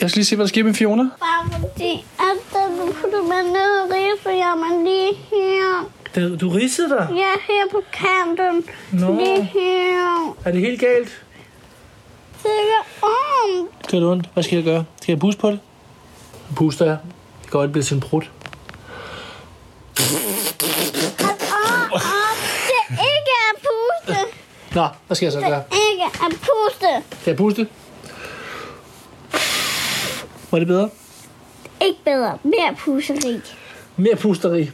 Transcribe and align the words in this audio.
Jeg 0.00 0.10
skal 0.10 0.18
lige 0.18 0.24
se, 0.24 0.36
hvad 0.36 0.44
der 0.44 0.48
sker 0.48 0.64
med 0.64 0.74
Fiona. 0.74 1.02
Bare 1.02 1.60
fordi, 1.60 2.04
at 2.18 2.52
du 2.52 2.92
putter 2.92 3.22
mig 3.22 3.42
ned, 3.42 3.94
ridser 3.94 4.30
jeg 4.30 4.54
mig 4.58 4.84
lige 4.84 5.14
her. 5.14 5.90
Du, 6.14 6.36
du 6.36 6.48
ridsede 6.48 6.88
dig. 6.88 7.08
Ja, 7.10 7.32
her 7.52 7.62
på 7.70 7.82
kanten. 7.92 8.64
Nå. 8.92 9.16
Lige 9.16 9.42
her. 9.42 10.36
Er 10.44 10.52
det 10.52 10.60
helt 10.60 10.80
galt? 10.80 11.22
Det 12.42 12.50
er 12.50 12.82
ondt. 13.02 13.90
Det 13.90 14.02
er 14.02 14.06
ondt. 14.06 14.28
Hvad 14.34 14.42
skal 14.42 14.56
jeg 14.56 14.64
gøre? 14.64 14.84
Skal 15.02 15.12
jeg 15.12 15.20
puste 15.20 15.40
på 15.40 15.50
det? 15.50 15.60
Nu 16.50 16.54
puster 16.56 16.84
jeg. 16.84 16.98
Det 17.42 17.50
blive 17.72 17.82
det 17.82 17.88
er 22.88 22.92
ikke 22.92 23.34
at 23.50 23.66
puste. 23.66 24.16
Nå, 24.74 24.86
hvad 25.06 25.14
skal 25.14 25.26
jeg 25.26 25.32
så 25.32 25.40
gøre? 25.40 25.62
Ikke 25.90 26.04
at 26.04 26.30
puste. 26.30 26.86
Skal 27.20 27.30
jeg 27.30 27.36
puste? 27.36 27.68
Var 30.54 30.58
det 30.58 30.68
bedre? 30.68 30.88
Ikke 31.82 31.98
bedre. 32.04 32.38
Mere 32.44 32.74
pusteri. 32.78 33.40
Mere 33.96 34.16
pusteri. 34.16 34.70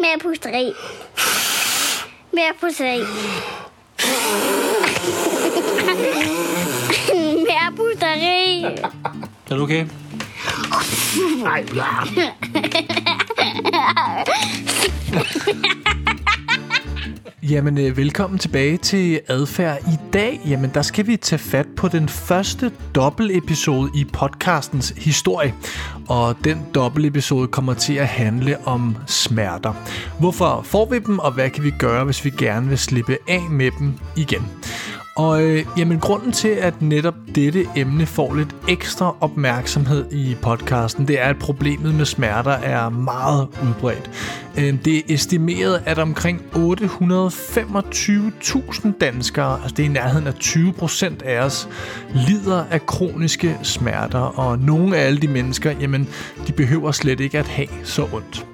Mere 0.00 0.18
pusteri. 0.22 0.72
Mere 2.32 2.52
pusteri. 2.60 2.98
Mere 7.36 7.72
pusteri. 7.76 8.64
Er 9.50 9.56
du 9.56 9.62
okay? 9.62 9.86
Nej, 11.42 11.64
ja. 11.74 12.30
Jamen, 17.42 17.78
øh, 17.78 17.96
velkommen 17.96 18.38
tilbage 18.38 18.76
til 18.76 19.20
Adfærd. 19.28 19.78
I 19.80 20.12
dag, 20.12 20.40
jamen, 20.46 20.70
der 20.74 20.82
skal 20.82 21.06
vi 21.06 21.16
tage 21.16 21.38
fat 21.38 21.66
på 21.76 21.88
den 21.88 22.08
første 22.08 22.72
dobbeltepisode 22.94 23.90
i 23.94 24.04
podcastens 24.12 24.92
historie. 24.96 25.54
Og 26.08 26.36
den 26.44 26.66
dobbeltepisode 26.74 27.48
kommer 27.48 27.74
til 27.74 27.94
at 27.94 28.06
handle 28.06 28.66
om 28.66 28.96
smerter. 29.06 29.74
Hvorfor 30.18 30.62
får 30.62 30.90
vi 30.90 30.98
dem, 30.98 31.18
og 31.18 31.32
hvad 31.32 31.50
kan 31.50 31.64
vi 31.64 31.70
gøre, 31.78 32.04
hvis 32.04 32.24
vi 32.24 32.30
gerne 32.30 32.68
vil 32.68 32.78
slippe 32.78 33.16
af 33.28 33.42
med 33.50 33.70
dem 33.78 33.94
igen? 34.16 34.42
Og 35.16 35.42
øh, 35.42 35.64
jamen, 35.78 36.00
grunden 36.00 36.32
til, 36.32 36.48
at 36.48 36.82
netop 36.82 37.14
dette 37.34 37.66
emne 37.76 38.06
får 38.06 38.34
lidt 38.34 38.56
ekstra 38.68 39.16
opmærksomhed 39.20 40.12
i 40.12 40.36
podcasten, 40.42 41.08
det 41.08 41.20
er, 41.20 41.24
at 41.24 41.38
problemet 41.38 41.94
med 41.94 42.04
smerter 42.04 42.50
er 42.50 42.88
meget 42.88 43.48
udbredt. 43.62 44.10
Øh, 44.58 44.74
det 44.84 44.96
er 44.96 45.02
estimeret, 45.08 45.82
at 45.86 45.98
omkring 45.98 46.42
825.000 46.54 48.90
danskere, 49.00 49.60
altså 49.62 49.74
det 49.76 49.84
er 49.84 49.88
i 49.88 49.92
nærheden 49.92 50.26
af 50.26 50.34
20 50.34 50.72
procent 50.72 51.22
af 51.22 51.44
os, 51.44 51.68
lider 52.14 52.64
af 52.70 52.86
kroniske 52.86 53.58
smerter, 53.62 54.38
og 54.38 54.58
nogle 54.58 54.96
af 54.96 55.06
alle 55.06 55.20
de 55.20 55.28
mennesker, 55.28 55.70
jamen, 55.80 56.08
de 56.46 56.52
behøver 56.52 56.92
slet 56.92 57.20
ikke 57.20 57.38
at 57.38 57.48
have 57.48 57.68
så 57.84 58.08
ondt. 58.12 58.49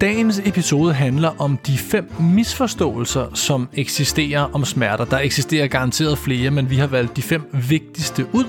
Dagens 0.00 0.40
episode 0.44 0.94
handler 0.94 1.40
om 1.40 1.56
de 1.66 1.78
fem 1.78 2.12
misforståelser, 2.20 3.34
som 3.34 3.68
eksisterer 3.72 4.40
om 4.52 4.64
smerter. 4.64 5.04
Der 5.04 5.18
eksisterer 5.18 5.66
garanteret 5.66 6.18
flere, 6.18 6.50
men 6.50 6.70
vi 6.70 6.76
har 6.76 6.86
valgt 6.86 7.16
de 7.16 7.22
fem 7.22 7.50
vigtigste 7.68 8.26
ud. 8.32 8.44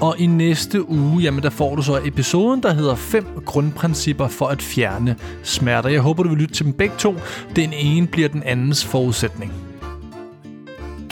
Og 0.00 0.18
i 0.18 0.26
næste 0.26 0.88
uge, 0.90 1.22
jamen 1.22 1.42
der 1.42 1.50
får 1.50 1.76
du 1.76 1.82
så 1.82 2.00
episoden, 2.04 2.62
der 2.62 2.74
hedder 2.74 2.94
5 2.94 3.26
grundprincipper 3.44 4.28
for 4.28 4.46
at 4.46 4.62
fjerne 4.62 5.16
smerter. 5.42 5.88
Jeg 5.88 6.00
håber, 6.00 6.22
du 6.22 6.28
vil 6.28 6.38
lytte 6.38 6.54
til 6.54 6.64
dem 6.64 6.72
begge 6.72 6.94
to. 6.98 7.14
Den 7.56 7.72
ene 7.72 8.06
bliver 8.06 8.28
den 8.28 8.42
andens 8.42 8.84
forudsætning. 8.84 9.52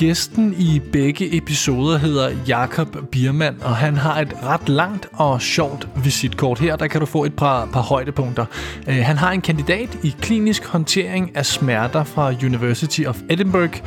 Gæsten 0.02 0.54
i 0.58 0.80
begge 0.92 1.36
episoder 1.36 1.98
hedder 1.98 2.30
Jakob 2.48 2.96
Biermann, 3.10 3.62
og 3.62 3.76
han 3.76 3.96
har 3.96 4.20
et 4.20 4.36
ret 4.42 4.68
langt 4.68 5.08
og 5.12 5.42
sjovt 5.42 5.88
visitkort. 6.04 6.58
Her 6.58 6.76
der 6.76 6.86
kan 6.86 7.00
du 7.00 7.06
få 7.06 7.24
et 7.24 7.36
par, 7.36 7.68
par 7.72 7.80
højdepunkter. 7.80 8.46
Uh, 8.86 8.94
han 8.94 9.16
har 9.16 9.30
en 9.30 9.40
kandidat 9.40 9.98
i 10.02 10.14
klinisk 10.20 10.64
håndtering 10.64 11.36
af 11.36 11.46
smerter 11.46 12.04
fra 12.04 12.32
University 12.44 13.00
of 13.06 13.20
Edinburgh 13.30 13.80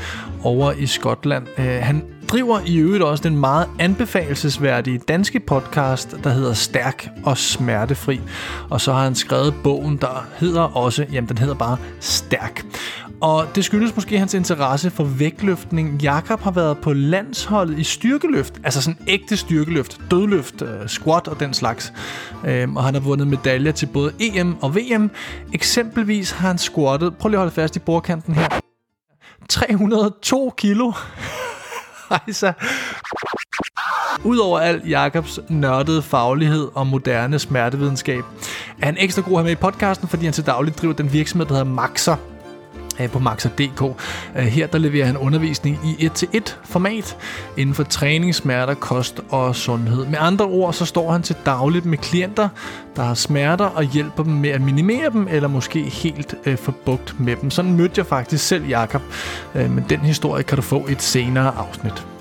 over 0.43 0.71
i 0.71 0.85
Skotland. 0.85 1.47
Uh, 1.57 1.63
han 1.65 2.03
driver 2.27 2.59
i 2.65 2.77
øvrigt 2.77 3.03
også 3.03 3.23
den 3.23 3.37
meget 3.37 3.67
anbefalesværdige 3.79 4.97
danske 4.97 5.39
podcast, 5.39 6.15
der 6.23 6.29
hedder 6.29 6.53
Stærk 6.53 7.07
og 7.23 7.37
Smertefri. 7.37 8.21
Og 8.69 8.81
så 8.81 8.93
har 8.93 9.03
han 9.03 9.15
skrevet 9.15 9.53
bogen, 9.63 9.97
der 9.97 10.27
hedder 10.37 10.61
også, 10.61 11.05
jamen 11.11 11.29
den 11.29 11.37
hedder 11.37 11.55
bare 11.55 11.77
Stærk. 11.99 12.65
Og 13.21 13.47
det 13.55 13.65
skyldes 13.65 13.95
måske 13.95 14.19
hans 14.19 14.33
interesse 14.33 14.89
for 14.89 15.03
vægtløftning. 15.03 16.01
Jakob 16.01 16.41
har 16.41 16.51
været 16.51 16.77
på 16.77 16.93
landsholdet 16.93 17.79
i 17.79 17.83
styrkeløft, 17.83 18.53
altså 18.63 18.81
sådan 18.81 18.99
ægte 19.07 19.37
styrkeløft, 19.37 20.01
dødløft, 20.11 20.61
øh, 20.61 20.87
squat 20.87 21.27
og 21.27 21.39
den 21.39 21.53
slags. 21.53 21.93
Um, 22.63 22.77
og 22.77 22.83
han 22.83 22.93
har 22.93 23.01
vundet 23.01 23.27
medaljer 23.27 23.71
til 23.71 23.85
både 23.85 24.13
EM 24.19 24.55
og 24.61 24.75
VM. 24.75 25.11
Eksempelvis 25.53 26.31
har 26.31 26.47
han 26.47 26.57
squattet, 26.57 27.17
prøv 27.17 27.29
lige 27.29 27.37
at 27.37 27.41
holde 27.41 27.55
fast 27.55 27.75
i 27.75 27.79
bordkanten 27.79 28.33
her, 28.33 28.59
302 29.49 30.53
kilo. 30.57 30.91
Hejsa. 32.09 32.51
Udover 34.23 34.59
alt 34.59 34.89
Jakobs 34.89 35.39
nørdede 35.49 36.01
faglighed 36.01 36.67
og 36.73 36.87
moderne 36.87 37.39
smertevidenskab, 37.39 38.23
er 38.81 38.85
han 38.85 38.97
ekstra 38.99 39.21
god 39.21 39.37
her 39.37 39.43
med 39.43 39.51
i 39.51 39.55
podcasten, 39.55 40.07
fordi 40.07 40.25
han 40.25 40.33
til 40.33 40.45
dagligt 40.45 40.81
driver 40.81 40.93
den 40.93 41.13
virksomhed, 41.13 41.47
der 41.47 41.53
hedder 41.53 41.71
Maxer, 41.71 42.15
Øh, 42.99 43.09
på 43.09 43.19
Maxer.dk. 43.19 43.81
Øh, 44.35 44.43
her 44.43 44.67
der 44.67 44.77
leverer 44.77 45.05
han 45.05 45.17
undervisning 45.17 45.79
i 45.83 46.07
1-til-1 46.07 46.53
format 46.63 47.17
inden 47.57 47.75
for 47.75 47.83
træning, 47.83 48.35
smerter, 48.35 48.73
kost 48.73 49.19
og 49.29 49.55
sundhed. 49.55 50.05
Med 50.05 50.17
andre 50.21 50.45
ord, 50.45 50.73
så 50.73 50.85
står 50.85 51.11
han 51.11 51.21
til 51.21 51.35
dagligt 51.45 51.85
med 51.85 51.97
klienter, 51.97 52.49
der 52.95 53.03
har 53.03 53.13
smerter 53.13 53.65
og 53.65 53.83
hjælper 53.83 54.23
dem 54.23 54.33
med 54.33 54.49
at 54.49 54.61
minimere 54.61 55.09
dem, 55.09 55.27
eller 55.31 55.47
måske 55.47 55.81
helt 55.81 56.35
øh, 56.45 56.57
få 56.57 56.71
bugt 56.71 57.19
med 57.19 57.35
dem. 57.35 57.51
Sådan 57.51 57.73
mødte 57.73 57.93
jeg 57.97 58.05
faktisk 58.05 58.47
selv 58.47 58.67
Jakob, 58.67 59.01
øh, 59.55 59.71
men 59.71 59.85
den 59.89 59.99
historie 59.99 60.43
kan 60.43 60.55
du 60.55 60.61
få 60.61 60.87
i 60.87 60.91
et 60.91 61.01
senere 61.01 61.55
afsnit. 61.57 62.14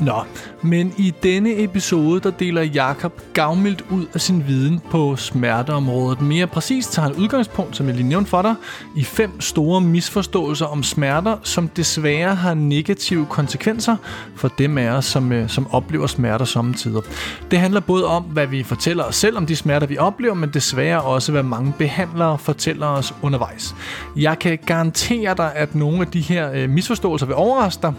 Nå, 0.00 0.22
men 0.62 0.92
i 0.98 1.14
denne 1.22 1.62
episode, 1.62 2.20
der 2.20 2.30
deler 2.30 2.62
Jakob 2.62 3.20
gavmildt 3.32 3.84
ud 3.90 4.06
af 4.14 4.20
sin 4.20 4.46
viden 4.46 4.80
på 4.90 5.16
smerteområdet. 5.16 6.20
Mere 6.20 6.46
præcist 6.46 6.92
tager 6.92 7.08
han 7.08 7.16
udgangspunkt, 7.16 7.76
som 7.76 7.86
jeg 7.86 7.94
lige 7.94 8.08
nævnte 8.08 8.30
for 8.30 8.42
dig, 8.42 8.54
i 8.96 9.04
fem 9.04 9.40
store 9.40 9.80
misforståelser 9.80 10.66
om 10.66 10.82
smerter, 10.82 11.36
som 11.42 11.68
desværre 11.68 12.34
har 12.34 12.54
negative 12.54 13.26
konsekvenser 13.26 13.96
for 14.36 14.48
dem 14.48 14.78
af 14.78 14.90
os, 14.90 15.04
som, 15.04 15.32
øh, 15.32 15.48
som 15.48 15.66
oplever 15.70 16.06
smerter 16.06 16.44
samtidig. 16.44 17.02
Det 17.50 17.58
handler 17.58 17.80
både 17.80 18.06
om, 18.06 18.22
hvad 18.22 18.46
vi 18.46 18.62
fortæller 18.62 19.04
os 19.04 19.16
selv 19.16 19.36
om 19.36 19.46
de 19.46 19.56
smerter, 19.56 19.86
vi 19.86 19.98
oplever, 19.98 20.34
men 20.34 20.50
desværre 20.54 21.02
også, 21.02 21.32
hvad 21.32 21.42
mange 21.42 21.72
behandlere 21.78 22.38
fortæller 22.38 22.86
os 22.86 23.14
undervejs. 23.22 23.74
Jeg 24.16 24.38
kan 24.38 24.58
garantere 24.66 25.34
dig, 25.36 25.52
at 25.54 25.74
nogle 25.74 26.00
af 26.00 26.06
de 26.06 26.20
her 26.20 26.52
øh, 26.52 26.70
misforståelser 26.70 27.26
vil 27.26 27.34
overraske 27.34 27.82
dig, 27.82 27.92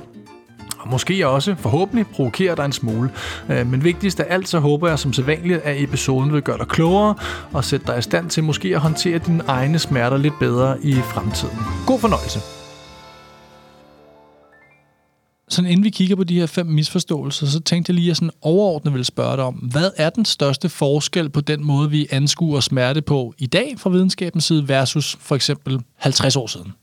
og 0.85 0.91
måske 0.91 1.28
også 1.28 1.56
forhåbentlig 1.56 2.07
provokere 2.07 2.56
dig 2.56 2.66
en 2.66 2.72
smule. 2.72 3.09
Men 3.47 3.84
vigtigst 3.84 4.19
af 4.19 4.25
alt, 4.29 4.50
så 4.50 4.59
håber 4.59 4.88
jeg 4.88 5.00
som 5.00 5.13
sædvanligt, 5.13 5.62
at 5.62 5.84
episoden 5.84 6.34
vil 6.34 6.41
gøre 6.41 6.57
dig 6.57 6.68
klogere 6.68 7.16
og 7.53 7.66
sætte 7.66 7.88
dig 7.88 8.00
i 8.00 8.01
stand 8.01 8.29
til 8.29 8.44
måske 8.44 8.75
at 8.75 8.81
håndtere 8.81 9.19
dine 9.19 9.44
egne 9.47 9.79
smerter 9.79 10.18
lidt 10.18 10.40
bedre 10.40 10.84
i 10.84 10.94
fremtiden. 10.94 11.57
God 11.88 12.00
fornøjelse. 12.00 12.40
Sådan 15.50 15.72
inden 15.72 15.84
vi 15.84 15.90
kigger 15.90 16.16
på 16.16 16.23
de 16.23 16.40
her 16.40 16.46
fem 16.46 16.66
misforståelser, 16.66 17.47
så 17.47 17.59
tænkte 17.59 17.90
jeg 17.90 17.96
lige, 17.96 18.06
at 18.06 18.07
jeg 18.07 18.16
sådan 18.16 18.31
overordnet 18.41 18.94
vil 18.94 19.06
spørge 19.06 19.35
dig 19.35 19.46
om, 19.46 19.53
hvad 19.53 19.91
er 19.97 20.09
den 20.09 20.25
største 20.25 20.69
forskel 20.69 21.29
på 21.29 21.41
den 21.41 21.66
måde, 21.66 21.90
vi 21.90 22.07
anskuer 22.12 22.59
smerte 22.59 23.02
på 23.02 23.34
i 23.38 23.46
dag 23.46 23.75
fra 23.78 23.90
videnskabens 23.90 24.44
side 24.44 24.67
versus 24.67 25.17
for 25.19 25.35
eksempel 25.35 25.81
50 25.96 26.35
år 26.35 26.47
siden? 26.47 26.73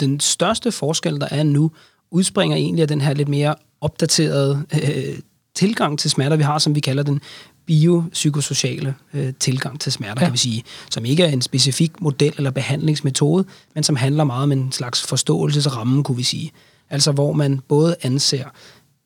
Den 0.00 0.20
største 0.20 0.72
forskel, 0.72 1.20
der 1.20 1.28
er 1.30 1.42
nu, 1.42 1.70
udspringer 2.10 2.56
egentlig 2.56 2.82
af 2.82 2.88
den 2.88 3.00
her 3.00 3.14
lidt 3.14 3.28
mere 3.28 3.54
opdaterede 3.80 4.64
øh, 4.74 5.18
tilgang 5.54 5.98
til 5.98 6.10
smerter, 6.10 6.36
vi 6.36 6.42
har, 6.42 6.58
som 6.58 6.74
vi 6.74 6.80
kalder 6.80 7.02
den 7.02 7.20
biopsykosociale 7.66 8.94
øh, 9.14 9.32
tilgang 9.40 9.80
til 9.80 9.92
smerter, 9.92 10.14
ja. 10.20 10.26
kan 10.26 10.32
vi 10.32 10.38
sige, 10.38 10.62
som 10.90 11.04
ikke 11.04 11.22
er 11.22 11.28
en 11.28 11.42
specifik 11.42 12.00
model 12.00 12.32
eller 12.36 12.50
behandlingsmetode, 12.50 13.44
men 13.74 13.84
som 13.84 13.96
handler 13.96 14.24
meget 14.24 14.42
om 14.42 14.52
en 14.52 14.72
slags 14.72 15.02
forståelsesramme, 15.02 16.04
kunne 16.04 16.16
vi 16.16 16.22
sige. 16.22 16.50
Altså 16.90 17.12
hvor 17.12 17.32
man 17.32 17.60
både 17.68 17.96
anser 18.02 18.44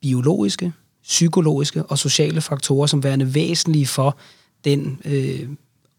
biologiske, 0.02 0.72
psykologiske 1.02 1.82
og 1.82 1.98
sociale 1.98 2.40
faktorer 2.40 2.86
som 2.86 3.04
værende 3.04 3.34
væsentlige 3.34 3.86
for 3.86 4.18
den 4.64 5.00
øh, 5.04 5.48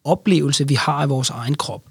oplevelse, 0.04 0.68
vi 0.68 0.74
har 0.74 0.94
af 0.94 1.10
vores 1.10 1.30
egen 1.30 1.56
krop. 1.56 1.82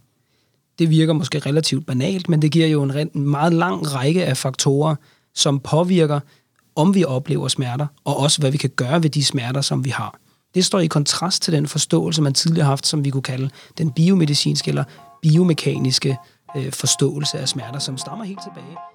Det 0.81 0.91
virker 0.91 1.13
måske 1.13 1.39
relativt 1.39 1.87
banalt, 1.87 2.29
men 2.29 2.43
det 2.43 2.53
giver 2.53 2.67
jo 2.67 2.83
en 2.83 3.09
meget 3.15 3.53
lang 3.53 3.95
række 3.95 4.25
af 4.25 4.37
faktorer, 4.37 4.95
som 5.35 5.61
påvirker, 5.61 6.21
om 6.77 6.95
vi 6.95 7.05
oplever 7.05 7.49
smerter, 7.49 7.87
og 8.05 8.17
også 8.17 8.41
hvad 8.41 8.51
vi 8.51 8.59
kan 8.59 8.71
gøre 8.71 9.03
ved 9.03 9.11
de 9.11 9.25
smerter, 9.25 9.61
som 9.61 9.85
vi 9.85 9.91
har. 9.91 10.19
Det 10.55 10.65
står 10.65 10.79
i 10.79 10.87
kontrast 10.87 11.43
til 11.43 11.53
den 11.53 11.67
forståelse, 11.67 12.23
man 12.23 12.35
tidligere 12.35 12.65
har 12.65 12.71
haft, 12.71 12.87
som 12.87 13.05
vi 13.05 13.11
kunne 13.11 13.23
kalde 13.23 13.51
den 13.79 13.93
biomedicinske 13.93 14.69
eller 14.69 14.85
biomekaniske 15.23 16.17
øh, 16.57 16.73
forståelse 16.73 17.39
af 17.39 17.49
smerter, 17.49 17.79
som 17.79 17.99
stammer 17.99 18.25
helt 18.25 18.41
tilbage. 18.43 18.90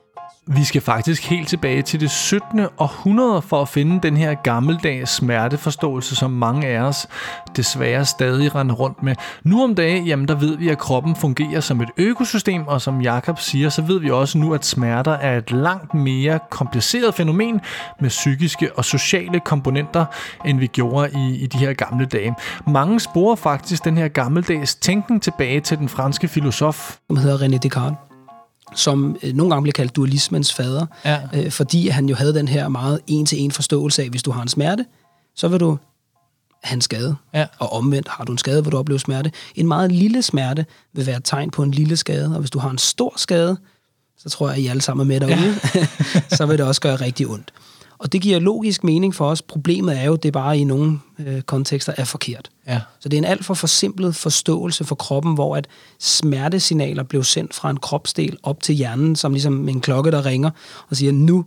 Vi 0.48 0.64
skal 0.64 0.82
faktisk 0.82 1.30
helt 1.30 1.48
tilbage 1.48 1.82
til 1.82 2.00
det 2.00 2.12
17. 2.12 2.60
århundrede 2.78 3.42
for 3.42 3.62
at 3.62 3.70
finde 3.70 4.00
den 4.04 4.18
her 4.18 4.34
gammeldags 4.34 5.12
smerteforståelse, 5.12 6.16
som 6.16 6.32
mange 6.32 6.68
af 6.68 6.80
os 6.80 7.08
desværre 7.56 8.06
stadig 8.06 8.56
render 8.56 8.76
rundt 8.76 9.04
med. 9.04 9.16
Nu 9.44 9.64
om 9.64 9.76
dagen, 9.76 10.06
jamen 10.06 10.28
der 10.28 10.36
ved 10.36 10.58
vi, 10.58 10.70
at 10.70 10.78
kroppen 10.78 11.16
fungerer 11.16 11.60
som 11.60 11.82
et 11.82 11.90
økosystem, 11.98 12.68
og 12.68 12.82
som 12.82 13.02
Jakob 13.02 13.40
siger, 13.40 13.70
så 13.70 13.82
ved 13.82 14.00
vi 14.00 14.10
også 14.10 14.38
nu, 14.38 14.54
at 14.54 14.66
smerter 14.66 15.12
er 15.12 15.38
et 15.38 15.52
langt 15.52 15.94
mere 15.94 16.40
kompliceret 16.50 17.16
fænomen 17.16 17.62
med 18.02 18.10
psykiske 18.10 18.70
og 18.78 18.86
sociale 18.86 19.40
komponenter, 19.40 20.06
end 20.46 20.60
vi 20.60 20.68
gjorde 20.68 21.12
i, 21.12 21.44
i 21.44 21.46
de 21.46 21.58
her 21.58 21.74
gamle 21.74 22.06
dage. 22.06 22.36
Mange 22.68 23.00
sporer 23.00 23.36
faktisk 23.36 23.86
den 23.86 23.98
her 23.98 24.08
gammeldags 24.08 24.76
tænkning 24.76 25.22
tilbage 25.22 25.60
til 25.60 25.78
den 25.78 25.90
franske 25.90 26.28
filosof. 26.28 26.98
Som 27.08 27.18
hedder 27.18 27.38
René 27.38 27.58
Descartes 27.58 28.05
som 28.76 29.18
øh, 29.24 29.34
nogle 29.34 29.52
gange 29.52 29.64
bliver 29.64 29.74
kaldt 29.74 29.96
dualismens 29.96 30.54
fader, 30.54 30.86
ja. 31.06 31.20
øh, 31.34 31.52
fordi 31.52 31.88
han 31.88 32.10
jo 32.10 32.16
havde 32.16 32.34
den 32.34 32.48
her 32.48 32.68
meget 32.68 33.00
en-til-en 33.08 33.52
forståelse 33.52 34.04
af, 34.04 34.10
hvis 34.10 34.24
du 34.24 34.32
har 34.32 34.42
en 34.42 34.48
smerte, 34.48 34.86
så 35.36 35.48
vil 35.48 35.60
du 35.60 35.78
have 36.64 36.76
en 36.76 36.82
skade. 36.82 37.16
Ja. 37.34 37.46
Og 37.60 37.74
omvendt, 37.74 38.08
har 38.08 38.24
du 38.24 38.32
en 38.32 38.38
skade, 38.38 38.64
vil 38.64 38.72
du 38.72 38.78
opleve 38.78 39.00
smerte. 39.00 39.32
En 39.56 39.68
meget 39.68 39.92
lille 39.92 40.22
smerte 40.22 40.66
vil 40.94 41.06
være 41.06 41.18
et 41.18 41.24
tegn 41.24 41.52
på 41.52 41.64
en 41.64 41.72
lille 41.72 41.98
skade, 41.98 42.34
og 42.34 42.40
hvis 42.40 42.52
du 42.52 42.60
har 42.60 42.70
en 42.70 42.78
stor 42.78 43.14
skade, 43.18 43.58
så 44.18 44.30
tror 44.30 44.48
jeg, 44.48 44.56
at 44.56 44.62
I 44.62 44.68
alle 44.68 44.82
sammen 44.82 45.04
er 45.04 45.08
med 45.08 45.20
derude, 45.20 45.60
ja. 45.76 45.88
så 46.38 46.46
vil 46.46 46.58
det 46.58 46.66
også 46.66 46.82
gøre 46.82 46.96
rigtig 46.96 47.28
ondt. 47.28 47.54
Og 47.98 48.14
det 48.14 48.22
giver 48.22 48.40
logisk 48.40 48.84
mening 48.84 49.16
for 49.16 49.30
os. 49.30 49.42
Problemet 49.42 50.00
er 50.00 50.04
jo, 50.04 50.14
at 50.14 50.24
det 50.24 50.34
bare 50.34 50.58
i 50.58 50.64
nogle 50.64 51.00
øh, 51.20 51.42
kontekster 51.42 51.94
er 51.98 52.04
forkert. 52.04 52.50
Ja. 52.68 52.82
Så 53.00 53.10
det 53.10 53.18
er 53.18 53.22
en 53.22 53.26
alt 53.26 53.46
for 53.46 53.54
forsimplet 53.54 54.16
forståelse 54.16 54.86
for 54.86 54.96
kroppen, 54.96 55.34
hvor 55.34 55.56
at 55.56 55.68
smertesignaler 56.00 57.04
blev 57.04 57.24
sendt 57.24 57.54
fra 57.54 57.70
en 57.70 57.78
kropsdel 57.78 58.38
op 58.44 58.62
til 58.62 58.76
hjernen, 58.76 59.16
som 59.16 59.32
ligesom 59.32 59.70
en 59.70 59.82
klokke, 59.82 60.12
der 60.12 60.26
ringer 60.26 60.50
og 60.90 60.96
siger, 60.96 61.12
nu 61.12 61.46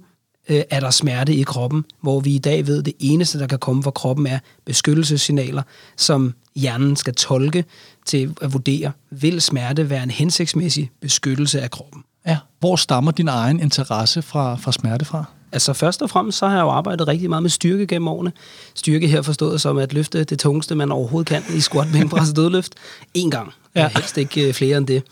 øh, 0.49 0.63
er 0.71 0.81
der 0.81 0.91
smerte 0.91 1.35
i 1.35 1.43
kroppen, 1.43 1.85
hvor 2.01 2.21
vi 2.21 2.35
i 2.35 2.39
dag 2.39 2.67
ved, 2.67 2.79
at 2.79 2.87
det 2.87 2.95
eneste, 2.99 3.39
der 3.39 3.47
kan 3.47 3.59
komme 3.59 3.83
fra 3.83 3.91
kroppen, 3.91 4.27
er 4.27 4.39
beskyttelsessignaler, 4.65 5.63
som 5.97 6.35
hjernen 6.57 6.97
skal 6.97 7.15
tolke 7.15 7.65
til 8.07 8.35
at 8.43 8.53
vurdere, 8.53 8.93
vil 9.11 9.41
smerte 9.41 9.91
være 9.91 10.03
en 10.03 10.11
hensigtsmæssig 10.11 10.91
beskyttelse 11.01 11.61
af 11.61 11.71
kroppen. 11.71 12.05
Ja. 12.27 12.39
Hvor 12.61 12.77
stammer 12.77 13.11
din 13.11 13.29
egen 13.29 13.61
interesse 13.61 14.23
fra, 14.23 14.57
fra 14.57 14.73
smerte 14.73 15.05
fra? 15.05 15.25
Altså 15.53 15.73
først 15.73 16.03
og 16.03 16.11
fremmest, 16.11 16.39
så 16.39 16.47
har 16.47 16.57
jeg 16.57 16.63
jo 16.63 16.69
arbejdet 16.69 17.09
rigtig 17.09 17.29
meget 17.29 17.43
med 17.43 17.51
styrke 17.51 17.87
gennem 17.87 18.09
årene. 18.09 18.33
Styrke 18.75 19.09
her 19.09 19.23
forstået 19.23 19.61
som 19.61 19.79
at 19.79 19.93
løfte 19.93 20.25
det 20.25 20.39
tungeste, 20.39 20.75
man 20.75 20.93
overhovedet 20.93 21.29
kan 21.29 21.43
i 21.57 21.61
squat, 21.61 21.89
bænkpres 21.93 22.31
og 22.31 22.37
dødløft. 22.37 22.75
En 23.15 23.31
gang. 23.31 23.53
Ja. 23.75 23.91
Helst 23.95 24.19
ikke 24.19 24.49
øh, 24.49 24.55
flere 24.55 24.77
end 24.77 24.87
det. 24.87 25.03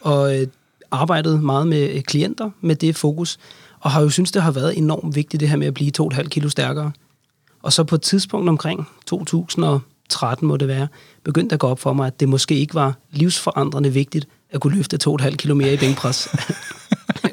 Og 0.00 0.38
øh, 0.38 0.46
arbejdet 0.90 1.42
meget 1.42 1.66
med 1.66 1.90
øh, 1.90 2.02
klienter 2.02 2.50
med 2.60 2.76
det 2.76 2.96
fokus. 2.96 3.38
Og 3.80 3.90
har 3.90 4.02
jo 4.02 4.10
synes 4.10 4.32
det 4.32 4.42
har 4.42 4.50
været 4.50 4.78
enormt 4.78 5.16
vigtigt, 5.16 5.40
det 5.40 5.48
her 5.48 5.56
med 5.56 5.66
at 5.66 5.74
blive 5.74 5.92
2,5 6.00 6.28
kilo 6.28 6.48
stærkere. 6.48 6.92
Og 7.62 7.72
så 7.72 7.84
på 7.84 7.94
et 7.94 8.02
tidspunkt 8.02 8.48
omkring 8.48 8.88
2013 9.06 10.48
må 10.48 10.56
det 10.56 10.68
være, 10.68 10.88
begyndte 11.24 11.54
at 11.54 11.60
gå 11.60 11.66
op 11.66 11.80
for 11.80 11.92
mig, 11.92 12.06
at 12.06 12.20
det 12.20 12.28
måske 12.28 12.54
ikke 12.54 12.74
var 12.74 12.94
livsforandrende 13.10 13.92
vigtigt 13.92 14.28
at 14.50 14.60
kunne 14.60 14.76
løfte 14.76 14.98
2,5 15.08 15.36
kilo 15.36 15.54
mere 15.54 15.74
i 15.74 15.76
bænkpres. 15.76 16.28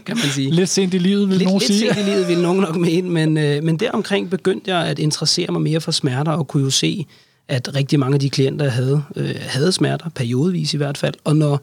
kan 0.06 0.18
man 0.18 0.26
sige. 0.26 0.52
Lidt 0.52 0.70
sent 0.70 0.94
i 0.94 0.98
livet, 0.98 1.30
vil 1.30 1.38
lidt, 1.38 1.48
nogen 1.48 1.60
lidt 1.60 1.68
sige. 1.68 1.80
Lidt 1.80 1.96
sent 1.96 2.08
i 2.08 2.12
livet, 2.12 2.28
vil 2.28 2.42
nogen 2.42 2.62
nok 2.62 2.76
mene, 2.76 3.10
men, 3.10 3.38
øh, 3.38 3.64
men 3.64 3.78
deromkring 3.78 4.30
begyndte 4.30 4.76
jeg 4.76 4.88
at 4.88 5.00
interessere 5.00 5.52
mig 5.52 5.62
mere 5.62 5.82
for 5.82 5.92
smerter, 5.92 6.32
og 6.32 6.48
kunne 6.48 6.64
jo 6.64 6.70
se, 6.70 7.06
at 7.48 7.76
rigtig 7.76 8.00
mange 8.00 8.14
af 8.14 8.20
de 8.20 8.30
klienter, 8.30 8.66
jeg 8.66 8.74
havde, 8.74 9.04
øh, 9.16 9.36
havde 9.40 9.72
smerter, 9.72 10.10
periodevis 10.10 10.74
i 10.74 10.78
hvert 10.78 10.98
fald, 10.98 11.14
og 11.24 11.36
når 11.36 11.60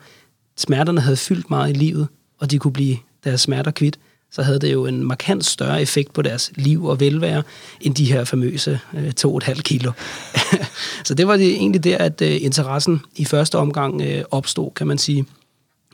smerterne 0.57 1.01
havde 1.01 1.17
fyldt 1.17 1.51
meget 1.51 1.71
i 1.71 1.79
livet, 1.79 2.09
og 2.41 2.51
de 2.51 2.59
kunne 2.59 2.73
blive 2.73 2.97
deres 3.25 3.41
smerter 3.41 3.71
kvidt, 3.71 3.99
så 4.31 4.43
havde 4.43 4.59
det 4.59 4.73
jo 4.73 4.87
en 4.87 5.05
markant 5.05 5.45
større 5.45 5.83
effekt 5.83 6.13
på 6.13 6.23
deres 6.23 6.53
liv 6.55 6.85
og 6.85 7.01
velvære, 7.01 7.43
end 7.81 7.95
de 7.95 8.13
her 8.13 8.25
famøse 8.25 8.81
øh, 8.95 9.13
2,5 9.21 9.63
kilo. 9.63 9.93
så 11.05 11.15
det 11.15 11.27
var 11.27 11.37
det 11.37 11.49
egentlig 11.49 11.85
der, 11.85 11.99
at 11.99 12.23
øh, 12.23 12.43
interessen 12.43 13.01
i 13.17 13.25
første 13.25 13.59
omgang 13.59 14.03
øh, 14.03 14.25
opstod, 14.31 14.71
kan 14.77 14.87
man 14.87 14.99
sige. 14.99 15.27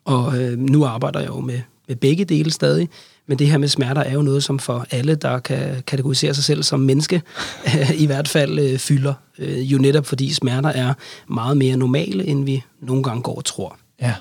Og 0.04 0.38
øh, 0.38 0.58
nu 0.58 0.84
arbejder 0.84 1.20
jeg 1.20 1.28
jo 1.28 1.40
med 1.40 1.60
med 1.88 1.96
begge 1.96 2.24
dele 2.24 2.50
stadig. 2.50 2.88
Men 3.26 3.38
det 3.38 3.46
her 3.46 3.58
med 3.58 3.68
smerter 3.68 4.02
er 4.02 4.12
jo 4.12 4.22
noget, 4.22 4.44
som 4.44 4.58
for 4.58 4.86
alle, 4.90 5.14
der 5.14 5.38
kan 5.38 5.82
kategorisere 5.86 6.34
sig 6.34 6.44
selv 6.44 6.62
som 6.62 6.80
menneske, 6.80 7.22
i 7.94 8.06
hvert 8.06 8.28
fald 8.28 8.58
øh, 8.58 8.78
fylder. 8.78 9.14
Øh, 9.38 9.72
jo 9.72 9.78
netop 9.78 10.06
fordi 10.06 10.34
smerter 10.34 10.68
er 10.68 10.94
meget 11.28 11.56
mere 11.56 11.76
normale, 11.76 12.24
end 12.24 12.44
vi 12.44 12.62
nogle 12.80 13.02
gange 13.02 13.22
går 13.22 13.36
og 13.36 13.44
tror. 13.44 13.78
Ja, 14.02 14.14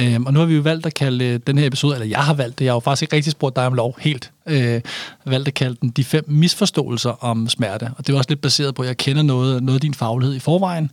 øhm, 0.00 0.26
og 0.26 0.32
nu 0.32 0.38
har 0.38 0.46
vi 0.46 0.54
jo 0.54 0.60
valgt 0.60 0.86
at 0.86 0.94
kalde 0.94 1.24
øh, 1.24 1.40
den 1.46 1.58
her 1.58 1.66
episode, 1.66 1.94
eller 1.94 2.06
jeg 2.06 2.18
har 2.18 2.34
valgt 2.34 2.58
det, 2.58 2.64
jeg 2.64 2.72
har 2.72 2.76
jo 2.76 2.80
faktisk 2.80 3.02
ikke 3.02 3.16
rigtig 3.16 3.32
spurgt 3.32 3.56
dig 3.56 3.66
om 3.66 3.74
lov 3.74 3.96
helt, 4.00 4.30
øh, 4.46 4.80
valgt 5.26 5.48
at 5.48 5.54
kalde 5.54 5.76
den 5.80 5.90
de 5.90 6.04
fem 6.04 6.24
misforståelser 6.28 7.24
om 7.24 7.48
smerte. 7.48 7.90
Og 7.98 8.06
det 8.06 8.12
er 8.12 8.16
også 8.16 8.30
lidt 8.30 8.40
baseret 8.40 8.74
på, 8.74 8.82
at 8.82 8.88
jeg 8.88 8.96
kender 8.96 9.22
noget, 9.22 9.62
noget 9.62 9.76
af 9.76 9.80
din 9.80 9.94
faglighed 9.94 10.36
i 10.36 10.38
forvejen. 10.38 10.90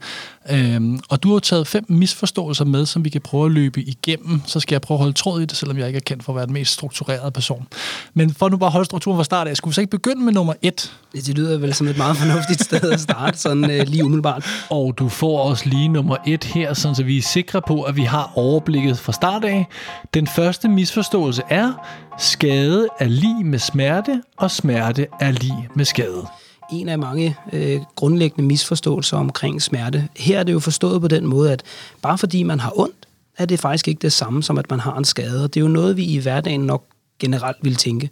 Øhm, 0.51 0.99
og 1.09 1.23
du 1.23 1.31
har 1.31 1.39
taget 1.39 1.67
fem 1.67 1.85
misforståelser 1.87 2.65
med, 2.65 2.85
som 2.85 3.05
vi 3.05 3.09
kan 3.09 3.21
prøve 3.21 3.45
at 3.45 3.51
løbe 3.51 3.81
igennem. 3.81 4.41
Så 4.45 4.59
skal 4.59 4.73
jeg 4.73 4.81
prøve 4.81 4.95
at 4.95 4.99
holde 4.99 5.13
tråd 5.13 5.41
i 5.41 5.45
det, 5.45 5.57
selvom 5.57 5.77
jeg 5.77 5.87
ikke 5.87 5.97
er 5.97 6.01
kendt 6.01 6.23
for 6.23 6.31
at 6.31 6.35
være 6.35 6.45
den 6.45 6.53
mest 6.53 6.73
strukturerede 6.73 7.31
person. 7.31 7.67
Men 8.13 8.33
for 8.33 8.49
nu 8.49 8.57
bare 8.57 8.67
at 8.67 8.71
holde 8.71 8.85
strukturen 8.85 9.17
fra 9.17 9.23
start 9.23 9.47
af, 9.47 9.57
skulle 9.57 9.71
vi 9.71 9.73
så 9.73 9.81
ikke 9.81 9.91
begynde 9.91 10.21
med 10.21 10.33
nummer 10.33 10.53
et? 10.61 10.93
Det 11.13 11.37
lyder 11.37 11.57
vel 11.57 11.73
som 11.73 11.87
et 11.87 11.97
meget 11.97 12.17
fornuftigt 12.17 12.63
sted 12.63 12.91
at 12.91 13.01
starte, 13.01 13.37
sådan 13.37 13.71
øh, 13.71 13.87
lige 13.87 14.05
umiddelbart. 14.05 14.45
Og 14.69 14.93
du 14.97 15.09
får 15.09 15.39
også 15.39 15.69
lige 15.69 15.87
nummer 15.87 16.15
et 16.27 16.43
her, 16.43 16.73
så 16.73 17.03
vi 17.05 17.17
er 17.17 17.21
sikre 17.21 17.61
på, 17.67 17.81
at 17.81 17.95
vi 17.95 18.03
har 18.03 18.31
overblikket 18.35 18.99
fra 18.99 19.11
start 19.13 19.43
af. 19.43 19.67
Den 20.13 20.27
første 20.27 20.69
misforståelse 20.69 21.41
er, 21.49 21.73
skade 22.19 22.87
er 22.99 23.07
lige 23.07 23.43
med 23.43 23.59
smerte, 23.59 24.21
og 24.37 24.51
smerte 24.51 25.07
er 25.19 25.31
lige 25.31 25.69
med 25.75 25.85
skade 25.85 26.27
en 26.71 26.89
af 26.89 26.99
mange 26.99 27.37
øh, 27.53 27.81
grundlæggende 27.95 28.47
misforståelser 28.47 29.17
omkring 29.17 29.61
smerte. 29.61 30.07
Her 30.17 30.39
er 30.39 30.43
det 30.43 30.53
jo 30.53 30.59
forstået 30.59 31.01
på 31.01 31.07
den 31.07 31.27
måde, 31.27 31.51
at 31.51 31.63
bare 32.01 32.17
fordi 32.17 32.43
man 32.43 32.59
har 32.59 32.79
ondt, 32.79 33.07
er 33.37 33.45
det 33.45 33.59
faktisk 33.59 33.87
ikke 33.87 34.01
det 34.01 34.13
samme 34.13 34.43
som, 34.43 34.57
at 34.57 34.69
man 34.69 34.79
har 34.79 34.97
en 34.97 35.05
skade. 35.05 35.43
Og 35.43 35.53
det 35.53 35.59
er 35.59 35.61
jo 35.63 35.67
noget, 35.67 35.97
vi 35.97 36.03
i 36.03 36.17
hverdagen 36.17 36.61
nok 36.61 36.85
generelt 37.19 37.57
vil 37.61 37.75
tænke. 37.75 38.09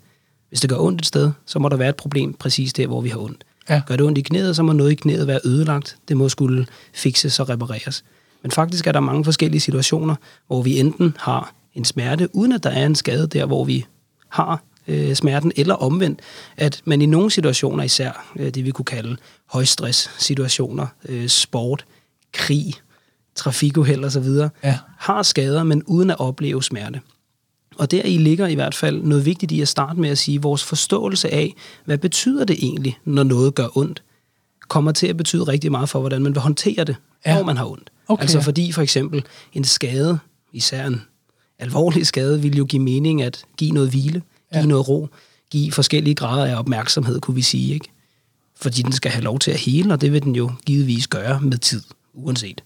Hvis 0.50 0.62
det 0.62 0.70
gør 0.70 0.78
ondt 0.78 1.02
et 1.02 1.08
sted, 1.08 1.32
så 1.46 1.60
må 1.60 1.70
der 1.70 1.78
være 1.78 1.90
et 1.90 1.96
problem 1.96 2.34
præcis 2.34 2.74
der, 2.74 2.88
hvor 2.88 3.02
vi 3.02 3.10
har 3.10 3.20
ondt. 3.20 3.44
Ja. 3.70 3.82
Gør 3.88 3.96
det 3.96 4.06
ondt 4.06 4.18
i 4.18 4.22
knæet, 4.22 4.56
så 4.56 4.64
må 4.64 4.74
noget 4.74 4.92
i 4.92 4.96
knæet 4.96 5.28
være 5.28 5.40
ødelagt. 5.46 5.98
Det 6.08 6.18
må 6.18 6.30
skulle 6.30 6.68
fikses 6.94 7.40
og 7.40 7.50
repareres. 7.50 8.04
Men 8.42 8.52
faktisk 8.52 8.88
er 8.88 8.92
der 8.92 9.00
mange 9.00 9.24
forskellige 9.24 9.62
situationer, 9.62 10.16
hvor 10.48 10.62
vi 10.62 10.80
enten 10.80 11.16
har 11.20 11.54
en 11.76 11.86
smerte, 11.86 12.36
uden 12.36 12.52
at 12.52 12.64
der 12.64 12.70
er 12.70 12.86
en 12.86 12.96
skade 12.96 13.28
der, 13.28 13.46
hvor 13.46 13.64
vi 13.64 13.86
har 14.30 14.64
øh, 14.88 15.16
smerten, 15.16 15.52
eller 15.56 15.76
omvendt, 15.76 16.20
at 16.58 16.82
man 16.86 17.02
i 17.02 17.06
nogle 17.06 17.32
situationer, 17.32 17.84
især 17.84 18.32
øh, 18.36 18.50
det 18.50 18.66
vi 18.66 18.72
kunne 18.72 18.86
kalde 18.86 19.18
højstress-situationer, 19.46 20.88
øh, 21.10 21.28
sport, 21.28 21.86
krig, 22.34 22.74
trafikuheld 23.36 24.06
osv., 24.06 24.28
ja. 24.64 24.78
har 24.98 25.24
skader, 25.24 25.64
men 25.64 25.84
uden 25.84 26.10
at 26.10 26.20
opleve 26.20 26.64
smerte. 26.64 27.02
Og 27.78 27.92
der 27.92 28.04
i 28.04 28.18
ligger 28.18 28.48
i 28.48 28.56
hvert 28.56 28.76
fald 28.76 29.04
noget 29.04 29.26
vigtigt 29.26 29.52
i 29.52 29.62
at 29.62 29.68
starte 29.68 30.00
med 30.00 30.10
at 30.10 30.18
sige, 30.18 30.42
vores 30.42 30.64
forståelse 30.64 31.34
af, 31.34 31.56
hvad 31.86 31.98
betyder 31.98 32.46
det 32.46 32.58
egentlig, 32.64 32.98
når 33.06 33.24
noget 33.24 33.56
gør 33.56 33.78
ondt, 33.78 34.04
kommer 34.68 34.92
til 34.92 35.08
at 35.08 35.18
betyde 35.18 35.44
rigtig 35.44 35.72
meget 35.72 35.90
for, 35.90 36.00
hvordan 36.00 36.22
man 36.22 36.36
vil 36.36 36.42
håndtere 36.42 36.84
det, 36.84 36.96
ja. 37.26 37.36
når 37.36 37.44
man 37.44 37.58
har 37.58 37.66
ondt. 37.66 37.92
Okay. 38.08 38.22
Altså 38.22 38.42
fordi 38.42 38.72
for 38.72 38.82
eksempel 38.82 39.24
en 39.54 39.64
skade, 39.64 40.20
især 40.54 40.88
en 40.88 41.02
alvorlig 41.62 42.08
skade, 42.08 42.42
vil 42.42 42.58
jo 42.58 42.66
give 42.66 42.84
mening 42.84 43.22
at 43.22 43.46
give 43.58 43.72
noget 43.72 43.90
hvile, 43.90 44.22
give 44.54 44.62
ja. 44.62 44.66
noget 44.66 44.90
ro, 44.90 45.08
give 45.52 45.72
forskellige 45.72 46.16
grader 46.16 46.46
af 46.46 46.60
opmærksomhed, 46.60 47.20
kunne 47.20 47.36
vi 47.36 47.42
sige, 47.42 47.74
ikke? 47.74 47.90
Fordi 48.56 48.82
den 48.82 48.92
skal 48.92 49.12
have 49.12 49.24
lov 49.24 49.40
til 49.40 49.52
at 49.52 49.60
hele, 49.60 49.94
og 49.94 50.02
det 50.02 50.14
vil 50.14 50.24
den 50.24 50.36
jo 50.36 50.52
givetvis 50.66 51.08
gøre 51.08 51.42
med 51.42 51.58
tid, 51.58 51.82
uanset. 52.14 52.64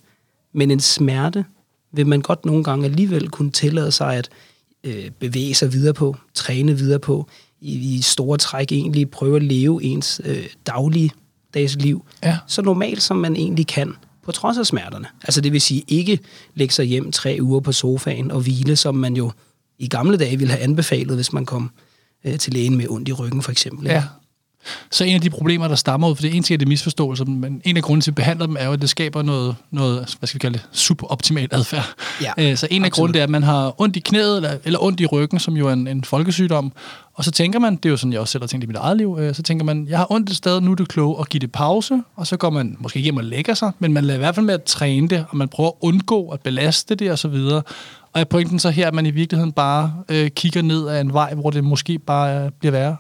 Men 0.54 0.72
en 0.72 0.80
smerte 0.80 1.46
vil 1.92 2.08
man 2.08 2.22
godt 2.22 2.46
nogle 2.46 2.64
gange 2.64 2.86
alligevel 2.86 3.30
kunne 3.30 3.52
tillade 3.52 3.92
sig 3.92 4.16
at 4.16 4.30
øh, 4.84 5.12
bevæge 5.20 5.54
sig 5.54 5.74
videre 5.74 5.94
på, 5.94 6.16
træne 6.34 6.78
videre 6.78 7.00
på, 7.00 7.28
i, 7.62 7.96
i 7.96 8.02
store 8.02 8.38
træk 8.38 8.72
egentlig 8.72 9.10
prøve 9.10 9.36
at 9.36 9.44
leve 9.44 9.84
ens 9.84 10.22
øh, 10.24 10.46
daglige 10.68 11.12
dags 11.54 11.76
liv, 11.76 12.06
ja. 12.24 12.38
så 12.48 12.62
normalt 12.62 13.02
som 13.02 13.18
man 13.18 13.36
egentlig 13.36 13.68
kan, 13.68 13.94
på 14.26 14.32
trods 14.32 14.58
af 14.58 14.66
smerterne. 14.66 15.08
Altså 15.24 15.42
det 15.42 15.52
vil 15.52 15.62
sige 15.62 15.84
ikke 15.88 16.20
lægge 16.54 16.74
sig 16.74 16.86
hjem 16.86 17.12
tre 17.12 17.38
uger 17.42 17.60
på 17.60 17.72
sofaen 17.72 18.32
og 18.32 18.42
hvile, 18.42 18.76
som 18.76 18.96
man 18.96 19.16
jo 19.16 19.32
i 19.80 19.88
gamle 19.88 20.18
dage 20.18 20.38
ville 20.38 20.52
have 20.52 20.64
anbefalet, 20.64 21.16
hvis 21.16 21.34
man 21.34 21.46
kom 21.46 21.72
øh, 22.26 22.40
til 22.40 22.54
lægen 22.54 22.78
med 22.78 22.86
ondt 22.90 23.10
i 23.10 23.14
ryggen, 23.14 23.42
for 23.42 23.52
eksempel. 23.52 23.88
Ja. 23.88 24.04
Så 24.92 25.04
en 25.04 25.16
af 25.16 25.22
de 25.22 25.30
problemer, 25.30 25.68
der 25.68 25.76
stammer 25.76 26.10
ud, 26.10 26.16
for 26.16 26.22
det 26.22 26.32
er 26.32 26.36
en 26.36 26.44
ting, 26.44 26.56
er 26.56 26.58
det 26.58 26.68
misforståelser, 26.68 27.26
men 27.26 27.62
en 27.66 27.78
af 27.78 27.84
grunden 27.84 28.02
til, 28.02 28.12
at 28.12 28.18
vi 28.18 28.22
behandler 28.22 28.46
dem, 28.46 28.56
er 28.60 28.66
jo, 28.66 28.74
at 28.74 28.82
det 28.82 28.90
skaber 28.90 29.22
noget, 29.22 29.56
noget 29.72 30.16
hvad 30.20 30.28
skal 30.28 30.34
vi 30.34 30.40
kalde 30.40 30.58
det, 30.58 30.68
suboptimal 30.72 31.48
adfærd. 31.52 31.94
Ja, 32.22 32.32
Øh, 32.46 32.58
så 32.58 32.68
en 32.72 32.82
af 32.82 32.88
absolut. 32.88 32.92
grunden 32.92 33.20
er, 33.20 33.24
at 33.24 33.30
man 33.30 33.44
har 33.44 33.82
ondt 33.82 33.96
i 33.96 34.00
knæet, 34.00 34.36
eller, 34.36 34.58
eller 34.64 34.84
ondt 34.84 35.00
i 35.00 35.06
ryggen, 35.06 35.40
som 35.40 35.58
jo 35.58 35.68
er 35.68 35.74
en, 35.74 35.88
en 35.88 36.04
folkesygdom, 36.04 36.72
og 37.14 37.24
så 37.24 37.32
tænker 37.32 37.60
man, 37.60 37.76
det 37.76 37.86
er 37.86 37.90
jo 37.90 37.98
sådan, 37.98 38.14
jeg 38.14 38.22
også 38.22 38.32
selv 38.32 38.42
har 38.42 38.48
tænkt 38.48 38.64
i 38.64 38.68
mit 38.68 38.76
eget 38.76 38.98
liv, 38.98 39.18
øh, 39.20 39.36
så 39.36 39.44
tænker 39.44 39.66
man, 39.66 39.88
jeg 39.90 39.98
har 39.98 40.12
ondt 40.12 40.30
et 40.30 40.36
sted, 40.36 40.62
nu 40.62 40.72
er 40.72 40.76
det 40.76 40.88
klogt 40.88 41.20
at 41.20 41.30
give 41.30 41.40
det 41.40 41.52
pause, 41.52 42.02
og 42.16 42.28
så 42.28 42.38
går 42.38 42.50
man 42.50 42.78
måske 42.80 43.00
hjem 43.00 43.18
og 43.18 43.24
lægger 43.24 43.54
sig, 43.54 43.72
men 43.80 43.94
man 43.94 44.04
lader 44.04 44.18
i 44.18 44.20
hvert 44.20 44.36
fald 44.36 44.46
med 44.46 44.54
at 44.54 44.64
træne 44.64 45.08
det, 45.08 45.26
og 45.30 45.38
man 45.38 45.48
prøver 45.48 45.70
at 45.70 45.76
undgå 45.82 46.30
at 46.30 46.42
belaste 46.42 46.96
det 46.96 47.12
og 47.12 47.20
så 47.20 47.28
videre. 47.28 47.62
Og 48.14 48.22
er 48.22 48.24
pointen 48.24 48.60
så 48.60 48.70
her, 48.70 48.88
at 48.88 48.94
man 48.94 49.06
i 49.06 49.12
virkeligheden 49.12 49.52
bare 49.52 49.94
øh, 50.10 50.30
kigger 50.30 50.62
ned 50.62 50.88
ad 50.88 51.02
en 51.02 51.14
vej, 51.14 51.34
hvor 51.34 51.50
det 51.50 51.64
måske 51.64 52.00
bare 52.00 52.46
øh, 52.46 52.52
bliver 52.60 52.72
værre? 52.72 52.96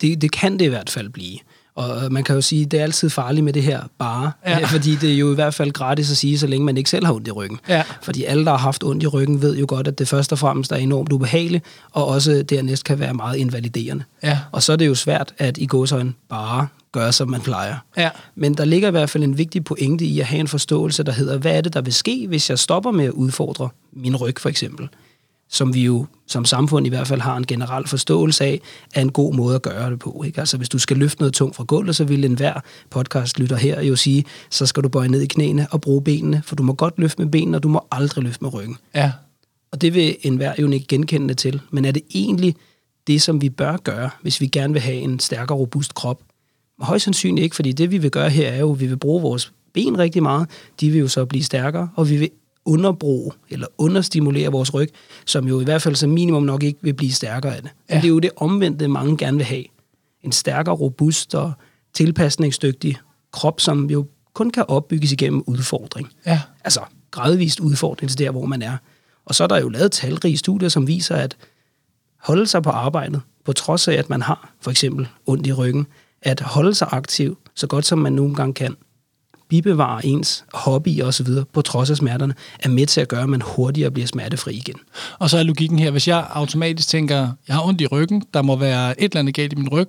Det, 0.00 0.22
det 0.22 0.32
kan 0.32 0.52
det 0.52 0.64
i 0.64 0.68
hvert 0.68 0.90
fald 0.90 1.08
blive. 1.08 1.38
Og 1.76 2.12
man 2.12 2.24
kan 2.24 2.34
jo 2.34 2.40
sige, 2.40 2.64
det 2.64 2.78
er 2.80 2.82
altid 2.82 3.10
farligt 3.10 3.44
med 3.44 3.52
det 3.52 3.62
her 3.62 3.82
bare, 3.98 4.32
ja. 4.46 4.66
fordi 4.74 4.96
det 4.96 5.12
er 5.12 5.16
jo 5.16 5.32
i 5.32 5.34
hvert 5.34 5.54
fald 5.54 5.72
gratis 5.72 6.10
at 6.10 6.16
sige, 6.16 6.38
så 6.38 6.46
længe 6.46 6.66
man 6.66 6.76
ikke 6.76 6.90
selv 6.90 7.06
har 7.06 7.12
ondt 7.12 7.28
i 7.28 7.30
ryggen. 7.30 7.60
Ja. 7.68 7.82
Fordi 8.02 8.24
alle, 8.24 8.44
der 8.44 8.50
har 8.50 8.58
haft 8.58 8.84
ondt 8.84 9.02
i 9.02 9.06
ryggen, 9.06 9.42
ved 9.42 9.56
jo 9.56 9.66
godt, 9.68 9.88
at 9.88 9.98
det 9.98 10.08
først 10.08 10.32
og 10.32 10.38
fremmest 10.38 10.72
er 10.72 10.76
enormt 10.76 11.12
ubehageligt, 11.12 11.64
og 11.92 12.06
også 12.06 12.42
dernæst 12.42 12.84
kan 12.84 12.98
være 12.98 13.14
meget 13.14 13.36
invaliderende. 13.36 14.04
Ja. 14.22 14.38
Og 14.52 14.62
så 14.62 14.72
er 14.72 14.76
det 14.76 14.86
jo 14.86 14.94
svært 14.94 15.34
at 15.38 15.58
i 15.58 15.66
gåsøjne 15.66 16.12
bare 16.28 16.66
gøre, 16.92 17.12
som 17.12 17.30
man 17.30 17.40
plejer. 17.40 17.76
Ja. 17.96 18.10
Men 18.34 18.54
der 18.54 18.64
ligger 18.64 18.88
i 18.88 18.90
hvert 18.90 19.10
fald 19.10 19.24
en 19.24 19.38
vigtig 19.38 19.64
pointe 19.64 20.04
i 20.04 20.20
at 20.20 20.26
have 20.26 20.40
en 20.40 20.48
forståelse, 20.48 21.02
der 21.02 21.12
hedder, 21.12 21.38
hvad 21.38 21.56
er 21.56 21.60
det, 21.60 21.74
der 21.74 21.80
vil 21.80 21.94
ske, 21.94 22.26
hvis 22.28 22.50
jeg 22.50 22.58
stopper 22.58 22.90
med 22.90 23.04
at 23.04 23.10
udfordre 23.10 23.68
min 23.92 24.16
ryg, 24.16 24.40
for 24.40 24.48
eksempel? 24.48 24.88
Som 25.48 25.74
vi 25.74 25.84
jo 25.84 26.06
som 26.26 26.44
samfund 26.44 26.86
i 26.86 26.88
hvert 26.88 27.06
fald 27.06 27.20
har 27.20 27.36
en 27.36 27.46
generel 27.46 27.86
forståelse 27.86 28.44
af, 28.44 28.60
er 28.94 29.02
en 29.02 29.12
god 29.12 29.34
måde 29.34 29.54
at 29.54 29.62
gøre 29.62 29.90
det 29.90 29.98
på. 29.98 30.22
Ikke? 30.26 30.40
Altså 30.40 30.56
hvis 30.56 30.68
du 30.68 30.78
skal 30.78 30.96
løfte 30.96 31.20
noget 31.20 31.34
tungt 31.34 31.56
fra 31.56 31.64
gulvet, 31.64 31.96
så 31.96 32.04
vil 32.04 32.24
enhver 32.24 32.60
podcastlytter 32.90 33.56
her 33.56 33.82
jo 33.82 33.96
sige, 33.96 34.24
så 34.50 34.66
skal 34.66 34.82
du 34.82 34.88
bøje 34.88 35.08
ned 35.08 35.20
i 35.20 35.26
knæene 35.26 35.66
og 35.70 35.80
bruge 35.80 36.02
benene, 36.02 36.42
for 36.44 36.56
du 36.56 36.62
må 36.62 36.72
godt 36.72 36.94
løfte 36.98 37.22
med 37.22 37.30
benene, 37.30 37.56
og 37.56 37.62
du 37.62 37.68
må 37.68 37.86
aldrig 37.90 38.24
løfte 38.24 38.44
med 38.44 38.54
ryggen. 38.54 38.76
Ja. 38.94 39.12
Og 39.72 39.80
det 39.80 39.94
vil 39.94 40.16
enhver 40.22 40.52
jo 40.58 40.70
ikke 40.70 40.86
genkende 40.86 41.34
til. 41.34 41.60
Men 41.70 41.84
er 41.84 41.90
det 41.90 42.02
egentlig 42.14 42.56
det, 43.06 43.22
som 43.22 43.42
vi 43.42 43.48
bør 43.48 43.76
gøre, 43.76 44.10
hvis 44.22 44.40
vi 44.40 44.46
gerne 44.46 44.72
vil 44.72 44.82
have 44.82 44.96
en 44.96 45.20
stærkere, 45.20 45.58
robust 45.58 45.94
krop? 45.94 46.20
Højst 46.78 47.04
sandsynligt 47.04 47.44
ikke, 47.44 47.56
fordi 47.56 47.72
det, 47.72 47.90
vi 47.90 47.98
vil 47.98 48.10
gøre 48.10 48.30
her, 48.30 48.48
er 48.48 48.58
jo, 48.58 48.72
at 48.72 48.80
vi 48.80 48.86
vil 48.86 48.96
bruge 48.96 49.22
vores 49.22 49.52
ben 49.72 49.98
rigtig 49.98 50.22
meget. 50.22 50.48
De 50.80 50.90
vil 50.90 51.00
jo 51.00 51.08
så 51.08 51.24
blive 51.24 51.44
stærkere, 51.44 51.88
og 51.96 52.10
vi 52.10 52.16
vil 52.16 52.30
underbruge 52.66 53.32
eller 53.50 53.66
understimulere 53.78 54.48
vores 54.52 54.74
ryg, 54.74 54.88
som 55.26 55.48
jo 55.48 55.60
i 55.60 55.64
hvert 55.64 55.82
fald 55.82 55.94
som 55.96 56.10
minimum 56.10 56.42
nok 56.42 56.62
ikke 56.62 56.78
vil 56.82 56.94
blive 56.94 57.12
stærkere 57.12 57.56
af 57.56 57.62
det. 57.62 57.70
Men 57.88 57.94
Ja. 57.96 58.00
det 58.00 58.04
er 58.04 58.08
jo 58.08 58.18
det 58.18 58.30
omvendte, 58.36 58.88
mange 58.88 59.16
gerne 59.16 59.36
vil 59.36 59.46
have. 59.46 59.64
En 60.22 60.32
stærkere, 60.32 60.74
robust 60.74 61.34
og 61.34 61.52
tilpasningsdygtig 61.94 62.96
krop, 63.32 63.60
som 63.60 63.90
jo 63.90 64.06
kun 64.34 64.50
kan 64.50 64.64
opbygges 64.68 65.12
igennem 65.12 65.42
udfordring 65.46 66.08
Ja. 66.26 66.40
altså 66.64 66.80
gradvist 67.10 67.60
udfordring 67.60 68.10
til 68.10 68.18
der, 68.18 68.30
hvor 68.30 68.46
man 68.46 68.62
er. 68.62 68.76
Og 69.24 69.34
så 69.34 69.44
er 69.44 69.48
der 69.48 69.60
jo 69.60 69.68
lavet 69.68 69.92
talrige 69.92 70.36
studier, 70.38 70.68
som 70.68 70.86
viser, 70.86 71.14
at 71.16 71.36
holde 72.22 72.46
sig 72.46 72.62
på 72.62 72.70
arbejdet, 72.70 73.20
på 73.44 73.52
trods 73.52 73.88
af, 73.88 73.94
at 73.94 74.10
man 74.10 74.22
har 74.22 74.54
for 74.60 74.70
eksempel 74.70 75.08
ondt 75.26 75.46
i 75.46 75.52
ryggen, 75.52 75.86
at 76.22 76.40
holde 76.40 76.74
sig 76.74 76.88
aktiv, 76.90 77.38
så 77.54 77.66
godt 77.66 77.86
som 77.86 77.98
man 77.98 78.12
nogle 78.12 78.34
gange 78.34 78.54
kan, 78.54 78.76
bibevare 79.48 80.06
ens 80.06 80.44
hobby 80.54 81.00
og 81.00 81.14
så 81.14 81.22
videre, 81.22 81.44
på 81.52 81.62
trods 81.62 81.90
af 81.90 81.96
smerterne, 81.96 82.34
er 82.60 82.68
med 82.68 82.86
til 82.86 83.00
at 83.00 83.08
gøre, 83.08 83.22
at 83.22 83.28
man 83.28 83.42
hurtigere 83.42 83.90
bliver 83.90 84.06
smertefri 84.06 84.54
igen. 84.54 84.74
Og 85.18 85.30
så 85.30 85.38
er 85.38 85.42
logikken 85.42 85.78
her, 85.78 85.90
hvis 85.90 86.08
jeg 86.08 86.26
automatisk 86.30 86.88
tænker, 86.88 87.28
jeg 87.48 87.56
har 87.56 87.66
ondt 87.66 87.80
i 87.80 87.86
ryggen, 87.86 88.22
der 88.34 88.42
må 88.42 88.56
være 88.56 89.00
et 89.00 89.04
eller 89.04 89.20
andet 89.20 89.34
galt 89.34 89.52
i 89.52 89.56
min 89.56 89.68
ryg, 89.68 89.88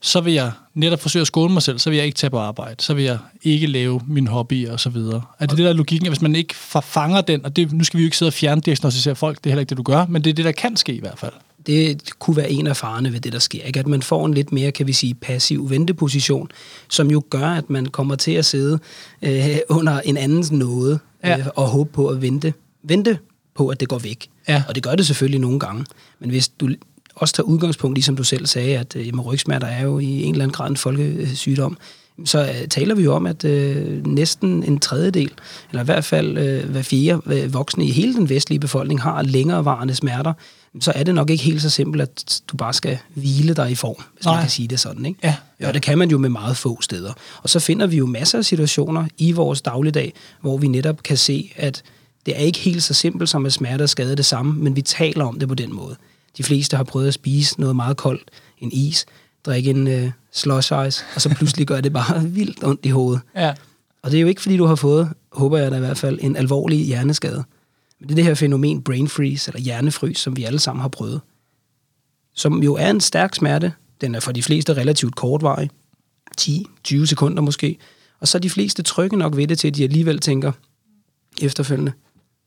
så 0.00 0.20
vil 0.20 0.32
jeg 0.32 0.52
netop 0.74 1.00
forsøge 1.00 1.20
at 1.20 1.26
skåne 1.26 1.52
mig 1.52 1.62
selv, 1.62 1.78
så 1.78 1.90
vil 1.90 1.96
jeg 1.96 2.06
ikke 2.06 2.16
tage 2.16 2.30
på 2.30 2.38
arbejde, 2.38 2.82
så 2.82 2.94
vil 2.94 3.04
jeg 3.04 3.18
ikke 3.42 3.66
lave 3.66 4.00
min 4.06 4.26
hobby 4.26 4.68
og 4.68 4.80
så 4.80 4.90
videre. 4.90 5.22
Er 5.38 5.46
det 5.46 5.56
det, 5.56 5.64
der 5.64 5.70
er 5.70 5.74
logikken, 5.74 6.06
at 6.06 6.10
hvis 6.10 6.22
man 6.22 6.36
ikke 6.36 6.54
fanger 6.82 7.20
den, 7.20 7.44
og 7.44 7.56
det, 7.56 7.72
nu 7.72 7.84
skal 7.84 7.98
vi 7.98 8.02
jo 8.02 8.06
ikke 8.06 8.16
sidde 8.16 8.28
og 8.28 8.34
fjerndiagnostisere 8.34 9.14
folk, 9.14 9.38
det 9.38 9.46
er 9.46 9.50
heller 9.50 9.60
ikke 9.60 9.70
det, 9.70 9.76
du 9.78 9.82
gør, 9.82 10.06
men 10.08 10.24
det 10.24 10.30
er 10.30 10.34
det, 10.34 10.44
der 10.44 10.52
kan 10.52 10.76
ske 10.76 10.94
i 10.94 11.00
hvert 11.00 11.18
fald. 11.18 11.32
Det 11.66 12.10
kunne 12.18 12.36
være 12.36 12.50
en 12.50 12.66
af 12.66 12.76
farerne 12.76 13.12
ved 13.12 13.20
det, 13.20 13.32
der 13.32 13.38
sker. 13.38 13.62
Ikke? 13.62 13.80
At 13.80 13.86
man 13.86 14.02
får 14.02 14.26
en 14.26 14.34
lidt 14.34 14.52
mere, 14.52 14.72
kan 14.72 14.86
vi 14.86 14.92
sige, 14.92 15.14
passiv 15.14 15.70
venteposition, 15.70 16.48
som 16.88 17.10
jo 17.10 17.22
gør, 17.30 17.46
at 17.46 17.70
man 17.70 17.86
kommer 17.86 18.14
til 18.16 18.32
at 18.32 18.44
sidde 18.44 18.78
øh, 19.22 19.56
under 19.68 20.00
en 20.00 20.16
andens 20.16 20.52
nåde 20.52 20.98
Ja. 21.24 21.38
øh, 21.38 21.46
og 21.56 21.68
håbe 21.68 21.90
på 21.92 22.08
at 22.08 22.22
vente, 22.22 22.54
vente 22.82 23.18
på, 23.54 23.68
at 23.68 23.80
det 23.80 23.88
går 23.88 23.98
væk. 23.98 24.28
Ja. 24.48 24.62
Og 24.68 24.74
det 24.74 24.82
gør 24.82 24.94
det 24.94 25.06
selvfølgelig 25.06 25.40
nogle 25.40 25.58
gange. 25.60 25.84
Men 26.20 26.30
hvis 26.30 26.48
du 26.48 26.68
også 27.14 27.34
tager 27.34 27.44
udgangspunkt, 27.46 27.96
ligesom 27.96 28.16
du 28.16 28.24
selv 28.24 28.46
sagde, 28.46 28.78
at 28.78 28.96
øh, 28.96 29.18
rygsmerter 29.20 29.66
er 29.66 29.82
jo 29.84 29.98
i 29.98 30.22
en 30.22 30.34
eller 30.34 30.44
anden 30.44 30.54
grad 30.54 30.70
en 30.70 30.76
folkesygdom, 30.76 31.78
så 32.24 32.40
øh, 32.42 32.68
taler 32.68 32.94
vi 32.94 33.02
jo 33.02 33.14
om, 33.14 33.26
at 33.26 33.44
øh, 33.44 34.06
næsten 34.06 34.62
en 34.62 34.78
tredjedel, 34.78 35.30
eller 35.70 35.82
i 35.82 35.84
hvert 35.84 36.04
fald 36.04 36.38
øh, 36.38 36.70
hver 36.70 36.82
fjerde 36.82 37.20
øh, 37.26 37.54
voksne 37.54 37.84
i 37.86 37.90
hele 37.90 38.14
den 38.14 38.28
vestlige 38.28 38.60
befolkning 38.60 39.02
har 39.02 39.22
længerevarende 39.22 39.94
smerter, 39.94 40.32
så 40.80 40.92
er 40.94 41.02
det 41.02 41.14
nok 41.14 41.30
ikke 41.30 41.44
helt 41.44 41.62
så 41.62 41.70
simpelt, 41.70 42.02
at 42.02 42.42
du 42.48 42.56
bare 42.56 42.72
skal 42.72 42.98
hvile 43.14 43.54
dig 43.54 43.70
i 43.70 43.74
form, 43.74 44.02
hvis 44.14 44.24
Nej. 44.24 44.34
man 44.34 44.42
kan 44.42 44.50
sige 44.50 44.68
det 44.68 44.80
sådan. 44.80 45.06
Ikke? 45.06 45.20
Ja. 45.22 45.36
Ja, 45.60 45.68
og 45.68 45.74
det 45.74 45.82
kan 45.82 45.98
man 45.98 46.10
jo 46.10 46.18
med 46.18 46.28
meget 46.28 46.56
få 46.56 46.82
steder. 46.82 47.12
Og 47.42 47.50
så 47.50 47.60
finder 47.60 47.86
vi 47.86 47.96
jo 47.96 48.06
masser 48.06 48.38
af 48.38 48.44
situationer 48.44 49.06
i 49.18 49.32
vores 49.32 49.62
dagligdag, 49.62 50.12
hvor 50.40 50.58
vi 50.58 50.68
netop 50.68 51.02
kan 51.02 51.16
se, 51.16 51.52
at 51.56 51.82
det 52.26 52.36
er 52.36 52.40
ikke 52.40 52.58
helt 52.58 52.82
så 52.82 52.94
simpelt 52.94 53.30
som 53.30 53.46
at 53.46 53.52
smerte 53.52 53.82
og 53.82 53.88
skade 53.88 54.16
det 54.16 54.24
samme, 54.24 54.52
men 54.62 54.76
vi 54.76 54.82
taler 54.82 55.24
om 55.24 55.38
det 55.38 55.48
på 55.48 55.54
den 55.54 55.74
måde. 55.74 55.96
De 56.36 56.42
fleste 56.42 56.76
har 56.76 56.84
prøvet 56.84 57.08
at 57.08 57.14
spise 57.14 57.60
noget 57.60 57.76
meget 57.76 57.96
koldt, 57.96 58.30
en 58.58 58.72
is, 58.72 59.06
drikke 59.46 59.70
en 59.70 59.88
øh, 59.88 60.10
slush 60.32 60.72
ice, 60.86 61.04
og 61.14 61.20
så 61.20 61.34
pludselig 61.36 61.66
gør 61.66 61.80
det 61.80 61.92
bare 61.92 62.22
vildt 62.38 62.64
ondt 62.64 62.86
i 62.86 62.88
hovedet. 62.88 63.22
Ja. 63.36 63.54
Og 64.02 64.10
det 64.10 64.16
er 64.16 64.20
jo 64.20 64.26
ikke, 64.26 64.42
fordi 64.42 64.56
du 64.56 64.64
har 64.64 64.74
fået, 64.74 65.12
håber 65.32 65.58
jeg 65.58 65.70
da 65.70 65.76
i 65.76 65.80
hvert 65.80 65.98
fald, 65.98 66.18
en 66.22 66.36
alvorlig 66.36 66.86
hjerneskade. 66.86 67.44
Men 68.00 68.08
det 68.08 68.10
er 68.10 68.16
det 68.16 68.24
her 68.24 68.34
fænomen 68.34 68.82
brain 68.82 69.08
freeze, 69.08 69.50
eller 69.50 69.60
hjernefrys, 69.60 70.18
som 70.18 70.36
vi 70.36 70.44
alle 70.44 70.58
sammen 70.58 70.80
har 70.80 70.88
prøvet. 70.88 71.20
Som 72.34 72.62
jo 72.62 72.74
er 72.74 72.90
en 72.90 73.00
stærk 73.00 73.34
smerte. 73.34 73.72
Den 74.00 74.14
er 74.14 74.20
for 74.20 74.32
de 74.32 74.42
fleste 74.42 74.74
relativt 74.74 75.16
kortvarig. 75.16 75.70
10-20 76.40 77.06
sekunder 77.06 77.42
måske. 77.42 77.78
Og 78.20 78.28
så 78.28 78.38
er 78.38 78.40
de 78.40 78.50
fleste 78.50 78.82
trygge 78.82 79.16
nok 79.16 79.36
ved 79.36 79.46
det 79.46 79.58
til, 79.58 79.68
at 79.68 79.76
de 79.76 79.84
alligevel 79.84 80.18
tænker 80.18 80.52
efterfølgende, 81.42 81.92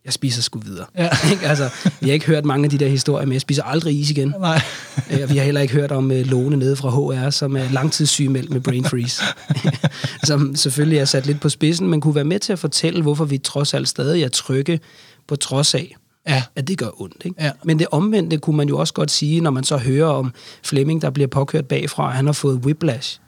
jeg 0.08 0.14
spiser 0.14 0.42
sgu 0.42 0.60
videre. 0.60 0.86
Ja. 0.98 1.10
Ikke? 1.32 1.48
altså, 1.48 1.70
vi 2.00 2.08
har 2.08 2.14
ikke 2.14 2.26
hørt 2.26 2.46
mange 2.46 2.64
af 2.64 2.70
de 2.70 2.78
der 2.78 2.88
historier 2.88 3.26
med, 3.26 3.34
jeg 3.34 3.42
spiser 3.42 3.64
aldrig 3.64 4.00
is 4.00 4.12
igen. 4.12 4.34
Nej. 4.40 4.62
Øh, 5.12 5.20
og 5.24 5.30
vi 5.30 5.38
har 5.38 5.46
heller 5.46 5.62
ikke 5.62 5.74
hørt 5.74 5.92
om 5.92 6.12
uh, 6.12 6.18
Lone 6.18 6.58
nede 6.58 6.76
fra 6.76 6.90
HR, 6.90 7.30
som 7.30 7.58
er 7.58 7.70
langtidssygemeldt 7.72 8.50
med 8.50 8.62
brain 8.62 8.86
freeze. 8.86 9.22
som 10.28 10.56
selvfølgelig 10.56 11.00
er 11.00 11.06
sat 11.06 11.26
lidt 11.26 11.42
på 11.42 11.50
spidsen, 11.50 11.88
men 11.88 12.02
kunne 12.02 12.16
være 12.16 12.24
med 12.24 12.40
til 12.40 12.54
at 12.54 12.60
fortælle, 12.60 13.02
hvorfor 13.02 13.26
vi 13.26 13.38
trods 13.38 13.74
alt 13.74 13.88
stadig 13.88 14.24
er 14.24 14.30
trygge, 14.30 14.80
på 15.28 15.36
trods 15.36 15.76
af, 15.76 15.96
Ja. 16.28 16.44
at 16.56 16.68
det 16.68 16.78
gør 16.78 17.02
ondt. 17.02 17.26
Ikke? 17.26 17.44
Ja. 17.44 17.52
Men 17.64 17.80
det 17.80 17.88
omvendte 17.92 18.38
kunne 18.38 18.58
man 18.58 18.70
jo 18.70 18.78
også 18.78 18.94
godt 18.94 19.12
sige, 19.12 19.42
når 19.42 19.52
man 19.52 19.64
så 19.64 19.78
hører 19.78 20.08
om 20.08 20.34
Flemming, 20.64 21.02
der 21.02 21.10
bliver 21.10 21.28
påkørt 21.28 21.66
bagfra, 21.66 22.10
at 22.10 22.16
han 22.16 22.26
har 22.26 22.34
fået 22.34 22.56
whiplash. 22.56 23.20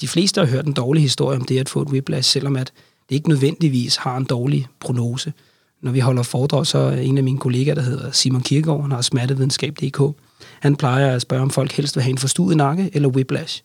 De 0.00 0.08
fleste 0.08 0.40
har 0.40 0.46
hørt 0.48 0.66
en 0.66 0.72
dårlig 0.72 1.02
historie 1.02 1.38
om 1.38 1.44
det 1.44 1.58
at 1.58 1.68
få 1.68 1.82
et 1.82 1.88
whiplash, 1.88 2.30
selvom 2.30 2.56
at 2.56 2.72
det 3.08 3.14
ikke 3.14 3.28
nødvendigvis 3.28 3.96
har 3.96 4.16
en 4.16 4.24
dårlig 4.24 4.66
prognose. 4.80 5.32
Når 5.80 5.90
vi 5.92 6.00
holder 6.00 6.22
foredrag, 6.22 6.66
så 6.66 6.78
er 6.78 6.96
en 6.96 7.18
af 7.18 7.24
mine 7.24 7.38
kollegaer, 7.38 7.74
der 7.74 7.82
hedder 7.82 8.10
Simon 8.10 8.42
Kirkegaard, 8.42 8.82
han 8.82 8.92
har 8.92 9.02
smertevidenskab.dk, 9.02 10.16
han 10.60 10.76
plejer 10.76 11.14
at 11.14 11.22
spørge, 11.22 11.42
om 11.42 11.50
folk 11.50 11.72
helst 11.72 11.96
vil 11.96 12.02
have 12.02 12.10
en 12.10 12.18
forstuet 12.18 12.56
nakke 12.56 12.90
eller 12.92 13.08
whiplash. 13.08 13.62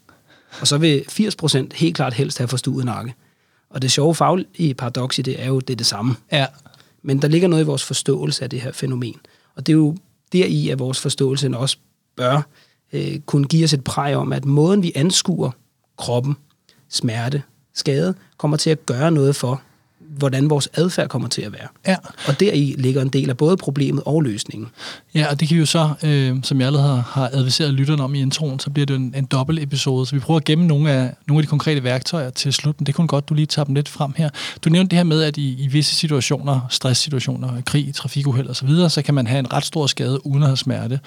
Og 0.62 0.68
så 0.68 0.78
vil 0.78 1.06
80% 1.12 1.68
helt 1.76 1.96
klart 1.96 2.14
helst 2.14 2.38
have 2.38 2.48
forstuet 2.48 2.86
nakke. 2.86 3.14
Og 3.70 3.82
det 3.82 3.92
sjove 3.92 4.16
faglige 4.16 4.74
paradoks 4.74 5.20
i 5.20 5.22
det 5.22 5.42
er 5.42 5.48
jo, 5.48 5.60
det 5.60 5.70
er 5.74 5.78
det 5.78 5.86
samme. 5.86 6.16
Ja. 6.32 6.46
Men 7.02 7.22
der 7.22 7.28
ligger 7.28 7.48
noget 7.48 7.64
i 7.64 7.66
vores 7.66 7.84
forståelse 7.84 8.44
af 8.44 8.50
det 8.50 8.62
her 8.62 8.72
fænomen. 8.72 9.16
Og 9.56 9.68
det 9.68 9.74
er 9.74 9.78
jo 9.78 9.98
deri, 10.34 10.70
at 10.70 10.80
vores 10.80 11.00
forståelse 11.00 11.58
også 11.58 11.78
bør 12.16 12.42
øh, 12.94 13.20
kunne 13.20 13.48
give 13.48 13.64
os 13.64 13.74
et 13.74 13.84
præg 13.84 14.16
om, 14.16 14.34
at 14.34 14.46
måden 14.46 14.84
vi 14.84 14.92
anskuer 14.96 15.52
kroppen, 15.98 16.36
smerte, 16.90 17.44
skade, 17.74 18.16
kommer 18.38 18.58
til 18.58 18.70
at 18.70 18.86
gøre 18.86 19.12
noget 19.12 19.36
for, 19.36 19.62
hvordan 20.18 20.50
vores 20.50 20.70
adfærd 20.74 21.08
kommer 21.08 21.28
til 21.28 21.42
at 21.42 21.52
være. 21.52 21.68
Ja. 21.88 21.96
Og 22.28 22.40
deri 22.40 22.76
ligger 22.78 23.02
en 23.02 23.10
del 23.10 23.30
af 23.30 23.38
både 23.38 23.58
problemet 23.58 24.04
og 24.06 24.22
løsningen. 24.22 24.70
Ja, 25.16 25.28
og 25.30 25.40
det 25.40 25.48
kan 25.48 25.56
vi 25.56 25.60
jo 25.60 25.66
så, 25.66 25.94
øh, 26.04 26.38
som 26.44 26.60
jeg 26.60 26.68
allerede 26.68 27.02
har, 27.08 27.30
adviseret 27.34 27.74
lytterne 27.74 28.04
om 28.04 28.16
i 28.16 28.22
introen, 28.22 28.60
så 28.60 28.70
bliver 28.70 28.86
det 28.86 28.96
en, 28.96 29.14
en 29.18 29.26
dobbelt 29.26 29.60
episode. 29.64 30.06
Så 30.06 30.16
vi 30.16 30.20
prøver 30.20 30.40
at 30.40 30.46
gemme 30.46 30.68
nogle 30.68 30.92
af, 30.92 31.14
nogle 31.28 31.40
af 31.40 31.44
de 31.44 31.50
konkrete 31.50 31.84
værktøjer 31.84 32.30
til 32.30 32.54
slut, 32.54 32.80
men 32.80 32.86
det 32.86 32.96
kunne 32.96 33.08
godt, 33.08 33.30
du 33.30 33.34
lige 33.34 33.46
tager 33.46 33.66
dem 33.66 33.76
lidt 33.76 33.90
frem 33.90 34.14
her. 34.18 34.30
Du 34.64 34.70
nævnte 34.70 34.90
det 34.90 34.98
her 34.98 35.04
med, 35.04 35.22
at 35.22 35.38
i, 35.38 35.64
i 35.64 35.68
visse 35.68 35.96
situationer, 35.96 36.60
stresssituationer, 36.70 37.62
krig, 37.62 37.96
trafikuheld 37.96 38.50
osv., 38.50 38.54
så, 38.56 38.66
videre, 38.66 38.90
så 38.90 39.02
kan 39.02 39.14
man 39.14 39.28
have 39.28 39.40
en 39.40 39.54
ret 39.54 39.66
stor 39.66 39.88
skade 39.88 40.26
uden 40.26 40.44
at 40.44 40.50
have 40.50 40.58
smerte. 40.58 41.00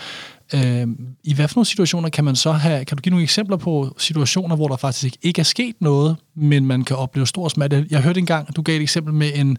Øh, 0.54 0.86
I 1.24 1.34
hvad 1.34 1.48
for 1.48 1.56
nogle 1.56 1.66
situationer 1.66 2.08
kan 2.08 2.24
man 2.24 2.36
så 2.36 2.52
have, 2.52 2.84
kan 2.84 2.96
du 2.96 3.00
give 3.00 3.10
nogle 3.10 3.22
eksempler 3.22 3.56
på 3.56 3.94
situationer, 3.98 4.56
hvor 4.56 4.68
der 4.68 4.76
faktisk 4.76 5.16
ikke 5.22 5.38
er 5.40 5.44
sket 5.44 5.76
noget, 5.80 6.16
men 6.34 6.66
man 6.66 6.84
kan 6.84 6.96
opleve 6.96 7.26
stor 7.26 7.48
smerte? 7.48 7.86
Jeg 7.90 8.02
hørte 8.02 8.20
engang, 8.20 8.48
at 8.48 8.56
du 8.56 8.62
gav 8.62 8.76
et 8.76 8.82
eksempel 8.82 9.14
med 9.14 9.30
en, 9.34 9.58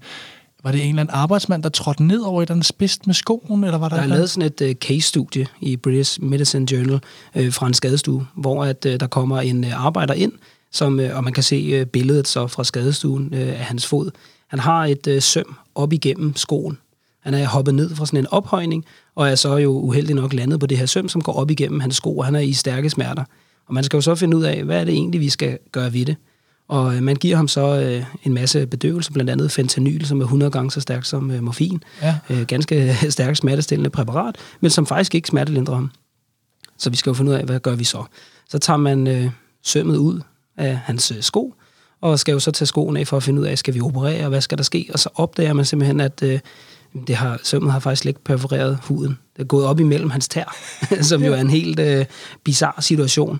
var 0.63 0.71
det 0.71 0.83
en 0.83 0.89
eller 0.89 1.01
anden 1.01 1.15
arbejdsmand, 1.15 1.63
der 1.63 1.69
trådte 1.69 2.03
ned 2.03 2.19
over 2.19 2.41
et 2.41 2.45
eller 2.45 2.55
andet 2.55 2.65
spidst 2.65 3.07
med 3.07 3.13
skoen, 3.15 3.63
eller 3.63 3.77
var 3.77 3.89
der 3.89 3.95
Der 3.95 4.03
er 4.03 4.07
lavet 4.07 4.29
sådan 4.29 4.47
et 4.47 4.61
uh, 4.61 4.71
case-studie 4.71 5.47
i 5.61 5.77
British 5.77 6.21
Medicine 6.21 6.71
Journal 6.71 6.99
uh, 7.35 7.53
fra 7.53 7.67
en 7.67 7.73
skadestue, 7.73 8.27
hvor 8.35 8.65
at 8.65 8.85
uh, 8.85 8.93
der 8.93 9.07
kommer 9.07 9.41
en 9.41 9.63
uh, 9.63 9.85
arbejder 9.85 10.13
ind, 10.13 10.31
som, 10.71 10.99
uh, 10.99 11.05
og 11.13 11.23
man 11.23 11.33
kan 11.33 11.43
se 11.43 11.81
uh, 11.81 11.87
billedet 11.87 12.27
så 12.27 12.47
fra 12.47 12.63
skadestuen 12.63 13.33
uh, 13.33 13.39
af 13.39 13.65
hans 13.65 13.87
fod. 13.87 14.11
Han 14.47 14.59
har 14.59 14.85
et 14.85 15.07
uh, 15.07 15.21
søm 15.21 15.55
op 15.75 15.93
igennem 15.93 16.35
skoen. 16.35 16.77
Han 17.23 17.33
er 17.33 17.47
hoppet 17.47 17.75
ned 17.75 17.95
fra 17.95 18.05
sådan 18.05 18.19
en 18.19 18.27
ophøjning, 18.27 18.85
og 19.17 19.29
er 19.29 19.35
så 19.35 19.57
jo 19.57 19.71
uheldig 19.71 20.15
nok 20.15 20.33
landet 20.33 20.59
på 20.59 20.65
det 20.65 20.77
her 20.77 20.85
søm, 20.85 21.09
som 21.09 21.21
går 21.21 21.33
op 21.33 21.51
igennem 21.51 21.79
hans 21.79 21.95
sko, 21.95 22.17
og 22.17 22.25
han 22.25 22.35
er 22.35 22.39
i 22.39 22.53
stærke 22.53 22.89
smerter. 22.89 23.23
Og 23.67 23.73
man 23.73 23.83
skal 23.83 23.97
jo 23.97 24.01
så 24.01 24.15
finde 24.15 24.37
ud 24.37 24.43
af, 24.43 24.63
hvad 24.63 24.79
er 24.79 24.83
det 24.83 24.93
egentlig, 24.93 25.21
vi 25.21 25.29
skal 25.29 25.57
gøre 25.71 25.93
ved 25.93 26.05
det. 26.05 26.15
Og 26.67 26.95
øh, 26.95 27.03
man 27.03 27.15
giver 27.15 27.35
ham 27.35 27.47
så 27.47 27.81
øh, 27.81 28.03
en 28.23 28.33
masse 28.33 28.67
bedøvelse, 28.67 29.11
blandt 29.11 29.29
andet 29.31 29.51
fentanyl, 29.51 30.05
som 30.05 30.19
er 30.19 30.23
100 30.23 30.51
gange 30.51 30.71
så 30.71 30.81
stærkt 30.81 31.07
som 31.07 31.31
øh, 31.31 31.43
morfin. 31.43 31.83
Ja. 32.01 32.15
Øh, 32.29 32.41
ganske 32.41 32.97
stærkt 33.09 33.37
smertestillende 33.37 33.89
præparat, 33.89 34.35
men 34.59 34.71
som 34.71 34.85
faktisk 34.85 35.15
ikke 35.15 35.27
smertelindrer 35.27 35.75
ham. 35.75 35.91
Så 36.77 36.89
vi 36.89 36.95
skal 36.95 37.09
jo 37.09 37.13
finde 37.13 37.31
ud 37.31 37.35
af, 37.35 37.45
hvad 37.45 37.59
gør 37.59 37.75
vi 37.75 37.83
så? 37.83 38.03
Så 38.49 38.59
tager 38.59 38.77
man 38.77 39.07
øh, 39.07 39.29
sømmet 39.63 39.97
ud 39.97 40.21
af 40.57 40.77
hans 40.77 41.11
øh, 41.11 41.21
sko, 41.21 41.53
og 42.01 42.19
skal 42.19 42.33
jo 42.33 42.39
så 42.39 42.51
tage 42.51 42.67
skoene 42.67 42.99
af 42.99 43.07
for 43.07 43.17
at 43.17 43.23
finde 43.23 43.41
ud 43.41 43.45
af, 43.45 43.57
skal 43.57 43.73
vi 43.73 43.81
operere, 43.81 44.29
hvad 44.29 44.41
skal 44.41 44.57
der 44.57 44.63
ske? 44.63 44.89
Og 44.93 44.99
så 44.99 45.09
opdager 45.15 45.53
man 45.53 45.65
simpelthen, 45.65 45.99
at 45.99 46.23
øh, 46.23 46.39
det 47.07 47.15
har, 47.15 47.39
sømmet 47.43 47.71
har 47.71 47.79
faktisk 47.79 48.05
ikke 48.05 48.23
perforeret 48.23 48.77
huden. 48.83 49.17
Det 49.35 49.41
er 49.41 49.47
gået 49.47 49.65
op 49.65 49.79
imellem 49.79 50.09
hans 50.09 50.27
tær, 50.27 50.55
som 51.01 51.23
jo 51.23 51.33
er 51.33 51.41
en 51.41 51.49
helt 51.49 51.79
øh, 51.79 52.05
bizarre 52.43 52.81
situation. 52.81 53.39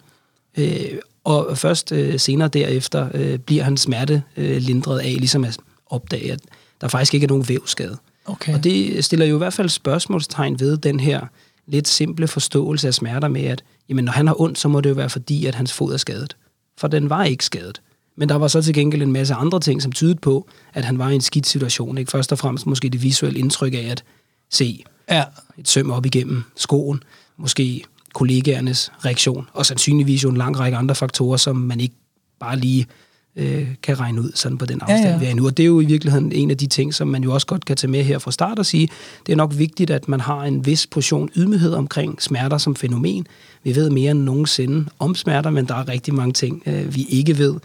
Øh, 0.57 0.91
og 1.23 1.57
først 1.57 1.91
øh, 1.91 2.19
senere 2.19 2.47
derefter 2.47 3.09
øh, 3.13 3.39
bliver 3.39 3.63
hans 3.63 3.81
smerte 3.81 4.23
øh, 4.37 4.57
lindret 4.57 4.99
af, 4.99 5.15
ligesom 5.17 5.43
at 5.43 5.57
opdage, 5.85 6.31
at 6.31 6.39
der 6.81 6.87
faktisk 6.87 7.13
ikke 7.13 7.23
er 7.23 7.29
nogen 7.29 7.49
vævskade. 7.49 7.97
Okay. 8.25 8.53
Og 8.53 8.63
det 8.63 9.05
stiller 9.05 9.25
jo 9.25 9.35
i 9.35 9.37
hvert 9.37 9.53
fald 9.53 9.69
spørgsmålstegn 9.69 10.59
ved 10.59 10.77
den 10.77 10.99
her 10.99 11.21
lidt 11.67 11.87
simple 11.87 12.27
forståelse 12.27 12.87
af 12.87 12.93
smerter 12.93 13.27
med, 13.27 13.43
at 13.43 13.63
jamen, 13.89 14.05
når 14.05 14.11
han 14.11 14.27
har 14.27 14.41
ondt, 14.41 14.59
så 14.59 14.67
må 14.67 14.81
det 14.81 14.89
jo 14.89 14.95
være 14.95 15.09
fordi, 15.09 15.45
at 15.45 15.55
hans 15.55 15.73
fod 15.73 15.93
er 15.93 15.97
skadet. 15.97 16.37
For 16.77 16.87
den 16.87 17.09
var 17.09 17.23
ikke 17.23 17.45
skadet. 17.45 17.81
Men 18.17 18.29
der 18.29 18.35
var 18.35 18.47
så 18.47 18.61
til 18.61 18.73
gengæld 18.73 19.01
en 19.01 19.11
masse 19.11 19.33
andre 19.33 19.59
ting, 19.59 19.81
som 19.81 19.91
tydede 19.91 20.15
på, 20.15 20.47
at 20.73 20.85
han 20.85 20.99
var 20.99 21.09
i 21.09 21.15
en 21.15 21.21
skidt 21.21 21.47
situation. 21.47 21.97
Ikke? 21.97 22.11
Først 22.11 22.31
og 22.31 22.39
fremmest 22.39 22.67
måske 22.67 22.89
det 22.89 23.03
visuelle 23.03 23.39
indtryk 23.39 23.73
af 23.73 23.87
at 23.91 24.03
se 24.51 24.83
Ja, 25.11 25.23
et 25.57 25.67
søm 25.67 25.91
op 25.91 26.05
igennem 26.05 26.43
skoen, 26.55 27.03
måske 27.37 27.83
kollegaernes 28.13 28.91
reaktion, 29.05 29.47
og 29.53 29.65
sandsynligvis 29.65 30.23
jo 30.23 30.29
en 30.29 30.37
lang 30.37 30.59
række 30.59 30.77
andre 30.77 30.95
faktorer, 30.95 31.37
som 31.37 31.55
man 31.55 31.79
ikke 31.79 31.95
bare 32.39 32.57
lige 32.57 32.87
øh, 33.35 33.67
kan 33.83 33.99
regne 33.99 34.21
ud 34.21 34.31
sådan 34.35 34.57
på 34.57 34.65
den 34.65 34.81
afstand, 34.81 35.05
Ja, 35.05 35.11
ja, 35.11 35.17
vi 35.17 35.25
er 35.25 35.35
nu. 35.35 35.45
Og 35.45 35.57
det 35.57 35.63
er 35.63 35.67
jo 35.67 35.81
i 35.81 35.85
virkeligheden 35.85 36.31
en 36.31 36.51
af 36.51 36.57
de 36.57 36.67
ting, 36.67 36.93
som 36.93 37.07
man 37.07 37.23
jo 37.23 37.33
også 37.33 37.47
godt 37.47 37.65
kan 37.65 37.77
tage 37.77 37.91
med 37.91 38.03
her 38.03 38.19
fra 38.19 38.31
start 38.31 38.59
og 38.59 38.65
sige, 38.65 38.89
det 39.25 39.31
er 39.31 39.37
nok 39.37 39.53
vigtigt, 39.57 39.89
at 39.89 40.07
man 40.07 40.19
har 40.19 40.43
en 40.43 40.65
vis 40.65 40.87
portion 40.87 41.29
ydmyghed 41.35 41.73
omkring 41.73 42.21
smerter 42.21 42.57
som 42.57 42.75
fænomen. 42.75 43.27
Vi 43.63 43.75
ved 43.75 43.89
mere 43.89 44.11
end 44.11 44.19
nogensinde 44.19 44.85
om 44.99 45.15
smerter, 45.15 45.49
men 45.49 45.65
der 45.65 45.75
er 45.75 45.87
rigtig 45.87 46.13
mange 46.13 46.33
ting, 46.33 46.63
øh, 46.65 46.95
vi 46.95 47.05
ikke 47.09 47.37
ved. 47.37 47.55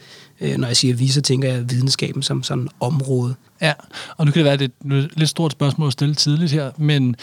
Øh, 0.43 0.57
når 0.57 0.67
jeg 0.67 0.77
siger 0.77 0.95
vi, 0.95 1.09
så 1.09 1.23
tænker 1.23 1.53
jeg 1.53 1.71
videnskaben 1.71 2.23
som 2.23 2.43
sådan 2.43 2.69
område. 2.81 3.35
ja. 3.61 3.73
Og 4.17 4.27
nu 4.27 4.33
kan 4.33 4.39
det 4.39 4.45
være, 4.45 4.53
at 4.53 4.61
det 4.61 4.73
er 4.91 4.95
et 4.95 5.11
lidt 5.17 5.31
stort 5.31 5.53
spørgsmål 5.53 5.87
at 5.87 5.93
stille 5.93 6.15
tidligt 6.15 6.53
her, 6.53 6.71
men 6.77 7.17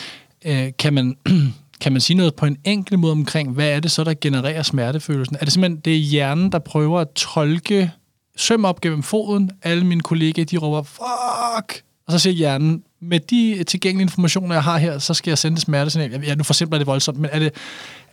øh, 0.46 0.68
kan 0.80 0.94
man... 0.94 1.18
Kan 1.82 1.92
man 1.92 2.02
sige 2.02 2.18
noget 2.18 2.36
på 2.36 2.46
en 2.46 2.58
enkel 2.64 3.00
måde 3.00 3.12
omkring, 3.12 3.52
hvad 3.52 3.70
er 3.70 3.80
det 3.80 3.92
så, 3.92 4.04
der 4.04 4.14
genererer 4.22 4.64
smertefølelsen? 4.64 5.38
Er 5.40 5.44
det 5.44 5.54
simpelthen 5.54 5.82
det 5.86 5.94
er 5.94 5.98
hjernen, 5.98 6.52
der 6.52 6.60
prøver 6.60 7.00
at 7.00 7.08
tolke 7.16 7.92
søm 8.36 8.66
op 8.66 8.82
gennem 8.82 9.04
foden? 9.04 9.52
Alle 9.64 9.86
mine 9.86 10.02
kollegaer, 10.02 10.46
de 10.46 10.58
råber, 10.58 10.84
fuck! 10.84 11.84
Og 12.08 12.12
så 12.12 12.20
siger 12.20 12.34
hjernen, 12.34 12.84
med 13.02 13.20
de 13.20 13.64
tilgængelige 13.64 14.04
informationer, 14.04 14.56
jeg 14.56 14.64
har 14.64 14.78
her, 14.78 15.00
så 15.00 15.14
skal 15.14 15.32
jeg 15.32 15.38
sende 15.38 15.62
smertesignal. 15.62 16.24
Ja, 16.24 16.36
nu 16.36 16.44
forsimpler 16.44 16.78
det 16.78 16.88
voldsomt, 16.88 17.20
men 17.20 17.30
er 17.34 17.40
det... 17.40 17.54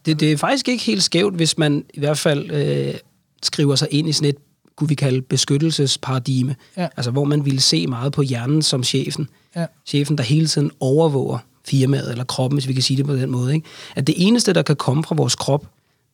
Det, 0.06 0.20
det 0.20 0.32
er 0.32 0.36
faktisk 0.36 0.68
ikke 0.68 0.84
helt 0.84 1.02
skævt, 1.02 1.34
hvis 1.34 1.58
man 1.58 1.84
i 1.94 1.98
hvert 1.98 2.18
fald 2.18 2.50
øh, 2.50 2.94
skriver 3.42 3.74
sig 3.74 3.88
ind 3.90 4.08
i 4.08 4.12
sådan 4.12 4.28
et, 4.28 4.36
kunne 4.76 4.88
vi 4.88 4.94
kalde 4.94 5.22
beskyttelsesparadigme. 5.22 6.56
Ja. 6.76 6.88
Altså, 6.96 7.10
hvor 7.10 7.24
man 7.24 7.44
ville 7.44 7.60
se 7.60 7.86
meget 7.86 8.12
på 8.12 8.22
hjernen 8.22 8.62
som 8.62 8.84
chefen. 8.84 9.28
Ja. 9.56 9.66
Chefen, 9.86 10.18
der 10.18 10.24
hele 10.24 10.46
tiden 10.46 10.70
overvåger 10.80 11.38
firmaet 11.68 12.10
eller 12.10 12.24
kroppen, 12.24 12.56
hvis 12.56 12.68
vi 12.68 12.72
kan 12.72 12.82
sige 12.82 12.96
det 12.96 13.06
på 13.06 13.14
den 13.14 13.30
måde. 13.30 13.54
Ikke? 13.54 13.66
At 13.96 14.06
det 14.06 14.14
eneste, 14.18 14.52
der 14.52 14.62
kan 14.62 14.76
komme 14.76 15.04
fra 15.04 15.14
vores 15.14 15.34
krop, 15.34 15.66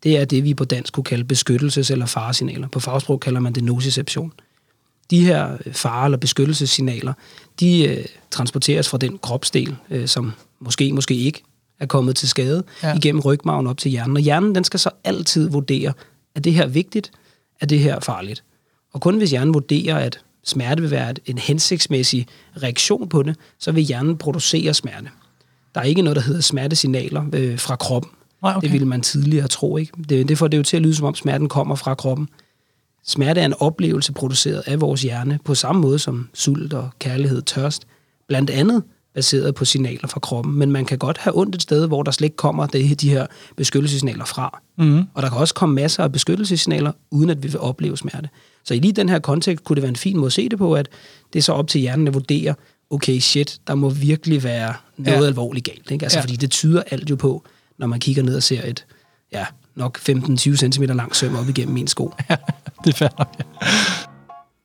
det 0.02 0.18
er 0.18 0.24
det, 0.24 0.44
vi 0.44 0.54
på 0.54 0.64
dansk 0.64 0.92
kunne 0.92 1.04
kalde 1.04 1.34
beskyttelses- 1.34 1.92
eller 1.92 2.06
faresignaler. 2.06 2.68
På 2.68 2.80
fagsprog 2.80 3.20
kalder 3.20 3.40
man 3.40 3.52
det 3.52 3.64
nociception. 3.64 4.32
De 5.10 5.24
her 5.24 5.56
øh, 5.66 5.72
fare- 5.74 6.04
eller 6.04 6.18
beskyttelsessignaler, 6.18 7.12
de 7.60 7.84
øh, 7.88 8.04
transporteres 8.30 8.88
fra 8.88 8.98
den 8.98 9.18
kropsdel, 9.18 9.76
øh, 9.90 10.08
som 10.08 10.32
måske, 10.60 10.92
måske 10.92 11.14
ikke 11.14 11.42
er 11.80 11.86
kommet 11.86 12.16
til 12.16 12.28
skade, 12.28 12.64
Ja. 12.82 12.94
igennem 12.96 13.20
rygmarven 13.20 13.66
op 13.66 13.78
til 13.78 13.90
hjernen. 13.90 14.16
Og 14.16 14.22
hjernen, 14.22 14.54
den 14.54 14.64
skal 14.64 14.80
så 14.80 14.90
altid 15.04 15.48
vurdere, 15.50 15.92
er 16.34 16.40
det 16.40 16.54
her 16.54 16.66
vigtigt, 16.66 17.10
er 17.60 17.66
det 17.66 17.78
her 17.78 18.00
farligt. 18.00 18.42
Og 18.92 19.00
kun 19.00 19.16
hvis 19.18 19.30
hjernen 19.30 19.54
vurderer, 19.54 19.98
at 19.98 20.20
smerte 20.44 20.82
vil 20.82 20.90
være 20.90 21.14
en 21.26 21.38
hensigtsmæssig 21.38 22.26
reaktion 22.62 23.08
på 23.08 23.22
det, 23.22 23.36
så 23.58 23.72
vil 23.72 23.82
hjernen 23.82 24.18
producere 24.18 24.74
smerte. 24.74 25.08
Der 25.74 25.80
er 25.80 25.84
ikke 25.84 26.02
noget, 26.02 26.16
der 26.16 26.22
hedder 26.22 26.40
smertesignaler 26.40 27.24
øh, 27.32 27.58
fra 27.58 27.76
kroppen. 27.76 28.10
Nej, 28.42 28.52
okay. 28.56 28.64
Det 28.64 28.72
ville 28.72 28.88
man 28.88 29.00
tidligere 29.00 29.48
tro, 29.48 29.76
ikke? 29.76 29.92
Det, 30.08 30.28
det 30.28 30.38
får 30.38 30.48
det 30.48 30.58
jo 30.58 30.62
til 30.62 30.76
at 30.76 30.82
lyde, 30.82 30.94
som 30.94 31.06
om 31.06 31.14
smerten 31.14 31.48
kommer 31.48 31.74
fra 31.74 31.94
kroppen. 31.94 32.28
Smerte 33.04 33.40
er 33.40 33.44
en 33.44 33.54
oplevelse 33.58 34.12
produceret 34.12 34.62
af 34.66 34.80
vores 34.80 35.02
hjerne, 35.02 35.38
på 35.44 35.54
samme 35.54 35.82
måde 35.82 35.98
som 35.98 36.28
sult 36.34 36.72
og 36.72 36.90
kærlighed, 36.98 37.42
tørst. 37.42 37.86
Blandt 38.28 38.50
andet 38.50 38.82
baseret 39.14 39.54
på 39.54 39.64
signaler 39.64 40.08
fra 40.08 40.20
kroppen. 40.20 40.54
Men 40.58 40.72
man 40.72 40.84
kan 40.84 40.98
godt 40.98 41.18
have 41.18 41.38
ondt 41.38 41.54
et 41.54 41.62
sted, 41.62 41.86
hvor 41.86 42.02
der 42.02 42.10
slet 42.10 42.26
ikke 42.26 42.36
kommer 42.36 42.66
det, 42.66 43.00
de 43.00 43.10
her 43.10 43.26
beskyttelsessignaler 43.56 44.24
fra. 44.24 44.60
Mm. 44.78 44.98
Og 45.14 45.22
der 45.22 45.28
kan 45.28 45.38
også 45.38 45.54
komme 45.54 45.74
masser 45.74 46.02
af 46.02 46.12
beskyttelsessignaler, 46.12 46.92
uden 47.10 47.30
at 47.30 47.42
vi 47.42 47.48
vil 47.48 47.60
opleve 47.60 47.96
smerte. 47.96 48.28
Så 48.64 48.74
i 48.74 48.78
lige 48.78 48.92
den 48.92 49.08
her 49.08 49.18
kontekst 49.18 49.64
kunne 49.64 49.74
det 49.74 49.82
være 49.82 49.88
en 49.88 49.96
fin 49.96 50.16
måde 50.16 50.26
at 50.26 50.32
se 50.32 50.48
det 50.48 50.58
på, 50.58 50.74
at 50.74 50.88
det 51.32 51.38
er 51.38 51.42
så 51.42 51.52
op 51.52 51.68
til 51.68 51.80
hjernen 51.80 52.08
at 52.08 52.14
vurdere, 52.14 52.54
okay, 52.90 53.18
shit, 53.18 53.58
der 53.66 53.74
må 53.74 53.88
virkelig 53.88 54.44
være 54.44 54.74
noget 54.96 55.20
Ja. 55.20 55.26
alvorligt 55.26 55.64
galt. 55.66 55.90
Ikke? 55.90 56.04
Altså, 56.04 56.18
Ja. 56.18 56.22
Fordi 56.22 56.36
det 56.36 56.50
tyder 56.50 56.82
alt 56.90 57.10
jo 57.10 57.16
på, 57.16 57.44
når 57.78 57.86
man 57.86 58.00
kigger 58.00 58.22
ned 58.22 58.36
og 58.36 58.42
ser 58.42 58.62
et, 58.66 58.86
ja, 59.32 59.46
nok 59.74 59.98
15-20 59.98 60.56
cm 60.56 60.82
langt 60.82 61.16
søm 61.16 61.36
op 61.36 61.48
igennem 61.48 61.74
min 61.74 61.86
sko. 61.86 62.12
Det 62.84 62.92
er 62.92 62.96
fair 62.96 63.08
nok, 63.18 63.34
ja. 63.38 63.66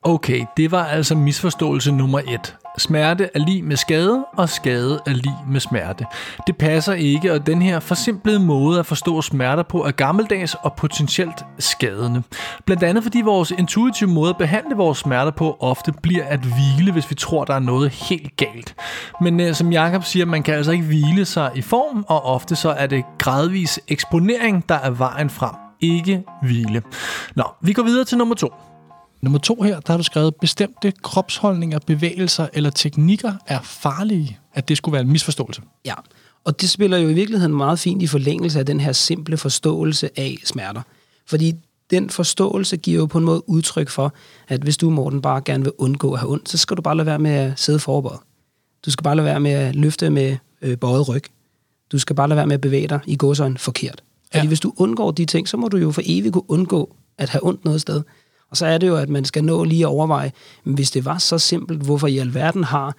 Okay, 0.02 0.44
det 0.56 0.70
var 0.70 0.84
altså 0.86 1.14
misforståelse 1.14 1.92
nummer 1.92 2.18
et. 2.18 2.54
Smerte 2.78 3.28
er 3.34 3.38
lige 3.38 3.62
med 3.62 3.76
skade, 3.76 4.24
og 4.36 4.48
skade 4.48 5.00
er 5.06 5.12
lige 5.12 5.36
med 5.48 5.60
smerte. 5.60 6.04
Det 6.46 6.56
passer 6.56 6.92
ikke, 6.92 7.32
og 7.32 7.46
den 7.46 7.62
her 7.62 7.80
forsimplede 7.80 8.40
måde 8.40 8.78
at 8.78 8.86
forstå 8.86 9.22
smerter 9.22 9.62
på 9.62 9.84
er 9.84 9.90
gammeldags 9.90 10.56
og 10.62 10.72
potentielt 10.72 11.44
skadende. 11.58 12.22
Blandt 12.66 12.82
andet 12.82 13.02
fordi 13.02 13.20
vores 13.20 13.50
intuitive 13.50 14.10
måde 14.10 14.30
at 14.30 14.36
behandle 14.36 14.76
vores 14.76 14.98
smerter 14.98 15.30
på 15.30 15.56
ofte 15.60 15.92
bliver 16.02 16.24
at 16.24 16.40
hvile, 16.40 16.92
hvis 16.92 17.10
vi 17.10 17.14
tror, 17.14 17.44
der 17.44 17.54
er 17.54 17.58
noget 17.58 17.90
helt 17.90 18.36
galt. 18.36 18.74
Men 19.20 19.40
øh, 19.40 19.54
som 19.54 19.72
Jakob 19.72 20.04
siger, 20.04 20.26
man 20.26 20.42
kan 20.42 20.54
altså 20.54 20.72
ikke 20.72 20.84
hvile 20.84 21.24
sig 21.24 21.50
i 21.54 21.62
form, 21.62 22.04
og 22.08 22.24
ofte 22.24 22.56
så 22.56 22.70
er 22.70 22.86
det 22.86 23.04
gradvis 23.18 23.80
eksponering, 23.88 24.68
der 24.68 24.74
er 24.74 24.90
vejen 24.90 25.30
frem. 25.30 25.54
Ikke 25.80 26.22
hvile. 26.42 26.82
Nå, 27.36 27.44
vi 27.62 27.72
går 27.72 27.82
videre 27.82 28.04
til 28.04 28.18
nummer 28.18 28.34
to. 28.34 28.52
Nummer 29.20 29.38
to 29.38 29.62
her, 29.62 29.80
der 29.80 29.92
har 29.92 29.96
du 29.96 30.02
skrevet, 30.02 30.34
bestemte 30.34 30.92
kropsholdninger, 31.02 31.78
bevægelser 31.86 32.48
eller 32.52 32.70
teknikker 32.70 33.32
er 33.46 33.62
farlige. 33.62 34.38
At 34.54 34.68
det 34.68 34.76
skulle 34.76 34.92
være 34.92 35.02
en 35.02 35.12
misforståelse. 35.12 35.62
Ja, 35.84 35.94
og 36.44 36.60
det 36.60 36.70
spiller 36.70 36.98
jo 36.98 37.08
i 37.08 37.12
virkeligheden 37.14 37.54
meget 37.54 37.78
fint 37.78 38.02
i 38.02 38.06
forlængelse 38.06 38.58
af 38.58 38.66
den 38.66 38.80
her 38.80 38.92
simple 38.92 39.36
forståelse 39.36 40.10
af 40.16 40.38
smerter. 40.44 40.82
Fordi 41.26 41.54
den 41.90 42.10
forståelse 42.10 42.76
giver 42.76 42.98
jo 42.98 43.06
på 43.06 43.18
en 43.18 43.24
måde 43.24 43.48
udtryk 43.48 43.88
for, 43.88 44.14
at 44.48 44.60
hvis 44.60 44.76
du, 44.76 44.90
Morten, 44.90 45.22
bare 45.22 45.42
gerne 45.44 45.64
vil 45.64 45.72
undgå 45.78 46.12
at 46.12 46.20
have 46.20 46.32
ondt, 46.32 46.48
så 46.48 46.58
skal 46.58 46.76
du 46.76 46.82
bare 46.82 46.96
lade 46.96 47.06
være 47.06 47.18
med 47.18 47.30
at 47.30 47.52
sidde 47.56 47.78
forberedt. 47.78 48.22
Du 48.86 48.90
skal 48.90 49.04
bare 49.04 49.16
lade 49.16 49.24
være 49.24 49.40
med 49.40 49.50
at 49.50 49.74
løfte 49.76 50.10
med 50.10 50.36
øh, 50.62 50.78
bøjet 50.78 51.08
ryg. 51.08 51.24
Du 51.92 51.98
skal 51.98 52.16
bare 52.16 52.28
lade 52.28 52.36
være 52.36 52.46
med 52.46 52.54
at 52.54 52.60
bevæge 52.60 52.88
dig 52.88 53.00
i 53.06 53.16
gåsøjne 53.16 53.58
forkert. 53.58 54.02
Fordi 54.32 54.44
ja. 54.44 54.48
hvis 54.48 54.60
du 54.60 54.72
undgår 54.76 55.10
de 55.10 55.24
ting, 55.24 55.48
så 55.48 55.56
må 55.56 55.68
du 55.68 55.76
jo 55.76 55.90
for 55.90 56.02
evigt 56.04 56.32
kunne 56.32 56.50
undgå 56.50 56.96
at 57.18 57.28
have 57.28 57.46
ondt 57.46 57.64
noget 57.64 57.80
sted. 57.80 58.02
Og 58.50 58.56
så 58.56 58.66
er 58.66 58.78
det 58.78 58.86
jo, 58.86 58.96
at 58.96 59.08
man 59.08 59.24
skal 59.24 59.44
nå 59.44 59.64
lige 59.64 59.82
at 59.82 59.88
overveje, 59.88 60.32
men 60.64 60.74
hvis 60.74 60.90
det 60.90 61.04
var 61.04 61.18
så 61.18 61.38
simpelt, 61.38 61.82
hvorfor 61.82 62.06
i 62.06 62.18
alverden 62.18 62.64
har 62.64 62.96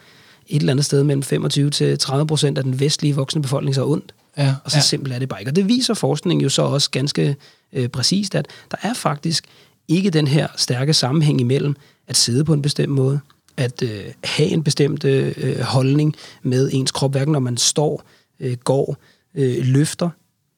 et 0.47 0.59
eller 0.59 0.73
andet 0.73 0.85
sted 0.85 1.03
mellem 1.03 1.23
25 1.23 1.69
til 1.69 1.99
30 1.99 2.27
procent 2.27 2.57
af 2.57 2.63
den 2.63 2.79
vestlige 2.79 3.15
voksne 3.15 3.41
befolkning 3.41 3.75
så 3.75 3.85
ondt? 3.85 4.13
Ja, 4.37 4.55
Og 4.63 4.71
så 4.71 4.77
ja. 4.77 4.81
simpelt 4.81 5.13
er 5.13 5.19
det 5.19 5.29
bare 5.29 5.41
ikke. 5.41 5.51
Og 5.51 5.55
det 5.55 5.67
viser 5.67 5.93
forskningen 5.93 6.43
jo 6.43 6.49
så 6.49 6.61
også 6.61 6.91
ganske 6.91 7.35
øh, 7.73 7.87
præcist, 7.89 8.35
at 8.35 8.47
der 8.71 8.77
er 8.81 8.93
faktisk 8.93 9.45
ikke 9.87 10.09
den 10.09 10.27
her 10.27 10.47
stærke 10.55 10.93
sammenhæng 10.93 11.41
imellem 11.41 11.75
at 12.07 12.17
sidde 12.17 12.45
på 12.45 12.53
en 12.53 12.61
bestemt 12.61 12.93
måde, 12.93 13.19
at 13.57 13.81
øh, 13.81 14.03
have 14.23 14.49
en 14.49 14.63
bestemt 14.63 15.05
øh, 15.05 15.59
holdning 15.59 16.15
med 16.43 16.69
ens 16.73 16.91
krop, 16.91 17.11
hverken 17.11 17.31
når 17.31 17.39
man 17.39 17.57
står, 17.57 18.03
øh, 18.39 18.57
går, 18.63 18.97
øh, 19.35 19.65
løfter. 19.65 20.09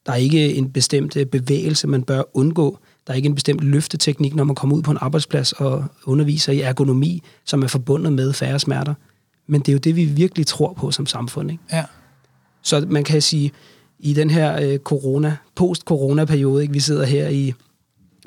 Der 0.06 0.12
er 0.12 0.16
ikke 0.16 0.54
en 0.54 0.70
bestemt 0.70 1.16
øh, 1.16 1.26
bevægelse, 1.26 1.86
man 1.86 2.02
bør 2.02 2.22
undgå. 2.34 2.78
Der 3.06 3.12
er 3.12 3.16
ikke 3.16 3.26
en 3.26 3.34
bestemt 3.34 3.60
løfteteknik, 3.60 4.34
når 4.34 4.44
man 4.44 4.54
kommer 4.54 4.76
ud 4.76 4.82
på 4.82 4.90
en 4.90 4.98
arbejdsplads 5.00 5.52
og 5.52 5.84
underviser 6.04 6.52
i 6.52 6.60
ergonomi, 6.60 7.22
som 7.44 7.62
er 7.62 7.66
forbundet 7.66 8.12
med 8.12 8.32
færre 8.32 8.58
smerter. 8.58 8.94
Men 9.46 9.60
det 9.60 9.68
er 9.68 9.72
jo 9.72 9.78
det, 9.78 9.96
vi 9.96 10.04
virkelig 10.04 10.46
tror 10.46 10.72
på 10.72 10.90
som 10.90 11.06
samfund. 11.06 11.50
Ikke? 11.50 11.62
Ja. 11.72 11.84
Så 12.62 12.86
man 12.88 13.04
kan 13.04 13.22
sige, 13.22 13.52
i 13.98 14.14
den 14.14 14.30
her 14.30 14.60
øh, 14.62 14.78
corona, 14.78 15.36
post-corona-periode, 15.54 16.62
ikke? 16.62 16.72
vi 16.72 16.80
sidder 16.80 17.04
her 17.04 17.28
i 17.28 17.54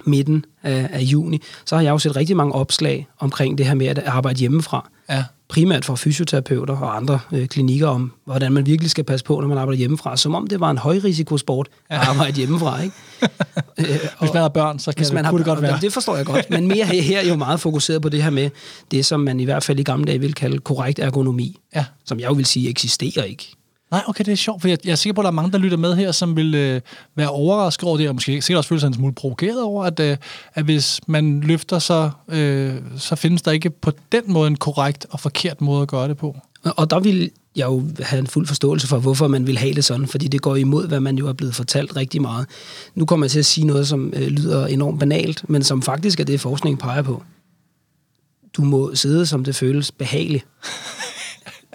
midten 0.06 0.46
af, 0.64 0.90
af 0.92 1.00
juni, 1.00 1.42
så 1.66 1.76
har 1.76 1.84
jeg 1.84 1.92
jo 1.92 1.98
set 1.98 2.16
rigtig 2.16 2.38
mange 2.38 2.54
opslag 2.54 3.08
omkring 3.20 3.58
det 3.58 3.66
her 3.66 3.74
med 3.74 3.88
at 3.88 4.00
arbejde 4.00 4.40
hjemmefra. 4.40 4.90
Ja. 5.10 5.24
Primært 5.50 5.86
for 5.86 5.96
fysioterapeuter 5.96 6.78
og 6.78 6.96
andre 6.96 7.20
øh, 7.34 7.48
klinikker 7.48 7.88
om, 7.88 8.12
hvordan 8.26 8.52
man 8.52 8.66
virkelig 8.66 8.92
skal 8.92 9.04
passe 9.04 9.26
på, 9.26 9.40
når 9.40 9.48
man 9.48 9.58
arbejder 9.58 9.78
hjemmefra. 9.78 10.18
Som 10.18 10.36
om 10.36 10.48
det 10.48 10.60
var 10.60 10.72
en 10.72 10.78
højrisikosport 10.78 11.68
at 11.90 12.00
arbejde 12.08 12.34
hjemmefra. 12.38 12.82
Ikke? 12.82 12.96
øh, 13.80 13.86
Hvis 14.20 14.34
man 14.34 14.42
har 14.42 14.50
børn, 14.50 14.80
så 14.80 14.92
kan 14.92 14.98
hvis 14.98 15.08
det, 15.08 15.14
man 15.16 15.26
har, 15.26 15.32
kunne 15.32 15.40
det 15.40 15.46
godt 15.46 15.62
være. 15.62 15.80
Det 15.82 15.94
forstår 15.94 16.16
jeg 16.16 16.26
godt, 16.26 16.50
men 16.50 16.68
mere 16.68 16.86
her, 16.86 17.02
her 17.02 17.20
er 17.20 17.28
jo 17.28 17.36
meget 17.36 17.60
fokuseret 17.60 18.02
på 18.02 18.10
det 18.10 18.24
her 18.24 18.30
med 18.30 18.50
det, 18.92 19.06
som 19.06 19.20
man 19.20 19.40
i 19.40 19.44
hvert 19.44 19.64
fald 19.64 19.80
i 19.80 19.84
gamle 19.84 20.06
dage 20.06 20.20
vil 20.20 20.34
kalde 20.34 20.60
korrekt 20.60 21.00
ergonomi, 21.00 21.60
Ja. 21.76 21.86
som 22.06 22.20
jeg 22.20 22.30
jo 22.30 22.34
vil 22.34 22.46
sige 22.46 22.70
eksisterer 22.70 23.24
ikke. 23.24 23.56
Nej, 23.92 24.04
okay, 24.08 24.24
det 24.24 24.32
er 24.32 24.36
sjovt, 24.36 24.62
for 24.62 24.68
jeg, 24.68 24.78
jeg 24.86 24.92
er 24.92 24.96
sikker 24.96 25.14
på, 25.14 25.22
at 25.22 25.24
der 25.24 25.30
er 25.30 25.34
mange, 25.34 25.52
der 25.52 25.58
lytter 25.58 25.78
med 25.78 25.96
her, 25.96 26.12
som 26.12 26.36
vil 26.36 26.56
øh, 26.56 26.82
være 27.16 27.30
overrasket 27.30 27.84
over 27.84 27.98
det, 27.98 28.10
og 28.10 28.16
måske 28.16 28.42
sikkert 28.42 28.58
også 28.58 28.68
føle 28.68 28.80
sig 28.80 28.88
en 28.88 28.94
smule 28.94 29.14
provokeret 29.14 29.62
over, 29.62 29.86
at, 29.86 30.00
øh, 30.00 30.18
at 30.54 30.64
hvis 30.64 31.02
man 31.08 31.42
løfter, 31.42 31.80
så, 31.80 32.10
øh, 32.28 32.74
så 32.98 33.16
findes 33.16 33.42
der 33.42 33.52
ikke 33.52 33.70
på 33.70 33.92
den 34.12 34.24
måde 34.28 34.48
en 34.48 34.56
korrekt 34.56 35.06
og 35.10 35.20
forkert 35.20 35.62
måde 35.62 35.82
at 35.82 35.88
gøre 35.88 36.08
det 36.08 36.18
på. 36.18 36.36
Og 36.64 36.74
og 36.78 36.90
der 36.90 37.00
vil 37.00 37.32
jeg 37.56 37.66
jo 37.66 37.84
have 38.00 38.20
en 38.20 38.28
fuld 38.28 38.48
forståelse 38.48 38.88
for, 38.88 39.00
hvorfor 39.00 39.28
man 39.28 39.48
vil 39.48 39.58
have 39.58 39.74
det 39.74 39.86
sådan, 39.86 40.08
fordi 40.08 40.28
det 40.28 40.42
går 40.42 40.56
imod, 40.56 40.88
hvad 40.88 41.00
man 41.00 41.18
jo 41.18 41.28
er 41.28 41.34
blevet 41.34 41.56
fortalt 41.56 41.96
rigtig 41.96 42.22
meget. 42.22 42.48
Nu 42.96 43.06
kommer 43.06 43.26
jeg 43.26 43.32
til 43.32 43.40
at 43.40 43.46
sige 43.46 43.68
noget, 43.68 43.88
som 43.88 44.14
øh, 44.16 44.28
lyder 44.28 44.68
enormt 44.68 45.00
banalt, 45.00 45.50
men 45.50 45.64
som 45.64 45.82
faktisk 45.82 46.20
er 46.20 46.24
det, 46.24 46.42
forskningen 46.42 46.78
peger 46.78 47.02
på. 47.02 47.24
Du 48.58 48.62
må 48.64 48.96
sidde, 48.96 49.26
som 49.26 49.44
det 49.44 49.56
føles 49.56 49.92
behageligt. 49.92 50.46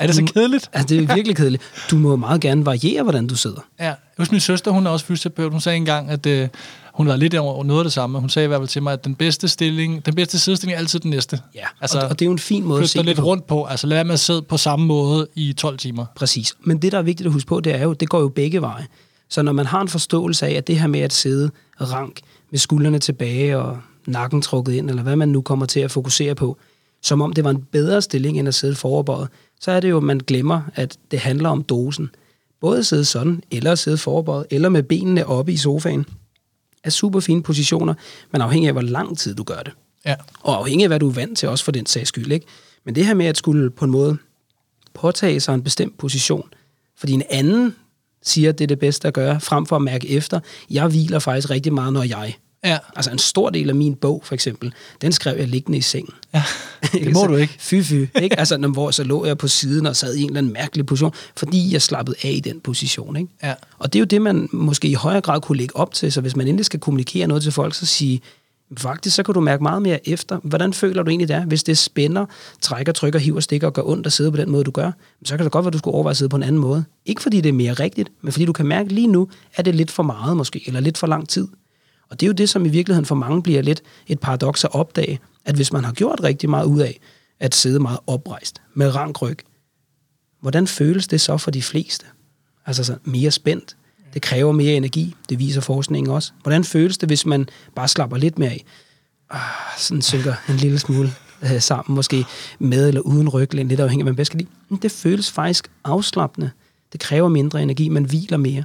Er 0.01 0.07
det 0.07 0.15
så 0.17 0.25
kedeligt? 0.35 0.71
Altså, 0.73 0.95
det 0.95 1.11
er 1.11 1.15
virkelig 1.15 1.37
kedeligt. 1.37 1.63
Du 1.91 1.97
må 1.97 2.17
meget 2.17 2.41
gerne 2.41 2.67
variere, 2.67 3.03
hvordan 3.03 3.27
du 3.27 3.37
sidder. 3.37 3.61
Ja. 3.81 3.95
Hos 4.19 4.31
min 4.31 4.41
søster, 4.41 4.71
hun 4.71 4.87
er 4.87 4.91
også 4.91 5.07
fysioterapeut, 5.07 5.53
hun 5.53 5.61
sagde 5.61 5.77
engang, 5.77 6.11
at 6.11 6.27
øh, 6.27 6.49
hun 6.95 7.09
var 7.09 7.17
lidt 7.17 7.35
over 7.35 7.65
noget 7.65 7.81
af 7.81 7.85
det 7.85 7.93
samme. 7.93 8.21
Hun 8.21 8.29
sagde 8.29 8.45
i 8.45 8.49
hvert 8.49 8.61
fald 8.61 8.69
til 8.69 8.83
mig, 8.83 8.93
at 8.93 9.05
den 9.05 9.15
bedste 9.15 9.49
stilling, 9.49 10.07
den 10.07 10.15
bedste 10.15 10.39
sidestilling 10.39 10.75
er 10.75 10.79
altid 10.79 11.01
den 11.01 11.11
næste. 11.11 11.41
Ja, 11.55 11.65
altså, 11.81 11.99
og, 11.99 12.09
og 12.09 12.19
det 12.19 12.25
er 12.25 12.27
jo 12.27 12.33
en 12.33 12.39
fin 12.39 12.65
måde 12.65 12.83
at 12.83 12.89
se 12.89 13.03
lidt 13.03 13.19
på. 13.19 13.25
rundt 13.25 13.47
på. 13.47 13.65
Altså 13.65 13.87
lad 13.87 13.97
være 13.97 14.05
med 14.05 14.13
at 14.13 14.21
sidde 14.21 14.43
på 14.43 14.57
samme 14.57 14.87
måde 14.87 15.29
i 15.35 15.53
12 15.53 15.79
timer. 15.79 16.07
Præcis. 16.17 16.55
Men 16.61 16.83
det, 16.83 16.93
der 16.93 16.99
er 16.99 17.03
vigtigt 17.03 17.27
at 17.27 17.33
huske 17.33 17.49
på, 17.49 17.61
det 17.61 17.75
er 17.75 17.83
jo, 17.83 17.93
det 17.93 18.09
går 18.09 18.21
jo 18.21 18.29
begge 18.29 18.61
veje. 18.61 18.87
Så 19.29 19.43
når 19.43 19.53
man 19.53 19.67
har 19.67 19.81
en 19.81 19.89
forståelse 19.89 20.47
af, 20.47 20.53
at 20.53 20.67
det 20.67 20.81
her 20.81 20.87
med 20.87 21.01
at 21.01 21.13
sidde 21.13 21.51
rank 21.81 22.21
med 22.51 22.59
skuldrene 22.59 22.99
tilbage 22.99 23.59
og 23.59 23.79
nakken 24.07 24.43
trukket 24.43 24.73
ind, 24.73 24.91
eller 24.91 25.03
hvad 25.03 25.17
man 25.17 25.29
nu 25.29 25.41
kommer 25.41 25.67
til 25.67 25.81
at 25.81 25.91
fokusere 25.91 26.35
på, 26.35 26.57
som 27.03 27.21
om 27.21 27.33
det 27.33 27.45
var 27.45 27.51
en 27.51 27.63
bedre 27.73 28.03
stilling 28.03 28.39
end 28.39 28.49
at 28.49 28.55
sidde 28.55 28.75
foroverbøjet, 28.75 29.29
så 29.61 29.71
er 29.71 29.81
det 29.81 29.91
jo, 29.91 29.97
at 29.97 30.03
man 30.03 30.19
glemmer, 30.19 30.63
at 30.75 30.97
det 31.11 31.19
handler 31.19 31.49
om 31.49 31.63
dosen. 31.63 32.11
Både 32.61 32.79
at 32.79 32.87
sidde 32.87 33.05
sådan, 33.05 33.43
eller 33.51 33.75
sidde 33.75 33.99
foroverbøjet, 33.99 34.47
eller 34.51 34.69
med 34.69 34.83
benene 34.83 35.27
oppe 35.27 35.53
i 35.53 35.57
sofaen, 35.57 36.07
er 36.85 36.91
super 36.91 37.21
fine 37.21 37.43
positioner, 37.43 37.95
men 38.33 38.41
afhængig 38.41 38.69
af, 38.69 38.75
hvor 38.75 38.83
lang 38.83 39.19
tid 39.19 39.35
du 39.35 39.43
gør 39.43 39.63
det. 39.63 39.73
Ja. 40.07 40.15
Og 40.41 40.59
afhængig 40.59 40.85
af, 40.85 40.89
hvad 40.89 41.01
du 41.01 41.09
er 41.09 41.13
vant 41.13 41.39
til, 41.39 41.49
også 41.49 41.65
for 41.65 41.73
den 41.73 41.87
sags 41.87 42.09
skyld. 42.09 42.33
Ikke? 42.33 42.47
Men 42.85 42.95
det 42.95 43.07
her 43.07 43.15
med 43.15 43.27
at 43.27 43.37
skulle 43.37 43.71
på 43.71 43.85
en 43.85 43.91
måde 43.91 44.19
påtage 44.95 45.41
sig 45.41 45.55
en 45.55 45.63
bestemt 45.63 45.99
position, 45.99 46.49
fordi 46.97 47.13
en 47.13 47.23
anden 47.31 47.77
siger, 48.23 48.49
at 48.49 48.59
det 48.59 48.65
er 48.65 48.69
det 48.69 48.79
bedste 48.79 49.09
at 49.09 49.15
gøre, 49.15 49.41
frem 49.41 49.67
for 49.67 49.77
at 49.77 49.83
mærke 49.83 50.09
efter. 50.09 50.41
Jeg 50.71 50.87
hviler 50.87 51.19
faktisk 51.19 51.51
rigtig 51.51 51.73
meget, 51.73 51.93
når 51.93 52.03
jeg. 52.03 52.35
Ja. 52.65 52.79
Altså 52.97 53.11
en 53.11 53.19
stor 53.19 53.51
del 53.51 53.69
af 53.69 53.75
min 53.75 53.95
bog, 53.95 54.23
for 54.25 54.35
eksempel, 54.35 54.73
den 55.03 55.13
skrev 55.13 55.39
jeg 55.39 55.49
liggende 55.49 55.79
i 55.79 55.81
sengen. 55.81 56.15
ja. 56.35 56.43
Det 56.93 57.13
må 57.13 57.27
du 57.27 57.37
ikke. 57.37 57.57
Fy, 57.59 57.83
fy. 57.83 57.93
Ikke? 58.23 58.39
Altså, 58.39 58.57
når, 58.57 58.69
hvor 58.69 58.91
så 58.91 59.05
lå 59.05 59.27
jeg 59.27 59.39
på 59.39 59.49
siden 59.49 59.87
og 59.87 59.97
sad 59.97 60.15
i 60.15 60.23
en 60.23 60.29
eller 60.29 60.39
anden 60.39 60.53
mærkelig 60.53 60.87
position, 60.87 61.13
fordi 61.37 61.73
jeg 61.73 61.83
slappede 61.83 62.17
af 62.23 62.31
i 62.31 62.41
den 62.41 62.61
position. 62.61 63.17
Ikke? 63.17 63.29
Ja. 63.43 63.55
Og 63.79 63.93
det 63.93 63.99
er 63.99 64.01
jo 64.01 64.05
det, 64.07 64.23
man 64.23 64.49
måske 64.53 64.89
i 64.89 64.95
højere 64.95 65.21
grad 65.21 65.41
kunne 65.41 65.59
lægge 65.59 65.77
op 65.77 65.95
til. 65.95 66.13
Så 66.13 66.21
hvis 66.21 66.37
man 66.37 66.49
endelig 66.49 66.67
skal 66.67 66.81
kommunikere 66.81 67.27
noget 67.27 67.43
til 67.43 67.53
folk, 67.53 67.75
så 67.75 67.87
sige, 67.87 68.21
faktisk 68.79 69.17
så 69.17 69.23
kan 69.23 69.35
du 69.35 69.41
mærke 69.41 69.63
meget 69.63 69.83
mere 69.83 70.09
efter, 70.09 70.39
hvordan 70.43 70.73
føler 70.73 71.03
du 71.03 71.11
egentlig 71.11 71.29
det 71.29 71.37
er? 71.37 71.45
Hvis 71.45 71.63
det 71.63 71.79
spænder, 71.79 72.27
trækker, 72.61 72.93
trykker, 72.93 73.19
hiver, 73.19 73.41
stikker 73.41 73.67
og 73.67 73.73
gør 73.73 73.83
ondt 73.83 74.07
at 74.07 74.13
sidde 74.13 74.31
på 74.31 74.37
den 74.37 74.51
måde, 74.51 74.65
du 74.65 74.71
gør, 74.71 74.91
så 75.25 75.37
kan 75.37 75.45
det 75.45 75.53
godt 75.53 75.65
være, 75.65 75.69
at 75.69 75.73
du 75.73 75.79
skulle 75.79 75.95
overveje 75.95 76.11
at 76.11 76.17
sidde 76.17 76.29
på 76.29 76.37
en 76.37 76.43
anden 76.43 76.61
måde. 76.61 76.85
Ikke 77.07 77.23
fordi 77.23 77.41
det 77.41 77.49
er 77.49 77.53
mere 77.53 77.73
rigtigt, 77.73 78.09
men 78.23 78.33
fordi 78.33 78.45
du 78.45 78.53
kan 78.53 78.67
mærke 78.67 78.93
lige 78.93 79.07
nu, 79.07 79.29
at 79.55 79.65
det 79.65 79.71
er 79.73 79.77
lidt 79.77 79.91
for 79.91 80.03
meget 80.03 80.37
måske, 80.37 80.63
eller 80.67 80.81
lidt 80.81 80.99
for 80.99 81.07
lang 81.07 81.29
tid. 81.29 81.49
Og 82.11 82.21
det 82.21 82.27
er 82.27 82.29
jo 82.29 82.33
det, 82.33 82.49
som 82.49 82.67
i 82.67 82.69
virkeligheden 82.69 83.07
for 83.07 83.15
mange 83.15 83.43
bliver 83.43 83.63
lidt 83.63 83.83
et 84.07 84.21
paradoks 84.21 84.65
at 84.65 84.75
opdage, 84.75 85.21
at 85.45 85.55
hvis 85.55 85.73
man 85.73 85.85
har 85.85 85.93
gjort 85.93 86.21
rigtig 86.23 86.51
meget 86.51 86.65
ud 86.67 86.81
af 86.81 87.01
at 87.41 87.55
sidde 87.55 87.81
meget 87.81 87.99
oprejst, 88.07 88.63
med 88.75 88.95
rank 88.95 89.23
ryg, 89.23 89.39
hvordan 90.41 90.67
føles 90.67 91.09
det 91.09 91.21
så 91.21 91.39
for 91.39 91.51
de 91.51 91.63
fleste? 91.63 92.07
Altså 92.67 92.85
så 92.85 92.97
mere 93.05 93.31
spændt. 93.31 93.77
Det 94.15 94.23
kræver 94.23 94.53
mere 94.53 94.75
energi. 94.75 95.15
Det 95.29 95.39
viser 95.39 95.61
forskningen 95.61 96.11
også. 96.13 96.33
Hvordan 96.43 96.65
føles 96.65 96.99
det, 96.99 97.09
hvis 97.09 97.27
man 97.27 97.49
bare 97.75 97.89
slapper 97.89 98.17
lidt 98.17 98.39
mere 98.39 98.51
af? 98.51 98.65
Ah, 99.31 99.41
sådan 99.79 100.03
synker 100.03 100.35
en 100.49 100.57
lille 100.57 100.79
smule 100.79 101.13
øh, 101.43 101.61
sammen, 101.61 101.95
måske 101.95 102.25
med 102.59 102.89
eller 102.89 103.01
uden 103.01 103.29
ryglæn, 103.29 103.69
lidt 103.69 103.81
afhængig 103.81 104.03
af, 104.03 104.05
hvad 104.05 104.13
man 104.13 104.17
bedst 104.17 104.31
kan 104.31 104.41
lide. 104.41 104.81
Det 104.83 104.93
føles 104.93 105.31
faktisk 105.31 105.71
afslappende. 105.85 106.51
Det 106.93 107.01
kræver 107.01 107.29
mindre 107.29 107.63
energi, 107.63 107.89
man 107.89 108.05
hviler 108.05 108.37
mere. 108.37 108.65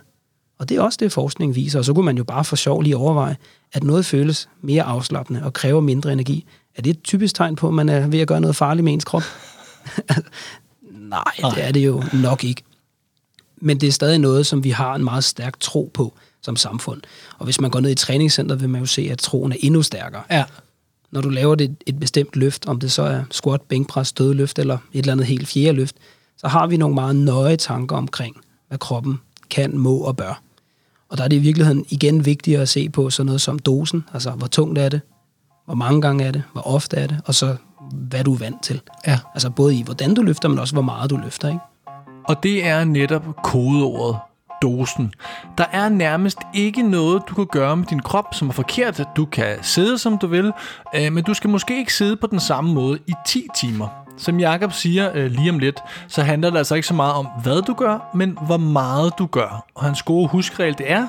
Og 0.58 0.70
det 0.70 0.78
er 0.78 0.82
også 0.82 0.98
det, 1.02 1.12
forskningen 1.12 1.56
viser. 1.56 1.80
Og 1.80 1.86
så 1.86 1.94
kunne 1.94 2.06
man 2.06 2.18
jo 2.18 2.24
bare 2.24 2.46
for 2.46 2.56
sjov 2.56 2.82
lige 2.82 2.98
overveje, 2.98 3.38
at 3.74 3.84
noget 3.84 4.06
føles 4.06 4.50
mere 4.62 4.84
afslappende 4.84 5.44
og 5.44 5.54
kræver 5.54 5.82
mindre 5.82 6.14
energi. 6.14 6.46
Er 6.76 6.82
det 6.82 6.90
et 6.90 7.04
typisk 7.04 7.36
tegn 7.36 7.56
på, 7.56 7.68
at 7.68 7.74
man 7.74 7.90
er 7.90 8.08
ved 8.08 8.20
at 8.20 8.28
gøre 8.28 8.42
noget 8.42 8.56
farligt 8.56 8.84
med 8.84 8.94
ens 8.94 9.06
krop? 9.06 9.24
Nej, 10.92 11.32
det 11.56 11.68
er 11.68 11.72
det 11.72 11.86
jo 11.86 12.04
nok 12.14 12.44
ikke. 12.44 12.64
Men 13.62 13.82
det 13.82 13.88
er 13.88 13.92
stadig 13.92 14.20
noget, 14.20 14.46
som 14.46 14.64
vi 14.64 14.70
har 14.70 14.96
en 14.96 15.04
meget 15.04 15.24
stærk 15.24 15.60
tro 15.60 15.92
på 15.94 16.14
som 16.42 16.56
samfund. 16.56 17.02
Og 17.38 17.46
hvis 17.46 17.62
man 17.62 17.72
går 17.72 17.80
ned 17.80 17.92
i 17.92 17.96
træningscenter, 17.96 18.56
vil 18.56 18.70
man 18.70 18.82
jo 18.82 18.88
se, 18.88 19.08
at 19.12 19.18
troen 19.18 19.52
er 19.52 19.56
endnu 19.60 19.82
stærkere. 19.82 20.24
Ja. 20.32 20.44
Når 21.12 21.22
du 21.22 21.30
laver 21.30 21.56
det 21.56 21.76
et 21.86 22.00
bestemt 22.00 22.36
løft, 22.36 22.68
om 22.68 22.80
det 22.80 22.92
så 22.92 23.04
er 23.04 23.24
squat, 23.32 23.62
bænkpres, 23.62 24.14
dødløft 24.14 24.60
eller 24.60 24.78
et 24.94 25.00
eller 25.00 25.12
andet 25.12 25.28
helt 25.28 25.48
fjerde 25.48 25.74
løft, 25.74 25.96
så 26.38 26.48
har 26.48 26.68
vi 26.68 26.78
nogle 26.78 26.96
meget 26.96 27.16
nøje 27.16 27.58
tanker 27.58 27.96
omkring, 27.96 28.36
hvad 28.68 28.78
kroppen 28.78 29.20
kan, 29.50 29.78
må 29.78 29.98
og 29.98 30.18
bør. 30.18 30.45
Og 31.16 31.20
der 31.20 31.24
er 31.24 31.28
det 31.28 31.36
i 31.36 31.40
virkeligheden 31.40 31.86
igen 31.90 32.26
vigtigere 32.26 32.62
at 32.62 32.70
se 32.70 32.90
på 32.90 33.10
sådan 33.10 33.26
noget 33.26 33.42
som 33.42 33.60
dosen, 33.60 34.04
altså 34.14 34.32
hvor 34.32 34.48
tungt 34.48 34.80
er 34.80 34.90
det, 34.90 35.02
hvor 35.66 35.76
mange 35.76 36.02
gange 36.02 36.24
er 36.24 36.32
det, 36.32 36.44
hvor 36.54 36.68
ofte 36.68 36.98
er 36.98 37.08
det, 37.08 37.22
og 37.26 37.36
så 37.36 37.56
hvad 37.94 38.24
du 38.24 38.34
er 38.34 38.38
vant 38.38 38.64
til. 38.64 38.82
Ja. 39.08 39.20
Altså 39.34 39.50
både 39.50 39.76
i 39.76 39.84
hvordan 39.84 40.14
du 40.14 40.22
løfter, 40.22 40.50
men 40.50 40.60
også 40.60 40.76
hvor 40.76 40.82
meget 40.82 41.10
du 41.10 41.18
løfter, 41.18 41.48
ikke? 41.48 41.60
Og 42.24 42.44
det 42.44 42.66
er 42.66 42.84
netop 42.84 43.24
kodeordet 43.44 44.20
dosen. 44.62 45.14
Der 45.58 45.66
er 45.72 45.90
nærmest 45.90 46.38
ikke 46.54 46.90
noget, 46.90 47.24
du 47.30 47.36
kan 47.36 47.46
gøre 47.52 47.78
med 47.78 47.86
din 47.86 48.00
krop, 48.00 48.34
som 48.34 48.50
er 48.50 48.54
forkert. 48.54 49.04
Du 49.16 49.26
kan 49.26 49.58
sidde, 49.62 49.98
som 49.98 50.18
du 50.18 50.28
vil, 50.28 50.52
øh, 50.96 51.14
men 51.14 51.24
du 51.24 51.34
skal 51.34 51.50
måske 51.50 51.78
ikke 51.78 51.94
sidde 51.94 52.16
på 52.16 52.28
den 52.28 52.40
samme 52.40 52.74
måde 52.74 53.00
i 53.08 53.14
10 53.28 53.48
timer. 53.56 54.05
Som 54.18 54.40
Jakob 54.40 54.74
siger 54.74 55.12
øh, 55.14 55.32
lige 55.32 55.50
om 55.50 55.60
lidt, 55.60 55.80
så 56.08 56.24
handler 56.24 56.50
det 56.50 56.58
altså 56.58 56.76
ikke 56.76 56.88
så 56.88 56.94
meget 56.94 57.14
om, 57.14 57.28
hvad 57.44 57.62
du 57.62 57.74
gør, 57.74 58.12
men 58.14 58.38
hvor 58.46 58.58
meget 58.58 59.14
du 59.18 59.26
gør. 59.26 59.66
Og 59.76 59.84
hans 59.84 60.04
gode 60.04 60.28
huskregel, 60.28 60.78
det 60.78 60.92
er, 60.92 61.08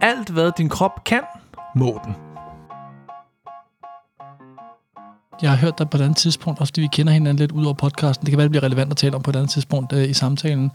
alt 0.00 0.28
hvad 0.28 0.50
din 0.58 0.68
krop 0.68 1.04
kan, 1.04 1.20
må 1.74 2.00
den. 2.04 2.14
Jeg 5.42 5.50
har 5.50 5.56
hørt 5.56 5.78
dig 5.78 5.90
på 5.90 5.96
et 5.96 6.00
andet 6.00 6.16
tidspunkt, 6.16 6.60
også 6.60 6.70
fordi 6.70 6.80
vi 6.80 6.88
kender 6.92 7.12
hinanden 7.12 7.36
lidt 7.36 7.52
ud 7.52 7.64
over 7.64 7.74
podcasten. 7.74 8.26
Det 8.26 8.30
kan 8.30 8.38
være, 8.38 8.44
det 8.44 8.50
bliver 8.50 8.62
relevant 8.62 8.90
at 8.90 8.96
tale 8.96 9.16
om 9.16 9.22
på 9.22 9.30
et 9.30 9.36
andet 9.36 9.50
tidspunkt 9.50 9.92
øh, 9.92 10.10
i 10.10 10.12
samtalen. 10.12 10.70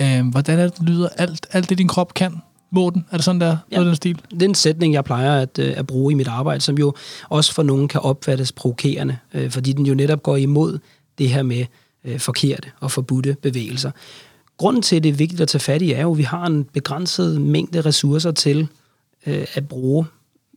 Øh, 0.00 0.26
hvordan 0.30 0.58
er 0.58 0.68
det, 0.68 0.82
lyder? 0.82 1.08
Alt, 1.16 1.46
alt 1.52 1.68
det, 1.68 1.78
din 1.78 1.88
krop 1.88 2.14
kan, 2.14 2.42
må 2.70 2.90
den? 2.94 3.04
Er 3.10 3.16
det 3.16 3.24
sådan, 3.24 3.40
der? 3.40 3.56
Ja. 3.70 3.76
Noget 3.76 3.86
af 3.86 3.90
den 3.90 3.96
stil? 3.96 4.20
Det 4.30 4.42
er 4.42 4.48
en 4.48 4.54
sætning, 4.54 4.94
jeg 4.94 5.04
plejer 5.04 5.40
at, 5.40 5.58
øh, 5.58 5.74
at 5.76 5.86
bruge 5.86 6.12
i 6.12 6.14
mit 6.14 6.28
arbejde, 6.28 6.60
som 6.60 6.78
jo 6.78 6.94
også 7.28 7.54
for 7.54 7.62
nogen 7.62 7.88
kan 7.88 8.00
opfattes 8.00 8.52
provokerende, 8.52 9.16
øh, 9.34 9.50
fordi 9.50 9.72
den 9.72 9.86
jo 9.86 9.94
netop 9.94 10.22
går 10.22 10.36
imod 10.36 10.78
det 11.18 11.28
her 11.28 11.42
med 11.42 11.66
øh, 12.04 12.20
forkerte 12.20 12.70
og 12.80 12.90
forbudte 12.90 13.36
bevægelser. 13.42 13.90
Grunden 14.56 14.82
til, 14.82 14.96
at 14.96 15.02
det 15.02 15.08
er 15.08 15.12
vigtigt 15.12 15.40
at 15.40 15.48
tage 15.48 15.60
fat 15.60 15.82
i, 15.82 15.92
er 15.92 16.02
jo, 16.02 16.12
at 16.12 16.18
vi 16.18 16.22
har 16.22 16.46
en 16.46 16.64
begrænset 16.64 17.40
mængde 17.40 17.80
ressourcer 17.80 18.32
til 18.32 18.68
øh, 19.26 19.46
at 19.54 19.68
bruge 19.68 20.06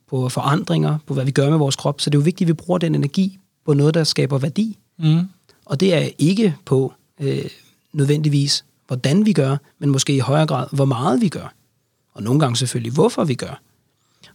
på 0.09 0.29
forandringer, 0.29 0.97
på 1.05 1.13
hvad 1.13 1.25
vi 1.25 1.31
gør 1.31 1.49
med 1.49 1.57
vores 1.57 1.75
krop. 1.75 2.01
Så 2.01 2.09
det 2.09 2.17
er 2.17 2.19
jo 2.19 2.23
vigtigt, 2.23 2.45
at 2.45 2.47
vi 2.47 2.53
bruger 2.53 2.77
den 2.77 2.95
energi 2.95 3.39
på 3.65 3.73
noget, 3.73 3.93
der 3.93 4.03
skaber 4.03 4.37
værdi. 4.37 4.77
Mm. 4.97 5.19
Og 5.65 5.79
det 5.79 5.93
er 5.93 6.09
ikke 6.17 6.55
på 6.65 6.93
øh, 7.19 7.45
nødvendigvis, 7.93 8.65
hvordan 8.87 9.25
vi 9.25 9.33
gør, 9.33 9.57
men 9.79 9.89
måske 9.89 10.15
i 10.15 10.19
højere 10.19 10.47
grad, 10.47 10.67
hvor 10.71 10.85
meget 10.85 11.21
vi 11.21 11.29
gør. 11.29 11.53
Og 12.13 12.23
nogle 12.23 12.39
gange 12.39 12.55
selvfølgelig, 12.55 12.93
hvorfor 12.93 13.23
vi 13.23 13.33
gør. 13.33 13.61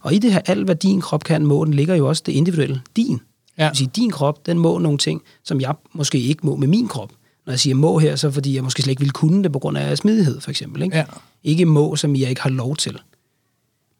Og 0.01 0.13
i 0.13 0.19
det 0.19 0.33
her, 0.33 0.41
alt 0.45 0.65
hvad 0.65 0.75
din 0.75 1.01
krop 1.01 1.23
kan 1.23 1.45
må, 1.45 1.65
den 1.65 1.73
ligger 1.73 1.95
jo 1.95 2.07
også 2.07 2.23
det 2.25 2.31
individuelle, 2.31 2.81
din. 2.95 3.21
Ja. 3.57 3.63
Det 3.63 3.69
vil 3.69 3.77
sige, 3.77 3.91
din 3.95 4.11
krop, 4.11 4.45
den 4.45 4.59
må 4.59 4.77
nogle 4.77 4.97
ting, 4.97 5.21
som 5.43 5.61
jeg 5.61 5.75
måske 5.93 6.19
ikke 6.19 6.45
må 6.45 6.55
med 6.55 6.67
min 6.67 6.87
krop. 6.87 7.11
Når 7.45 7.51
jeg 7.51 7.59
siger 7.59 7.75
må 7.75 7.99
her, 7.99 8.15
så 8.15 8.31
fordi 8.31 8.55
jeg 8.55 8.63
måske 8.63 8.81
slet 8.81 8.91
ikke 8.91 9.01
vil 9.01 9.11
kunne 9.11 9.43
det 9.43 9.51
på 9.51 9.59
grund 9.59 9.77
af 9.77 9.97
smidighed, 9.97 10.41
for 10.41 10.49
eksempel. 10.49 10.81
Ikke? 10.81 10.97
Ja. 10.97 11.03
ikke 11.43 11.65
må, 11.65 11.95
som 11.95 12.15
jeg 12.15 12.29
ikke 12.29 12.41
har 12.41 12.49
lov 12.49 12.75
til. 12.75 12.99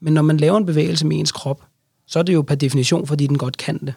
Men 0.01 0.13
når 0.13 0.21
man 0.21 0.37
laver 0.37 0.57
en 0.57 0.65
bevægelse 0.65 1.05
med 1.05 1.19
ens 1.19 1.31
krop, 1.31 1.63
så 2.07 2.19
er 2.19 2.23
det 2.23 2.33
jo 2.33 2.41
per 2.41 2.55
definition, 2.55 3.07
fordi 3.07 3.27
den 3.27 3.37
godt 3.37 3.57
kan 3.57 3.77
det. 3.77 3.93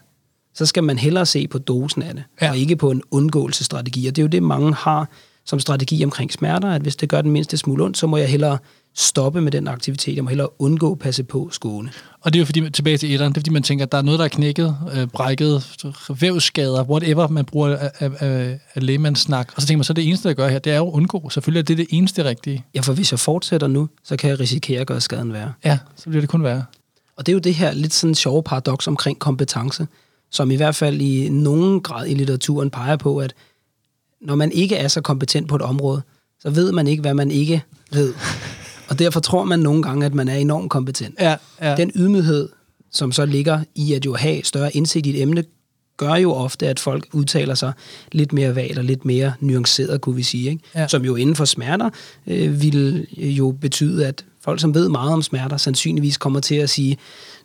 så 0.55 0.66
skal 0.66 0.85
man 0.85 0.99
hellere 0.99 1.27
se 1.27 1.49
på 1.49 1.59
dosen 1.59 2.03
af 2.03 2.14
det, 2.14 2.25
ja. 2.42 2.51
og 2.51 2.57
ikke 2.57 2.77
på 2.77 2.90
en 2.90 3.03
undgåelsesstrategi. 3.11 4.07
Og 4.07 4.16
det 4.16 4.23
er 4.23 4.25
jo 4.25 4.29
det, 4.29 4.42
mange 4.42 4.75
har 4.75 5.09
som 5.44 5.61
strategi 5.61 6.05
omkring 6.05 6.33
smerter, 6.33 6.71
at 6.71 6.83
hvis 6.83 6.97
det 6.97 7.09
gør 7.09 7.23
den 7.23 7.31
mindste 7.31 7.57
smule 7.57 7.85
ondt, 7.85 7.99
så 7.99 8.07
må 8.07 8.16
jeg 8.16 8.29
hellere 8.29 8.59
stoppe 8.99 9.41
med 9.41 9.53
den 9.53 9.69
aktivitet. 9.69 10.17
Jeg 10.17 10.25
må 10.25 10.31
hellere 10.31 10.61
undgå, 10.61 10.95
passe 10.95 11.25
på, 11.25 11.49
skåne. 11.53 11.91
Og 12.21 12.33
det 12.33 12.39
er 12.39 12.41
jo 12.41 12.47
fordi, 12.47 12.71
tilbage 12.71 12.97
til 12.97 13.13
etteren, 13.13 13.33
det 13.33 13.37
er 13.37 13.41
fordi, 13.41 13.51
man 13.51 13.63
tænker, 13.63 13.85
at 13.85 13.93
der 13.93 13.99
er 13.99 14.03
noget, 14.03 14.19
der 14.19 14.25
er 14.25 14.29
knækket, 14.29 14.77
øh, 14.95 15.07
brækket, 15.07 15.85
vævsskader, 16.21 16.85
whatever 16.85 17.29
man 17.29 17.45
bruger 17.45 17.77
af, 17.77 17.91
af, 17.99 18.11
af, 18.19 18.61
af 18.75 18.87
lægemandssnak. 18.87 19.53
Og 19.57 19.63
så 19.63 19.69
tænker 19.69 19.79
man, 19.79 19.85
så 19.85 19.93
det 19.93 20.07
eneste, 20.07 20.29
der 20.29 20.35
gør 20.35 20.49
her, 20.49 20.59
det 20.59 20.73
er 20.73 20.77
jo 20.77 20.89
at 20.89 20.93
undgå. 20.93 21.31
Selvfølgelig 21.31 21.61
er 21.61 21.65
det 21.65 21.79
det 21.79 21.87
eneste 21.91 22.25
rigtige. 22.25 22.65
Ja, 22.75 22.81
for 22.81 22.93
hvis 22.93 23.13
jeg 23.13 23.21
fortsætter 23.21 23.67
nu, 23.67 23.89
så 24.05 24.17
kan 24.17 24.31
jeg 24.31 24.41
risikere 24.41 24.81
at 24.81 24.87
gøre 24.87 25.01
skaden 25.01 25.33
værre. 25.33 25.53
Ja, 25.65 25.79
så 25.97 26.09
bliver 26.11 26.21
det 26.21 26.31
kun 26.31 26.43
værre. 26.43 26.65
Og 27.17 27.27
det 27.27 27.33
er 27.33 27.35
jo 27.35 27.41
det 27.41 27.55
her 27.55 27.73
lidt 27.73 27.95
sådan 27.95 28.15
sjove 28.15 28.43
paradoks 28.43 28.87
omkring 28.87 29.19
kompetence, 29.19 29.87
som 30.31 30.51
i 30.51 30.57
hvert 30.57 30.75
fald 30.75 31.01
i 31.01 31.29
nogen 31.29 31.81
grad 31.81 32.07
i 32.07 32.15
litteraturen 32.15 32.71
peger 32.71 32.97
på, 32.97 33.19
at 33.19 33.35
når 34.21 34.35
man 34.35 34.53
ikke 34.53 34.77
er 34.77 34.89
så 34.89 35.01
kompetent 35.01 35.49
på 35.49 35.57
et 35.57 35.63
område, 35.63 36.03
så 36.41 36.51
ved 36.51 36.73
man 36.73 36.87
ikke, 36.87 37.01
hvad 37.01 37.15
man 37.15 37.31
ikke 37.31 37.63
ved. 37.93 38.15
Og 38.88 38.98
derfor 38.98 39.20
tror 39.20 39.44
man 39.44 39.59
nogle 39.59 39.83
gange, 39.83 40.07
at 40.07 40.14
man 40.14 40.29
er 40.29 40.37
enormt 40.37 40.70
kompetent. 40.70 41.14
Ja, 41.20 41.37
ja. 41.62 41.77
Den 41.77 41.92
ydmyghed, 41.94 42.48
som 42.92 43.12
så 43.12 43.24
ligger 43.24 43.61
i 43.74 43.92
at 43.92 44.07
jo 44.07 44.14
have 44.14 44.42
større 44.44 44.77
indsigt 44.77 45.07
i 45.07 45.11
et 45.11 45.22
emne, 45.22 45.44
gør 45.96 46.14
jo 46.14 46.33
ofte, 46.33 46.68
at 46.68 46.81
folk 46.81 47.07
udtaler 47.12 47.55
sig 47.55 47.72
lidt 48.12 48.33
mere 48.33 48.57
vagt 48.57 48.79
og 48.79 48.85
lidt 48.85 49.05
mere 49.05 49.33
nuanceret, 49.40 50.01
kunne 50.01 50.16
vi 50.16 50.22
sige. 50.22 50.51
Ikke? 50.51 50.62
Ja. 50.74 50.88
Som 50.88 51.05
jo 51.05 51.16
inden 51.16 51.37
for 51.37 51.44
smerter 51.44 51.90
øh, 52.27 52.62
vil 52.62 53.07
jo 53.16 53.51
betyde, 53.61 54.07
at 54.07 54.24
folk, 54.40 54.61
som 54.61 54.74
ved 54.74 54.88
meget 54.88 55.12
om 55.12 55.22
smerter, 55.22 55.57
sandsynligvis 55.57 56.16
kommer 56.16 56.40
til 56.40 56.55
at 56.55 56.70
sige, 56.70 56.96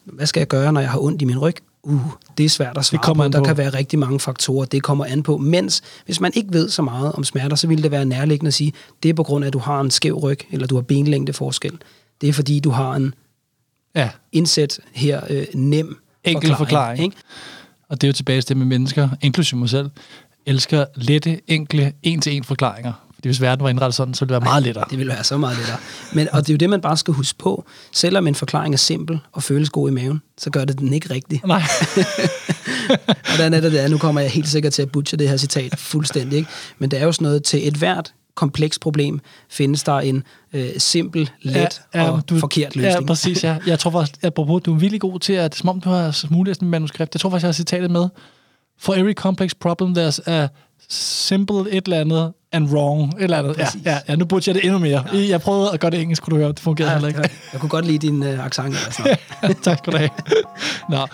hvad 0.06 0.26
skal 0.26 0.40
jeg 0.40 0.48
gøre, 0.48 0.74
når 0.74 0.82
jeg 0.82 0.90
har 0.90 1.00
ondt 1.00 1.22
i 1.22 1.26
min 1.26 1.40
ryg? 1.40 1.56
Uh, 1.84 2.02
det 2.38 2.46
er 2.46 2.50
svært 2.50 2.78
at 2.78 2.86
svare 2.86 3.04
kommer 3.04 3.28
på. 3.28 3.32
Der 3.32 3.40
på. 3.40 3.46
kan 3.46 3.58
være 3.58 3.70
rigtig 3.70 4.00
mange 4.00 4.20
faktorer, 4.20 4.66
det 4.66 4.84
kommer 4.84 5.06
an 5.06 5.24
på. 5.24 5.38
Mens 5.38 5.82
hvis 6.06 6.20
man 6.20 6.32
ikke 6.36 6.54
ved 6.54 6.70
så 6.70 6.82
meget 6.82 7.12
om 7.12 7.24
smerter, 7.24 7.56
så 7.56 7.68
vil 7.68 7.84
det 7.84 7.92
være 7.92 8.06
nærliggende 8.06 8.48
at 8.48 8.54
sige, 8.54 8.74
det 9.04 9.10
er 9.10 9.14
på 9.14 9.24
grund 9.24 9.46
af, 9.46 9.48
at 9.48 9.54
du 9.54 9.60
har 9.60 9.82
en 9.82 9.92
skæv 9.92 10.14
ryg, 10.14 10.40
eller 10.52 10.68
du 10.68 10.76
har 10.76 10.82
benlængdeforskel. 10.82 11.72
Det 12.22 12.30
er 12.30 12.34
fordi, 12.34 12.60
du 12.60 12.70
har 12.70 12.96
en 12.96 13.14
ja. 13.96 14.10
indsæt 14.32 14.80
her 14.92 15.22
øh, 15.30 15.46
nem 15.54 15.98
Enkel 16.24 16.56
forklaring. 16.56 17.04
Ikke? 17.04 17.18
Og 17.90 18.02
det 18.02 18.08
er 18.08 18.10
jo 18.10 18.14
tilbage 18.14 18.42
til 18.42 18.50
det 18.50 18.58
med 18.58 18.66
mennesker, 18.66 19.10
inklusive 19.22 19.60
mig 19.60 19.70
selv, 19.70 19.90
elsker 20.46 20.86
lette, 20.96 21.42
enkle, 21.48 21.94
en-til-en 22.04 22.44
forklaringer. 22.44 22.94
Fordi 23.24 23.30
hvis 23.30 23.42
verden 23.42 23.64
var 23.64 23.70
indrettet 23.70 23.96
sådan, 23.96 24.14
så 24.14 24.26
ville 24.26 24.36
det 24.36 24.42
være 24.42 24.50
meget 24.52 24.64
lettere. 24.64 24.86
Det 24.90 24.98
vil 24.98 25.08
være 25.08 25.24
så 25.24 25.38
meget 25.38 25.58
lettere. 25.58 25.78
Men, 26.14 26.28
og 26.32 26.42
det 26.42 26.50
er 26.50 26.54
jo 26.54 26.58
det, 26.58 26.70
man 26.70 26.82
bare 26.82 26.98
skal 26.98 27.14
huske 27.14 27.38
på. 27.38 27.66
Selvom 27.92 28.28
en 28.28 28.36
forklaring 28.36 28.74
er 28.74 28.78
simpel 28.78 29.20
og 29.32 29.44
føles 29.44 29.70
god 29.70 29.90
i 29.90 29.92
maven, 29.92 30.22
så 30.38 30.50
gør 30.50 30.66
det 30.66 30.80
den 30.80 30.94
ikke 30.94 31.14
rigtig. 31.14 31.42
Nej. 31.46 31.62
Hvordan 33.30 33.54
er 33.54 33.62
det, 33.62 33.72
det 33.72 33.84
er? 33.84 33.88
Nu 33.88 33.98
kommer 33.98 34.22
jeg 34.22 34.32
helt 34.32 34.50
sikkert 34.50 34.74
til 34.74 34.82
at 34.82 34.92
butche 34.92 35.18
det 35.18 35.30
her 35.30 35.38
citat 35.38 35.80
fuldstændig. 35.80 36.38
Ikke? 36.38 36.50
Men 36.80 36.92
det 36.92 37.02
er 37.02 37.06
jo 37.06 37.12
sådan 37.12 37.24
noget, 37.24 37.44
til 37.44 37.68
et 37.68 37.74
hvert 37.74 38.14
komplekst 38.36 38.82
problem 38.82 39.20
findes 39.50 39.84
der 39.84 40.00
en 40.00 40.24
øh, 40.54 40.70
simpel, 40.78 41.30
let 41.42 41.82
ja, 41.94 42.04
ja, 42.04 42.10
og 42.10 42.30
du, 42.30 42.40
forkert 42.40 42.76
løsning. 42.76 43.02
Ja, 43.02 43.08
præcis. 43.08 43.44
Ja. 43.44 43.58
Jeg 43.68 43.80
tror 43.80 43.92
faktisk, 43.92 44.24
apropos, 44.24 44.62
du 44.62 44.74
er 44.74 44.80
virkelig 44.80 45.02
god 45.02 45.20
til 45.20 45.34
at, 45.34 45.56
som 45.56 45.70
om 45.70 45.82
du 45.82 45.90
har 45.90 46.12
smuglet 46.12 46.56
sådan 46.56 46.68
et 46.68 46.72
manuskript. 46.72 47.16
Jeg 47.16 47.22
tror 47.22 47.30
faktisk, 47.30 47.44
jeg 47.44 47.48
har 47.48 47.54
citatet 47.54 47.92
med. 47.92 48.08
For 48.80 48.94
every 48.94 49.14
complex 49.14 49.52
problem, 49.60 49.98
there's 49.98 50.30
a 50.32 50.48
simple 50.90 51.72
et 51.72 51.84
eller 51.86 52.00
andet 52.02 52.34
and 52.52 52.68
wrong 52.76 53.14
et 53.18 53.24
eller 53.24 53.38
andet. 53.38 53.58
Ja, 53.58 53.68
ja, 53.86 54.00
ja, 54.10 54.16
nu 54.16 54.26
burde 54.26 54.44
jeg 54.48 54.56
det 54.56 54.64
endnu 54.66 54.80
mere. 54.80 55.04
Ja. 55.14 55.20
Jeg 55.30 55.42
prøvede 55.42 55.72
at 55.74 55.80
gøre 55.80 55.92
det 55.92 56.02
engelsk, 56.02 56.24
kunne 56.24 56.32
du 56.32 56.38
høre. 56.38 56.50
Det 56.52 56.60
fungerede 56.60 56.92
Ja, 56.92 56.96
heller 56.96 57.08
ikke. 57.08 57.22
jeg, 57.22 57.30
jeg 57.54 57.62
kunne 57.62 57.70
godt 57.70 57.86
lide 57.86 58.08
din 58.08 58.24
øh, 58.24 58.46
accent. 58.46 58.76
Noget. 59.42 59.58
tak 59.64 59.78
skal 59.78 59.94
du 59.94 59.98
have. 59.98 60.10
Nå. 60.90 60.98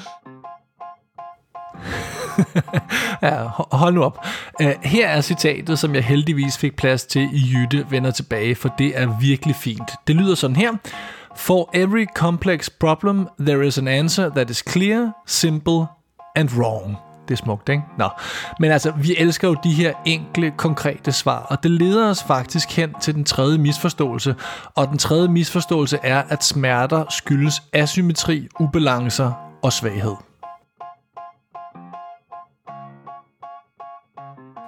ja, 3.21 3.47
ho- 3.47 3.67
hold 3.77 3.93
nu 3.93 4.03
op. 4.03 4.25
Uh, 4.63 4.71
her 4.84 5.08
er 5.08 5.21
citatet, 5.21 5.79
som 5.79 5.95
jeg 5.95 6.03
heldigvis 6.03 6.58
fik 6.58 6.75
plads 6.75 7.03
til 7.05 7.29
i 7.34 7.51
Jytte 7.53 7.86
vender 7.89 8.12
tilbage, 8.12 8.55
for 8.55 8.73
det 8.77 8.91
er 9.01 9.19
virkelig 9.19 9.55
fint. 9.55 9.91
Det 10.08 10.15
lyder 10.15 10.36
sådan 10.36 10.55
her. 10.55 10.71
For 11.36 11.69
every 11.73 12.05
complex 12.15 12.69
problem, 12.79 13.27
there 13.39 13.67
is 13.67 13.77
an 13.77 13.88
answer 13.88 14.29
that 14.29 14.49
is 14.49 14.63
clear, 14.69 15.12
simple 15.27 15.86
and 16.36 16.49
wrong. 16.49 16.97
Det 17.29 17.35
er 17.35 17.43
smukt, 17.43 17.69
ikke? 17.69 17.83
Nå. 17.97 18.09
Men 18.59 18.71
altså, 18.71 18.91
vi 18.91 19.15
elsker 19.17 19.47
jo 19.47 19.55
de 19.63 19.73
her 19.73 19.93
enkle, 20.05 20.51
konkrete 20.57 21.11
svar, 21.11 21.39
og 21.49 21.63
det 21.63 21.71
leder 21.71 22.09
os 22.09 22.23
faktisk 22.23 22.71
hen 22.71 22.93
til 23.01 23.15
den 23.15 23.23
tredje 23.23 23.57
misforståelse. 23.57 24.35
Og 24.75 24.87
den 24.87 24.97
tredje 24.97 25.27
misforståelse 25.27 25.99
er, 26.03 26.23
at 26.29 26.43
smerter 26.43 27.05
skyldes 27.09 27.63
asymmetri, 27.73 28.47
ubalancer 28.59 29.31
og 29.63 29.73
svaghed. 29.73 30.15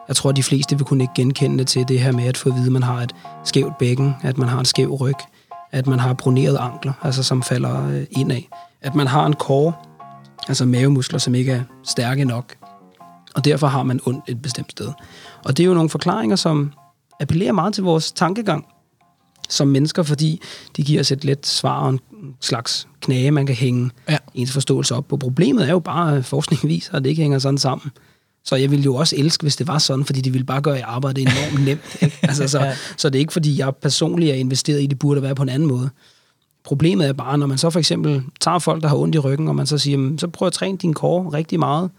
Jeg 0.08 0.16
tror, 0.16 0.32
de 0.32 0.44
fleste 0.44 0.78
vil 0.78 0.86
kunne 0.86 1.04
ikke 1.04 1.14
genkende 1.14 1.58
det 1.58 1.68
til 1.68 1.88
det 1.88 2.00
her 2.00 2.12
med 2.12 2.24
at 2.24 2.38
få 2.38 2.50
at 2.50 2.56
vide, 2.56 2.66
at 2.66 2.72
man 2.72 2.84
har 2.84 2.98
et 2.98 3.16
skævt 3.44 3.78
bækken, 3.78 4.16
at 4.24 4.38
man 4.38 4.48
har 4.48 4.60
en 4.60 4.66
skæv 4.66 4.90
ryg, 4.90 5.16
at 5.72 5.88
man 5.88 6.00
har 6.00 6.14
bronerede 6.14 6.60
ankler, 6.60 6.94
altså 7.02 7.24
som 7.24 7.44
falder 7.44 7.88
øh, 7.88 8.06
indad, 8.12 8.42
at 8.82 8.96
man 8.96 9.08
har 9.08 9.26
en 9.26 9.34
kår, 9.34 9.91
altså 10.48 10.66
mavemuskler, 10.66 11.20
som 11.20 11.36
ikke 11.36 11.52
er 11.52 11.64
stærke 11.84 12.26
nok, 12.26 12.56
og 13.36 13.46
derfor 13.46 13.68
har 13.68 13.84
man 13.84 14.00
ondt 14.06 14.24
et 14.28 14.42
bestemt 14.42 14.72
sted. 14.72 14.88
Og 15.46 15.58
det 15.58 15.64
er 15.64 15.68
jo 15.68 15.74
nogle 15.74 15.90
forklaringer, 15.90 16.36
som 16.36 16.72
appellerer 17.20 17.52
meget 17.52 17.74
til 17.74 17.84
vores 17.84 18.12
tankegang 18.12 18.66
som 19.50 19.68
mennesker, 19.68 20.04
fordi 20.04 20.42
de 20.78 20.84
giver 20.84 21.00
os 21.00 21.12
et 21.12 21.24
let 21.24 21.48
svar 21.48 21.80
og 21.80 21.90
en 21.90 22.00
slags 22.42 22.88
knage, 23.02 23.32
man 23.32 23.46
kan 23.46 23.56
hænge 23.56 23.90
Ja. 24.10 24.18
ens 24.34 24.52
forståelse 24.52 24.96
op 24.96 25.08
på. 25.08 25.18
Problemet 25.18 25.68
er 25.68 25.72
jo 25.72 25.80
bare, 25.80 26.18
at 26.18 26.26
forskningen 26.26 26.70
viser, 26.76 26.94
at 26.94 27.04
det 27.04 27.10
ikke 27.10 27.22
hænger 27.22 27.40
sådan 27.40 27.58
sammen. 27.58 27.92
Så 28.46 28.56
jeg 28.56 28.72
ville 28.72 28.84
jo 28.86 28.96
også 28.96 29.16
elske, 29.18 29.42
hvis 29.42 29.56
det 29.56 29.68
var 29.68 29.78
sådan, 29.78 30.06
fordi 30.06 30.22
det 30.22 30.34
ville 30.34 30.46
bare 30.46 30.62
gøre 30.62 30.84
arbejdet 30.84 31.22
enormt 31.22 31.66
nemt. 31.66 31.98
Ikke? 32.02 32.18
Altså, 32.28 32.48
så, 32.48 32.60
Ja. 32.60 32.74
så 32.98 33.10
det 33.10 33.16
er 33.16 33.20
ikke, 33.20 33.34
fordi 33.34 33.60
jeg 33.60 33.76
personligt 33.76 34.32
er 34.32 34.36
investeret 34.36 34.82
i, 34.82 34.86
det 34.86 35.00
burde 35.00 35.22
være 35.22 35.36
på 35.36 35.44
en 35.44 35.50
anden 35.50 35.68
måde. 35.68 35.90
Problemet 36.64 37.08
er 37.08 37.14
bare, 37.14 37.38
når 37.38 37.48
man 37.48 37.58
så 37.58 37.70
for 37.70 37.80
eksempel 37.80 38.24
tager 38.40 38.60
folk, 38.60 38.84
der 38.84 38.90
har 38.90 38.96
ondt 38.96 39.16
i 39.16 39.20
ryggen, 39.20 39.48
og 39.48 39.56
man 39.56 39.66
så 39.66 39.78
siger, 39.78 39.98
"Men 39.98 40.20
så 40.20 40.28
prøv 40.28 40.46
at 40.46 40.54
træne 40.54 40.78
din 40.78 40.94
core 40.94 41.30
rigtig 41.34 41.60
meget, 41.60 41.90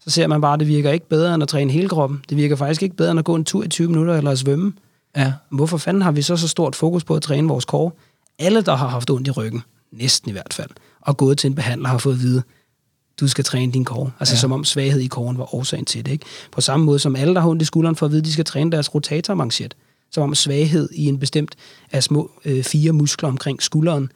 så 0.00 0.10
ser 0.10 0.26
man 0.26 0.40
bare, 0.40 0.54
at 0.54 0.60
det 0.60 0.68
virker 0.68 0.90
ikke 0.90 1.08
bedre 1.08 1.34
end 1.34 1.42
at 1.42 1.48
træne 1.48 1.72
hele 1.72 1.88
kroppen. 1.88 2.24
Det 2.28 2.36
virker 2.36 2.56
faktisk 2.56 2.82
ikke 2.82 2.96
bedre 2.96 3.10
end 3.10 3.18
at 3.18 3.24
gå 3.24 3.34
en 3.34 3.44
tur 3.44 3.64
i 3.64 3.68
20 3.68 3.88
minutter 3.88 4.14
eller 4.16 4.30
at 4.30 4.38
svømme. 4.38 4.72
Ja. 5.16 5.32
Hvorfor 5.50 5.78
fanden 5.78 6.02
har 6.02 6.12
vi 6.12 6.22
så 6.22 6.36
så 6.36 6.48
stort 6.48 6.76
fokus 6.76 7.04
på 7.04 7.14
at 7.14 7.22
træne 7.22 7.48
vores 7.48 7.64
core? 7.64 7.90
Alle, 8.38 8.62
der 8.62 8.76
har 8.76 8.88
haft 8.88 9.10
ondt 9.10 9.28
i 9.28 9.30
ryggen, 9.30 9.62
næsten 9.92 10.28
i 10.28 10.32
hvert 10.32 10.54
fald, 10.54 10.70
og 11.00 11.16
gået 11.16 11.38
til 11.38 11.48
en 11.48 11.54
behandler, 11.54 11.88
har 11.88 11.98
fået 11.98 12.14
at 12.14 12.20
vide, 12.20 12.42
du 13.20 13.28
skal 13.28 13.44
træne 13.44 13.72
din 13.72 13.84
core. 13.84 14.10
Altså 14.20 14.34
ja. 14.34 14.38
som 14.38 14.52
om 14.52 14.64
svaghed 14.64 15.00
i 15.00 15.06
koren 15.06 15.38
var 15.38 15.54
årsagen 15.54 15.84
til 15.84 16.06
det. 16.06 16.12
Ikke? 16.12 16.24
På 16.52 16.60
samme 16.60 16.86
måde 16.86 16.98
som 16.98 17.16
alle, 17.16 17.34
der 17.34 17.40
har 17.40 17.48
ondt 17.48 17.62
i 17.62 17.64
skulderen, 17.64 17.96
får 17.96 18.06
at 18.06 18.12
vide, 18.12 18.20
at 18.20 18.26
de 18.26 18.32
skal 18.32 18.44
træne 18.44 18.72
deres 18.72 18.94
rotatormanchet. 18.94 19.74
Som 20.12 20.22
om 20.22 20.34
svaghed 20.34 20.88
i 20.94 21.06
en 21.06 21.18
bestemt 21.18 21.54
af 21.92 22.02
små 22.02 22.30
øh, 22.44 22.64
fire 22.64 22.92
muskler 22.92 23.28
omkring 23.28 23.62
skulderen. 23.62 24.10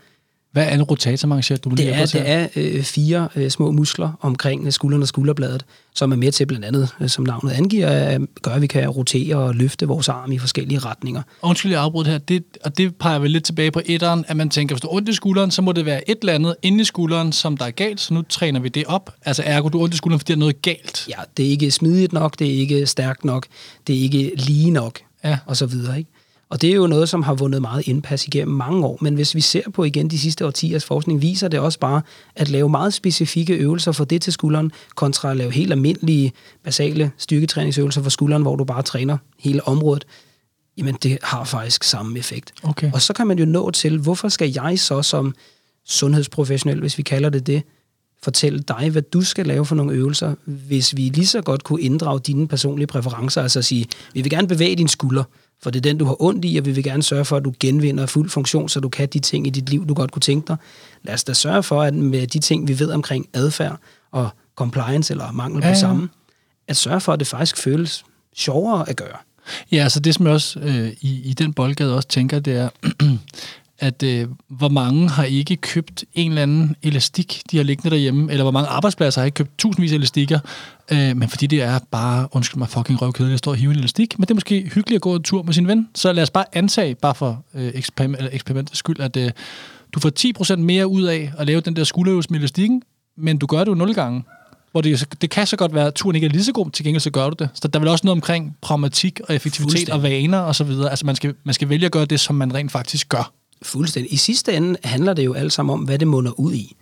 Hvad 0.54 0.66
er 0.66 0.74
en 0.74 0.82
rotatormanchet? 0.82 1.64
Du 1.64 1.70
lige 1.70 1.88
Det 1.88 1.94
er, 1.94 2.06
det 2.06 2.30
er 2.30 2.48
øh, 2.56 2.82
fire 2.82 3.28
øh, 3.36 3.50
små 3.50 3.70
muskler 3.70 4.12
omkring 4.20 4.66
øh, 4.66 4.72
skulderen 4.72 5.02
og 5.02 5.08
skulderbladet, 5.08 5.64
som 5.94 6.12
er 6.12 6.16
med 6.16 6.32
til 6.32 6.46
blandt 6.46 6.64
andet, 6.64 6.88
øh, 7.00 7.08
som 7.08 7.24
navnet 7.24 7.52
angiver, 7.52 7.88
at 7.88 8.20
gøre, 8.42 8.54
at 8.54 8.62
vi 8.62 8.66
kan 8.66 8.88
rotere 8.88 9.36
og 9.36 9.54
løfte 9.54 9.86
vores 9.86 10.08
arm 10.08 10.32
i 10.32 10.38
forskellige 10.38 10.78
retninger. 10.78 11.22
Undskyld, 11.42 11.72
jeg 11.72 11.80
afbryder 11.80 12.10
her. 12.10 12.18
Det, 12.18 12.44
og 12.64 12.78
det 12.78 12.96
peger 12.96 13.18
vel 13.18 13.30
lidt 13.30 13.44
tilbage 13.44 13.70
på 13.70 13.80
etteren, 13.86 14.24
at 14.28 14.36
man 14.36 14.50
tænker, 14.50 14.74
hvis 14.74 14.80
du 14.80 14.88
har 14.88 14.96
ondt 14.96 15.08
i 15.08 15.12
skulderen, 15.12 15.50
så 15.50 15.62
må 15.62 15.72
det 15.72 15.86
være 15.86 16.10
et 16.10 16.18
eller 16.20 16.32
andet 16.32 16.56
inde 16.62 16.80
i 16.80 16.84
skulderen, 16.84 17.32
som 17.32 17.56
der 17.56 17.64
er 17.64 17.70
galt, 17.70 18.00
så 18.00 18.14
nu 18.14 18.22
træner 18.22 18.60
vi 18.60 18.68
det 18.68 18.84
op. 18.86 19.14
Altså 19.24 19.42
ergo, 19.46 19.68
du 19.68 19.78
har 19.78 19.82
ondt 19.82 19.94
i 19.94 19.96
skulderen, 19.96 20.20
fordi 20.20 20.32
der 20.32 20.36
er 20.36 20.40
noget 20.40 20.62
galt. 20.62 21.08
Ja, 21.08 21.22
det 21.36 21.46
er 21.46 21.50
ikke 21.50 21.70
smidigt 21.70 22.12
nok, 22.12 22.38
det 22.38 22.46
er 22.46 22.58
ikke 22.58 22.86
stærkt 22.86 23.24
nok, 23.24 23.46
det 23.86 23.96
er 23.96 24.00
ikke 24.00 24.32
lige 24.36 24.70
nok, 24.70 25.00
Ja. 25.24 25.38
og 25.46 25.56
så 25.56 25.66
videre. 25.66 25.98
Ikke? 25.98 26.10
Og 26.48 26.62
det 26.62 26.70
er 26.70 26.74
jo 26.74 26.86
noget, 26.86 27.08
som 27.08 27.22
har 27.22 27.34
vundet 27.34 27.62
meget 27.62 27.88
indpas 27.88 28.26
igennem 28.26 28.56
mange 28.56 28.86
år. 28.86 28.98
Men 29.00 29.14
hvis 29.14 29.34
vi 29.34 29.40
ser 29.40 29.70
på 29.74 29.84
igen 29.84 30.10
de 30.10 30.18
sidste 30.18 30.46
årtiers 30.46 30.84
forskning, 30.84 31.22
viser 31.22 31.48
det 31.48 31.60
også 31.60 31.78
bare 31.78 32.02
at 32.36 32.48
lave 32.48 32.68
meget 32.68 32.94
specifikke 32.94 33.54
øvelser 33.54 33.92
for 33.92 34.04
det 34.04 34.22
til 34.22 34.32
skulderen, 34.32 34.72
kontra 34.94 35.30
at 35.30 35.36
lave 35.36 35.50
helt 35.50 35.72
almindelige, 35.72 36.32
basale 36.64 37.10
styrketræningsøvelser 37.18 38.02
for 38.02 38.10
skulderen, 38.10 38.42
hvor 38.42 38.56
du 38.56 38.64
bare 38.64 38.82
træner 38.82 39.18
hele 39.38 39.68
området. 39.68 40.04
Jamen, 40.78 40.96
det 41.02 41.18
har 41.22 41.44
faktisk 41.44 41.84
samme 41.84 42.18
effekt. 42.18 42.52
Okay. 42.62 42.92
Og 42.92 43.02
så 43.02 43.12
kan 43.12 43.26
man 43.26 43.38
jo 43.38 43.44
nå 43.44 43.70
til, 43.70 43.98
hvorfor 43.98 44.28
skal 44.28 44.52
jeg 44.52 44.78
så 44.78 45.02
som 45.02 45.34
sundhedsprofessionel, 45.86 46.80
hvis 46.80 46.98
vi 46.98 47.02
kalder 47.02 47.30
det 47.30 47.46
det, 47.46 47.62
fortælle 48.24 48.58
dig, 48.58 48.90
hvad 48.90 49.02
du 49.02 49.22
skal 49.22 49.46
lave 49.46 49.66
for 49.66 49.74
nogle 49.74 49.92
øvelser, 49.92 50.34
hvis 50.44 50.96
vi 50.96 51.02
lige 51.02 51.26
så 51.26 51.42
godt 51.42 51.64
kunne 51.64 51.80
inddrage 51.82 52.20
dine 52.20 52.48
personlige 52.48 52.86
præferencer, 52.86 53.42
altså 53.42 53.58
at 53.58 53.64
sige, 53.64 53.86
vi 54.14 54.22
vil 54.22 54.30
gerne 54.30 54.48
bevæge 54.48 54.76
din 54.76 54.88
skulder, 54.88 55.24
for 55.62 55.70
det 55.70 55.78
er 55.78 55.82
den, 55.82 55.98
du 55.98 56.04
har 56.04 56.22
ondt 56.22 56.44
i, 56.44 56.56
og 56.56 56.66
vi 56.66 56.72
vil 56.72 56.84
gerne 56.84 57.02
sørge 57.02 57.24
for, 57.24 57.36
at 57.36 57.44
du 57.44 57.52
genvinder 57.60 58.06
fuld 58.06 58.30
funktion, 58.30 58.68
så 58.68 58.80
du 58.80 58.88
kan 58.88 59.08
de 59.08 59.18
ting 59.18 59.46
i 59.46 59.50
dit 59.50 59.68
liv, 59.68 59.86
du 59.88 59.94
godt 59.94 60.10
kunne 60.10 60.20
tænke 60.20 60.46
dig. 60.48 60.56
Lad 61.02 61.14
os 61.14 61.24
da 61.24 61.32
sørge 61.32 61.62
for, 61.62 61.82
at 61.82 61.94
med 61.94 62.26
de 62.26 62.38
ting, 62.38 62.68
vi 62.68 62.78
ved 62.78 62.90
omkring 62.90 63.28
adfærd 63.34 63.78
og 64.12 64.28
compliance 64.56 65.12
eller 65.12 65.32
mangel 65.32 65.60
på 65.60 65.66
Ja, 65.66 65.72
ja. 65.72 65.78
samme, 65.80 66.08
at 66.68 66.76
sørge 66.76 67.00
for, 67.00 67.12
at 67.12 67.18
det 67.18 67.26
faktisk 67.28 67.56
føles 67.56 68.04
sjovere 68.36 68.88
at 68.88 68.96
gøre. 68.96 69.16
Ja, 69.72 69.82
altså 69.82 70.00
det, 70.00 70.14
som 70.14 70.26
jeg 70.26 70.34
også 70.34 70.60
øh, 70.60 70.88
i, 71.00 71.20
i 71.24 71.32
den 71.32 71.52
boldgade 71.52 71.96
også 71.96 72.08
tænker, 72.08 72.38
det 72.38 72.56
er, 72.56 72.68
at 73.78 74.02
øh, 74.02 74.28
hvor 74.48 74.68
mange 74.68 75.08
har 75.08 75.24
ikke 75.24 75.56
købt 75.56 76.04
en 76.14 76.30
eller 76.30 76.42
anden 76.42 76.76
elastik, 76.82 77.42
de 77.50 77.56
har 77.56 77.64
liggende 77.64 77.90
derhjemme, 77.90 78.30
eller 78.30 78.44
hvor 78.44 78.50
mange 78.50 78.68
arbejdspladser 78.68 79.20
har 79.20 79.26
ikke 79.26 79.34
købt 79.34 79.58
tusindvis 79.58 79.92
af 79.92 79.96
elastikker, 79.96 80.38
øh, 80.92 81.16
men 81.16 81.28
fordi 81.28 81.46
det 81.46 81.62
er 81.62 81.78
bare, 81.90 82.28
undskyld 82.32 82.58
mig, 82.58 82.68
fucking 82.68 83.02
røvkedeligt 83.02 83.34
at 83.34 83.38
stå 83.38 83.50
og 83.50 83.56
hive 83.56 83.72
en 83.72 83.78
elastik, 83.78 84.18
men 84.18 84.22
det 84.22 84.30
er 84.30 84.34
måske 84.34 84.60
hyggeligt 84.60 84.94
at 84.94 85.00
gå 85.00 85.14
en 85.14 85.22
tur 85.22 85.42
med 85.42 85.52
sin 85.52 85.68
ven, 85.68 85.88
så 85.94 86.12
lad 86.12 86.22
os 86.22 86.30
bare 86.30 86.44
antage, 86.52 86.94
bare 86.94 87.14
for 87.14 87.44
øh, 87.54 87.72
eksperiment, 87.74 88.18
eller 88.18 88.30
eksperimentets 88.32 88.78
skyld, 88.78 89.00
at 89.00 89.16
øh, 89.16 89.30
du 89.92 90.00
får 90.00 90.52
10% 90.54 90.56
mere 90.56 90.86
ud 90.86 91.02
af 91.02 91.32
at 91.38 91.46
lave 91.46 91.60
den 91.60 91.76
der 91.76 91.84
skulderøvelse 91.84 92.30
med 92.30 92.38
elastikken, 92.38 92.82
men 93.16 93.38
du 93.38 93.46
gør 93.46 93.58
det 93.58 93.66
jo 93.66 93.74
0 93.74 93.94
gange. 93.94 94.24
Hvor 94.72 94.80
det, 94.80 95.22
det 95.22 95.30
kan 95.30 95.46
så 95.46 95.56
godt 95.56 95.74
være, 95.74 95.86
at 95.86 95.94
turen 95.94 96.14
ikke 96.14 96.26
er 96.26 96.30
lige 96.30 96.44
så 96.44 96.52
god, 96.52 96.70
til 96.70 96.84
gengæld 96.84 97.00
så 97.00 97.10
gør 97.10 97.30
du 97.30 97.36
det. 97.38 97.48
Så 97.54 97.68
der 97.68 97.78
er 97.78 97.80
vel 97.80 97.88
også 97.88 98.06
noget 98.06 98.16
omkring 98.16 98.56
pragmatik 98.60 99.20
og 99.28 99.34
effektivitet 99.34 99.90
og 99.90 100.02
vaner 100.02 100.38
og 100.38 100.54
så 100.54 100.64
videre. 100.64 100.90
Altså 100.90 101.06
man 101.06 101.16
skal, 101.16 101.34
man 101.44 101.54
skal 101.54 101.68
vælge 101.68 101.86
at 101.86 101.92
gøre 101.92 102.04
det, 102.04 102.20
som 102.20 102.36
man 102.36 102.54
rent 102.54 102.72
faktisk 102.72 103.08
gør. 103.08 103.32
Fuldstændig. 103.64 104.12
I 104.12 104.16
sidste 104.16 104.52
ende 104.52 104.76
handler 104.84 105.14
det 105.14 105.24
jo 105.24 105.34
alt 105.34 105.52
sammen 105.52 105.72
om, 105.72 105.80
hvad 105.80 105.98
det 105.98 106.08
munder 106.08 106.40
ud 106.40 106.52
i. 106.52 106.76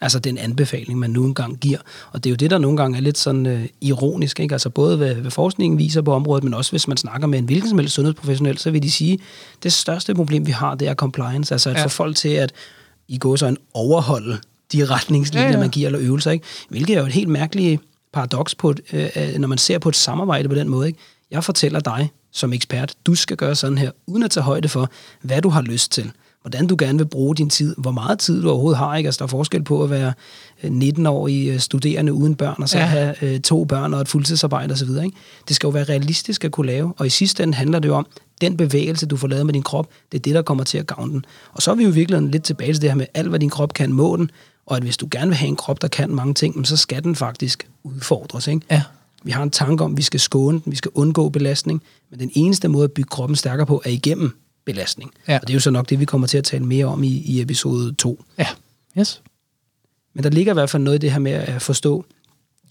Altså 0.00 0.18
den 0.18 0.38
anbefaling, 0.38 0.98
man 0.98 1.10
nu 1.10 1.24
engang 1.24 1.58
giver. 1.58 1.78
Og 2.12 2.24
det 2.24 2.30
er 2.30 2.32
jo 2.32 2.36
det, 2.36 2.50
der 2.50 2.58
nogle 2.58 2.76
gange 2.76 2.96
er 2.96 3.02
lidt 3.02 3.18
sådan 3.18 3.46
øh, 3.46 3.66
ironisk. 3.80 4.40
Ikke? 4.40 4.54
Altså 4.54 4.70
både 4.70 4.96
hvad, 4.96 5.14
hvad 5.14 5.30
forskningen 5.30 5.78
viser 5.78 6.02
på 6.02 6.12
området, 6.12 6.44
men 6.44 6.54
også 6.54 6.70
hvis 6.70 6.88
man 6.88 6.96
snakker 6.96 7.26
med 7.26 7.38
en 7.38 7.44
hvilken 7.44 7.68
som 7.68 7.78
helst 7.78 7.94
sundhedsprofessionel, 7.94 8.58
så 8.58 8.70
vil 8.70 8.82
de 8.82 8.90
sige, 8.90 9.12
at 9.12 9.20
det 9.62 9.72
største 9.72 10.14
problem, 10.14 10.46
vi 10.46 10.50
har, 10.50 10.74
det 10.74 10.88
er 10.88 10.94
compliance. 10.94 11.54
Altså 11.54 11.70
at 11.70 11.76
ja. 11.76 11.84
få 11.84 11.88
folk 11.88 12.16
til 12.16 12.28
at 12.28 12.52
i 13.08 13.18
går 13.18 13.36
så 13.36 13.46
en 13.46 13.58
overholde 13.74 14.38
de 14.72 14.84
retningslinjer, 14.84 15.48
ja, 15.48 15.54
ja. 15.54 15.60
man 15.60 15.70
giver 15.70 15.86
eller 15.86 16.00
øvelser. 16.00 16.30
Ikke? 16.30 16.44
Hvilket 16.68 16.96
er 16.96 17.00
jo 17.00 17.06
et 17.06 17.12
helt 17.12 17.28
mærkeligt 17.28 17.80
paradoks, 18.12 18.54
på 18.54 18.70
et, 18.70 18.80
øh, 18.92 19.08
øh, 19.16 19.38
når 19.38 19.48
man 19.48 19.58
ser 19.58 19.78
på 19.78 19.88
et 19.88 19.96
samarbejde 19.96 20.48
på 20.48 20.54
den 20.54 20.68
måde. 20.68 20.86
Ikke? 20.86 20.98
Jeg 21.30 21.44
fortæller 21.44 21.80
dig 21.80 22.10
som 22.32 22.52
ekspert, 22.52 22.94
du 23.06 23.14
skal 23.14 23.36
gøre 23.36 23.54
sådan 23.54 23.78
her, 23.78 23.90
uden 24.06 24.22
at 24.22 24.30
tage 24.30 24.44
højde 24.44 24.68
for, 24.68 24.90
hvad 25.22 25.42
du 25.42 25.48
har 25.48 25.62
lyst 25.62 25.92
til 25.92 26.12
hvordan 26.42 26.66
du 26.66 26.76
gerne 26.78 26.98
vil 26.98 27.06
bruge 27.06 27.36
din 27.36 27.50
tid, 27.50 27.74
hvor 27.78 27.90
meget 27.90 28.18
tid 28.18 28.42
du 28.42 28.50
overhovedet 28.50 28.78
har. 28.78 28.96
Ikke? 28.96 29.06
Altså, 29.06 29.18
der 29.18 29.24
er 29.24 29.28
forskel 29.28 29.64
på 29.64 29.84
at 29.84 29.90
være 29.90 30.12
19-årig 30.64 31.48
øh, 31.48 31.58
studerende 31.58 32.12
uden 32.12 32.34
børn, 32.34 32.62
og 32.62 32.68
så 32.68 32.78
ja. 32.78 32.84
have 32.84 33.14
øh, 33.22 33.40
to 33.40 33.64
børn 33.64 33.94
og 33.94 34.00
et 34.00 34.08
fuldtidsarbejde 34.08 34.72
osv. 34.72 34.88
Ikke? 34.88 35.16
Det 35.48 35.56
skal 35.56 35.66
jo 35.66 35.70
være 35.70 35.84
realistisk 35.84 36.44
at 36.44 36.52
kunne 36.52 36.66
lave, 36.66 36.92
og 36.96 37.06
i 37.06 37.10
sidste 37.10 37.42
ende 37.42 37.54
handler 37.54 37.78
det 37.78 37.88
jo 37.88 37.94
om, 37.94 38.06
den 38.40 38.56
bevægelse, 38.56 39.06
du 39.06 39.16
får 39.16 39.28
lavet 39.28 39.46
med 39.46 39.54
din 39.54 39.62
krop, 39.62 39.88
det 40.12 40.18
er 40.18 40.22
det, 40.22 40.34
der 40.34 40.42
kommer 40.42 40.64
til 40.64 40.78
at 40.78 40.86
gavne 40.86 41.12
den. 41.12 41.24
Og 41.52 41.62
så 41.62 41.70
er 41.70 41.74
vi 41.74 41.84
jo 41.84 41.90
virkelig 41.90 42.22
lidt 42.22 42.42
tilbage 42.42 42.72
til 42.72 42.82
det 42.82 42.90
her 42.90 42.96
med, 42.96 43.06
alt 43.14 43.28
hvad 43.28 43.38
din 43.38 43.50
krop 43.50 43.72
kan, 43.72 43.92
må 43.92 44.16
den, 44.16 44.30
og 44.66 44.76
at 44.76 44.82
hvis 44.82 44.96
du 44.96 45.08
gerne 45.10 45.26
vil 45.26 45.36
have 45.36 45.48
en 45.48 45.56
krop, 45.56 45.82
der 45.82 45.88
kan 45.88 46.10
mange 46.10 46.34
ting, 46.34 46.66
så 46.66 46.76
skal 46.76 47.04
den 47.04 47.16
faktisk 47.16 47.68
udfordres. 47.82 48.46
Ikke? 48.46 48.60
Ja. 48.70 48.82
Vi 49.22 49.30
har 49.30 49.42
en 49.42 49.50
tanke 49.50 49.84
om, 49.84 49.92
at 49.92 49.96
vi 49.96 50.02
skal 50.02 50.20
skåne 50.20 50.60
den, 50.64 50.72
vi 50.72 50.76
skal 50.76 50.90
undgå 50.94 51.28
belastning, 51.28 51.82
men 52.10 52.20
den 52.20 52.30
eneste 52.34 52.68
måde 52.68 52.84
at 52.84 52.92
bygge 52.92 53.08
kroppen 53.08 53.36
stærkere 53.36 53.66
på, 53.66 53.82
er 53.84 53.90
igennem 53.90 54.32
belastning. 54.68 55.10
Ja. 55.28 55.34
Og 55.34 55.40
det 55.40 55.50
er 55.50 55.54
jo 55.54 55.60
så 55.60 55.70
nok 55.70 55.90
det, 55.90 56.00
vi 56.00 56.04
kommer 56.04 56.26
til 56.26 56.38
at 56.38 56.44
tale 56.44 56.64
mere 56.64 56.86
om 56.86 57.02
i, 57.02 57.08
i 57.08 57.40
episode 57.40 57.94
2. 57.94 58.24
Ja, 58.38 58.46
yes. 58.98 59.22
Men 60.14 60.24
der 60.24 60.30
ligger 60.30 60.52
i 60.52 60.54
hvert 60.54 60.70
fald 60.70 60.82
noget 60.82 60.96
i 60.96 61.00
det 61.00 61.12
her 61.12 61.18
med 61.18 61.32
at 61.32 61.62
forstå, 61.62 62.04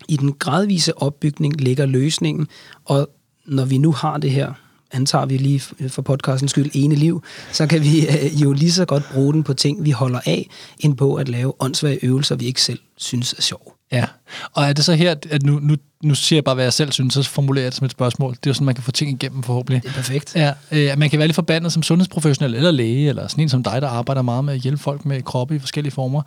i 0.07 0.17
den 0.17 0.33
gradvise 0.33 0.97
opbygning 0.97 1.61
ligger 1.61 1.85
løsningen, 1.85 2.47
og 2.85 3.09
når 3.45 3.65
vi 3.65 3.77
nu 3.77 3.91
har 3.91 4.17
det 4.17 4.31
her, 4.31 4.53
antager 4.91 5.25
vi 5.25 5.37
lige 5.37 5.59
for 5.89 6.01
podcastens 6.01 6.51
skyld, 6.51 6.69
ene 6.73 6.95
liv, 6.95 7.23
så 7.51 7.67
kan 7.67 7.81
vi 7.81 8.07
øh, 8.07 8.41
jo 8.41 8.51
lige 8.53 8.71
så 8.71 8.85
godt 8.85 9.03
bruge 9.13 9.33
den 9.33 9.43
på 9.43 9.53
ting, 9.53 9.85
vi 9.85 9.91
holder 9.91 10.19
af, 10.25 10.49
end 10.79 10.97
på 10.97 11.15
at 11.15 11.29
lave 11.29 11.53
åndssvage 11.59 12.05
øvelser, 12.05 12.35
vi 12.35 12.45
ikke 12.45 12.61
selv 12.61 12.79
synes 12.97 13.33
er 13.33 13.41
sjove. 13.41 13.76
Ja, 13.91 14.05
og 14.53 14.63
er 14.63 14.73
det 14.73 14.85
så 14.85 14.93
her, 14.93 15.15
at 15.31 15.43
nu, 15.43 15.59
nu, 15.59 15.75
nu 16.03 16.15
siger 16.15 16.37
jeg 16.37 16.43
bare, 16.43 16.55
hvad 16.55 16.65
jeg 16.65 16.73
selv 16.73 16.91
synes, 16.91 17.13
så 17.13 17.23
formulerer 17.23 17.65
jeg 17.65 17.71
det 17.71 17.77
som 17.77 17.85
et 17.85 17.91
spørgsmål. 17.91 18.31
Det 18.31 18.45
er 18.45 18.49
jo 18.49 18.53
sådan, 18.53 18.65
man 18.65 18.75
kan 18.75 18.83
få 18.83 18.91
ting 18.91 19.11
igennem 19.11 19.43
forhåbentlig. 19.43 19.83
Det 19.83 19.89
er 19.89 19.93
perfekt. 19.93 20.35
Ja, 20.35 20.53
øh, 20.71 20.99
man 20.99 21.09
kan 21.09 21.19
være 21.19 21.27
lidt 21.27 21.35
forbandet 21.35 21.73
som 21.73 21.83
sundhedsprofessionel 21.83 22.55
eller 22.55 22.71
læge, 22.71 23.09
eller 23.09 23.27
sådan 23.27 23.41
en 23.41 23.49
som 23.49 23.63
dig, 23.63 23.81
der 23.81 23.87
arbejder 23.87 24.21
meget 24.21 24.45
med 24.45 24.53
at 24.53 24.59
hjælpe 24.59 24.81
folk 24.81 25.05
med 25.05 25.21
kroppe 25.21 25.55
i 25.55 25.59
forskellige 25.59 25.93
former. 25.93 26.21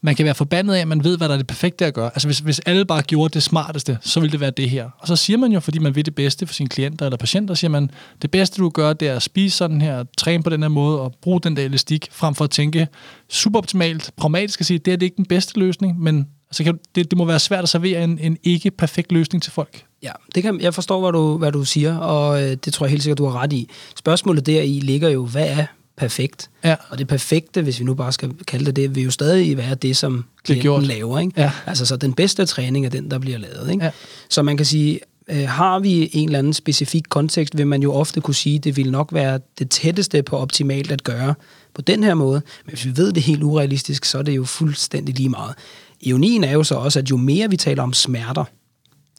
Man 0.00 0.14
kan 0.14 0.24
være 0.24 0.34
forbandet 0.34 0.74
af, 0.74 0.80
at 0.80 0.88
man 0.88 1.04
ved, 1.04 1.16
hvad 1.16 1.28
der 1.28 1.34
er 1.34 1.38
det 1.38 1.46
perfekte 1.46 1.86
at 1.86 1.94
gøre. 1.94 2.10
Altså 2.14 2.28
hvis, 2.28 2.38
hvis 2.38 2.58
alle 2.58 2.84
bare 2.84 3.02
gjorde 3.02 3.34
det 3.34 3.42
smarteste, 3.42 3.98
så 4.00 4.20
ville 4.20 4.32
det 4.32 4.40
være 4.40 4.50
det 4.50 4.70
her. 4.70 4.90
Og 4.98 5.08
så 5.08 5.16
siger 5.16 5.36
man 5.36 5.52
jo, 5.52 5.60
fordi 5.60 5.78
man 5.78 5.94
vil 5.94 6.06
det 6.06 6.14
bedste 6.14 6.46
for 6.46 6.54
sine 6.54 6.68
klienter 6.68 7.06
eller 7.06 7.16
patienter, 7.16 7.54
siger 7.54 7.70
man, 7.70 7.90
det 8.22 8.30
bedste 8.30 8.62
du 8.62 8.68
gør, 8.68 8.92
det 8.92 9.08
er 9.08 9.16
at 9.16 9.22
spise 9.22 9.56
sådan 9.56 9.80
her, 9.80 10.04
træne 10.18 10.42
på 10.42 10.50
den 10.50 10.62
her 10.62 10.68
måde 10.68 11.00
og 11.00 11.14
bruge 11.22 11.40
den 11.40 11.56
der 11.56 11.62
elastik, 11.62 12.08
frem 12.12 12.34
for 12.34 12.44
at 12.44 12.50
tænke 12.50 12.88
superoptimalt, 13.28 14.10
pragmatisk 14.16 14.60
at 14.60 14.66
sige, 14.66 14.78
det 14.78 14.92
er 14.92 14.96
det 14.96 15.06
ikke 15.06 15.16
den 15.16 15.26
bedste 15.26 15.58
løsning, 15.58 16.00
men 16.00 16.26
Altså, 16.48 16.64
kan, 16.64 16.78
det, 16.94 17.10
det 17.10 17.18
må 17.18 17.24
være 17.24 17.38
svært 17.38 17.62
at 17.62 17.68
servere 17.68 18.04
en, 18.04 18.18
en 18.18 18.38
ikke-perfekt 18.42 19.12
løsning 19.12 19.42
til 19.42 19.52
folk. 19.52 19.84
Ja, 20.02 20.12
det 20.34 20.42
kan, 20.42 20.60
jeg 20.60 20.74
forstår, 20.74 21.00
hvad 21.00 21.12
du, 21.12 21.38
hvad 21.38 21.52
du 21.52 21.64
siger, 21.64 21.96
og 21.96 22.42
øh, 22.42 22.56
det 22.64 22.72
tror 22.72 22.86
jeg 22.86 22.90
helt 22.90 23.02
sikkert, 23.02 23.18
du 23.18 23.26
har 23.26 23.42
ret 23.42 23.52
i. 23.52 23.70
Spørgsmålet 23.96 24.46
deri 24.46 24.80
ligger 24.82 25.08
jo, 25.08 25.26
hvad 25.26 25.48
er 25.48 25.66
perfekt? 25.96 26.50
Ja. 26.64 26.76
Og 26.88 26.98
det 26.98 27.08
perfekte, 27.08 27.62
hvis 27.62 27.80
vi 27.80 27.84
nu 27.84 27.94
bare 27.94 28.12
skal 28.12 28.34
kalde 28.46 28.66
det 28.66 28.76
det, 28.76 28.94
vil 28.94 29.04
jo 29.04 29.10
stadig 29.10 29.56
være 29.56 29.74
det, 29.74 29.96
som 29.96 30.24
klienten 30.44 30.80
det 30.80 30.88
laver. 30.88 31.18
Ikke? 31.18 31.32
Ja. 31.36 31.52
Altså, 31.66 31.86
så 31.86 31.96
den 31.96 32.12
bedste 32.12 32.46
træning 32.46 32.86
er 32.86 32.90
den, 32.90 33.10
der 33.10 33.18
bliver 33.18 33.38
lavet. 33.38 33.70
Ikke? 33.72 33.84
Ja. 33.84 33.90
Så 34.28 34.42
man 34.42 34.56
kan 34.56 34.66
sige, 34.66 35.00
øh, 35.28 35.48
har 35.48 35.78
vi 35.78 36.10
en 36.12 36.28
eller 36.28 36.38
anden 36.38 36.52
specifik 36.52 37.02
kontekst, 37.08 37.56
vil 37.56 37.66
man 37.66 37.82
jo 37.82 37.92
ofte 37.92 38.20
kunne 38.20 38.34
sige, 38.34 38.58
det 38.58 38.76
vil 38.76 38.90
nok 38.90 39.12
være 39.12 39.40
det 39.58 39.70
tætteste 39.70 40.22
på 40.22 40.38
optimalt 40.38 40.92
at 40.92 41.04
gøre 41.04 41.34
på 41.74 41.82
den 41.82 42.04
her 42.04 42.14
måde. 42.14 42.42
Men 42.64 42.70
hvis 42.72 42.84
vi 42.84 42.96
ved 42.96 43.12
det 43.12 43.22
helt 43.22 43.42
urealistisk, 43.42 44.04
så 44.04 44.18
er 44.18 44.22
det 44.22 44.36
jo 44.36 44.44
fuldstændig 44.44 45.14
lige 45.14 45.28
meget. 45.28 45.54
Ironien 46.00 46.44
er 46.44 46.52
jo 46.52 46.64
så 46.64 46.74
også, 46.74 46.98
at 46.98 47.10
jo 47.10 47.16
mere 47.16 47.50
vi 47.50 47.56
taler 47.56 47.82
om 47.82 47.92
smerter, 47.92 48.44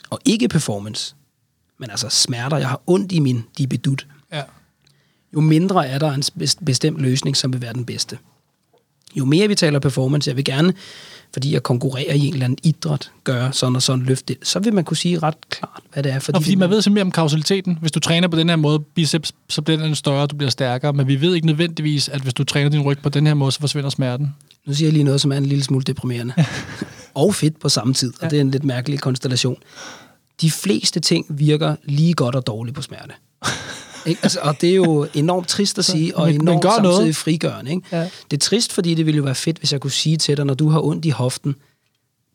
og 0.10 0.20
ikke 0.26 0.48
performance, 0.48 1.16
men 1.78 1.90
altså 1.90 2.10
smerter, 2.10 2.58
jeg 2.58 2.70
har 2.70 2.82
ondt 2.88 3.12
i 3.12 3.20
min 3.20 3.44
dibedut, 3.58 4.08
ja. 4.34 4.44
jo 5.34 5.42
mindre 5.42 5.88
er 5.88 6.00
der 6.00 6.12
en 6.12 6.24
bestemt 6.66 7.02
løsning, 7.02 7.38
som 7.38 7.54
vil 7.54 7.62
være 7.62 7.74
den 7.74 7.86
bedste. 7.86 8.18
Jo 9.16 9.26
mere 9.26 9.48
vi 9.48 9.56
taler 9.56 9.80
performance, 9.80 10.30
jeg 10.30 10.36
vil 10.36 10.46
gerne, 10.46 10.74
fordi 11.34 11.54
jeg 11.54 11.64
konkurrerer 11.64 12.14
i 12.14 12.20
en 12.20 12.34
eller 12.34 12.46
anden 12.46 12.60
idræt, 12.64 13.12
gøre 13.24 13.54
sådan 13.54 13.76
og 13.76 13.82
sådan 13.82 14.06
løfte 14.06 14.34
det, 14.34 14.48
så 14.48 14.60
vil 14.60 14.74
man 14.74 14.84
kunne 14.84 14.98
sige 14.98 15.20
ret 15.20 15.50
klart, 15.50 15.82
hvad 15.94 16.04
det 16.04 16.12
er. 16.12 16.20
Fordi, 16.20 16.36
og 16.36 16.44
fordi 16.44 16.56
man 16.56 16.70
ved 16.70 16.82
simpelthen 16.82 17.08
om 17.08 17.12
kausaliteten. 17.12 17.78
Hvis 17.82 17.92
du 17.92 18.00
træner 18.00 18.28
på 18.28 18.38
den 18.38 18.50
her 18.50 18.56
måde, 18.56 18.80
biceps, 18.80 19.34
så 19.50 19.62
bliver 19.62 19.78
den 19.78 19.96
større, 19.96 20.28
du 20.28 20.36
bliver 20.36 20.50
stærkere. 20.50 20.94
Men 20.94 21.08
vi 21.08 21.22
ved 21.22 21.36
ikke 21.36 21.48
nødvendigvis, 21.48 22.10
at 22.10 22.22
hvis 22.22 22.34
du 22.34 22.44
træner 22.44 22.70
din 22.70 22.82
ryg 22.82 23.00
på 23.00 23.10
den 23.10 23.28
her 23.28 23.34
måde, 23.34 23.52
så 23.52 23.60
forsvinder 23.60 23.90
smerten. 23.90 24.36
Nu 24.68 24.74
siger 24.74 24.88
jeg 24.88 24.94
lige 24.94 25.04
noget, 25.04 25.22
som 25.22 25.32
er 25.32 25.38
en 25.38 25.46
lille 25.46 25.64
smule 25.64 25.84
deprimerende. 25.84 26.34
og 27.14 27.36
fedt 27.36 27.60
på 27.60 27.70
samme 27.70 27.94
tid, 27.94 28.14
og 28.14 28.24
ja. 28.24 28.30
det 28.30 28.38
er 28.38 28.42
en 28.42 28.52
lidt 28.52 28.64
mærkelig 28.64 29.00
konstellation. 29.00 29.58
De 30.42 30.52
fleste 30.52 31.00
ting 31.00 31.26
virker 31.30 31.76
lige 31.84 32.14
godt 32.14 32.36
og 32.36 32.48
dårligt 32.48 32.76
på 32.76 32.82
smerte. 32.82 33.14
ikke? 34.10 34.20
Altså, 34.24 34.40
og 34.42 34.62
det 34.62 34.70
er 34.70 34.76
jo 34.76 35.08
enormt 35.14 35.48
trist 35.48 35.78
at 35.78 35.86
sige, 35.86 36.18
og 36.18 36.34
enormt 36.34 36.64
men 36.64 36.72
samtidig 36.72 37.00
noget. 37.00 37.16
frigørende. 37.16 37.72
Ikke? 37.72 37.88
Ja. 37.92 38.10
Det 38.32 38.38
er 38.38 38.42
trist, 38.42 38.74
fordi 38.74 38.96
det 38.96 39.06
ville 39.06 39.18
jo 39.18 39.24
være 39.24 39.36
fedt, 39.36 39.58
hvis 39.58 39.72
jeg 39.72 39.82
kunne 39.82 39.92
sige 39.92 40.18
til 40.18 40.38
dig, 40.38 40.46
når 40.46 40.54
du 40.54 40.70
har 40.70 40.82
ondt 40.82 41.06
i 41.06 41.10
hoften 41.10 41.56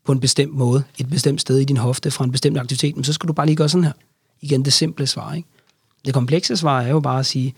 på 0.05 0.11
en 0.11 0.19
bestemt 0.19 0.53
måde, 0.53 0.83
et 0.97 1.09
bestemt 1.09 1.41
sted 1.41 1.57
i 1.57 1.63
din 1.63 1.77
hofte 1.77 2.11
fra 2.11 2.23
en 2.23 2.31
bestemt 2.31 2.57
aktivitet, 2.57 2.95
men 2.95 3.03
så 3.03 3.13
skal 3.13 3.27
du 3.27 3.33
bare 3.33 3.45
lige 3.45 3.55
gøre 3.55 3.69
sådan 3.69 3.83
her. 3.83 3.93
Igen 4.41 4.65
det 4.65 4.73
simple 4.73 5.07
svar. 5.07 5.33
Ikke? 5.33 5.47
Det 6.05 6.13
komplekse 6.13 6.57
svar 6.57 6.81
er 6.81 6.89
jo 6.89 6.99
bare 6.99 7.19
at 7.19 7.25
sige, 7.25 7.55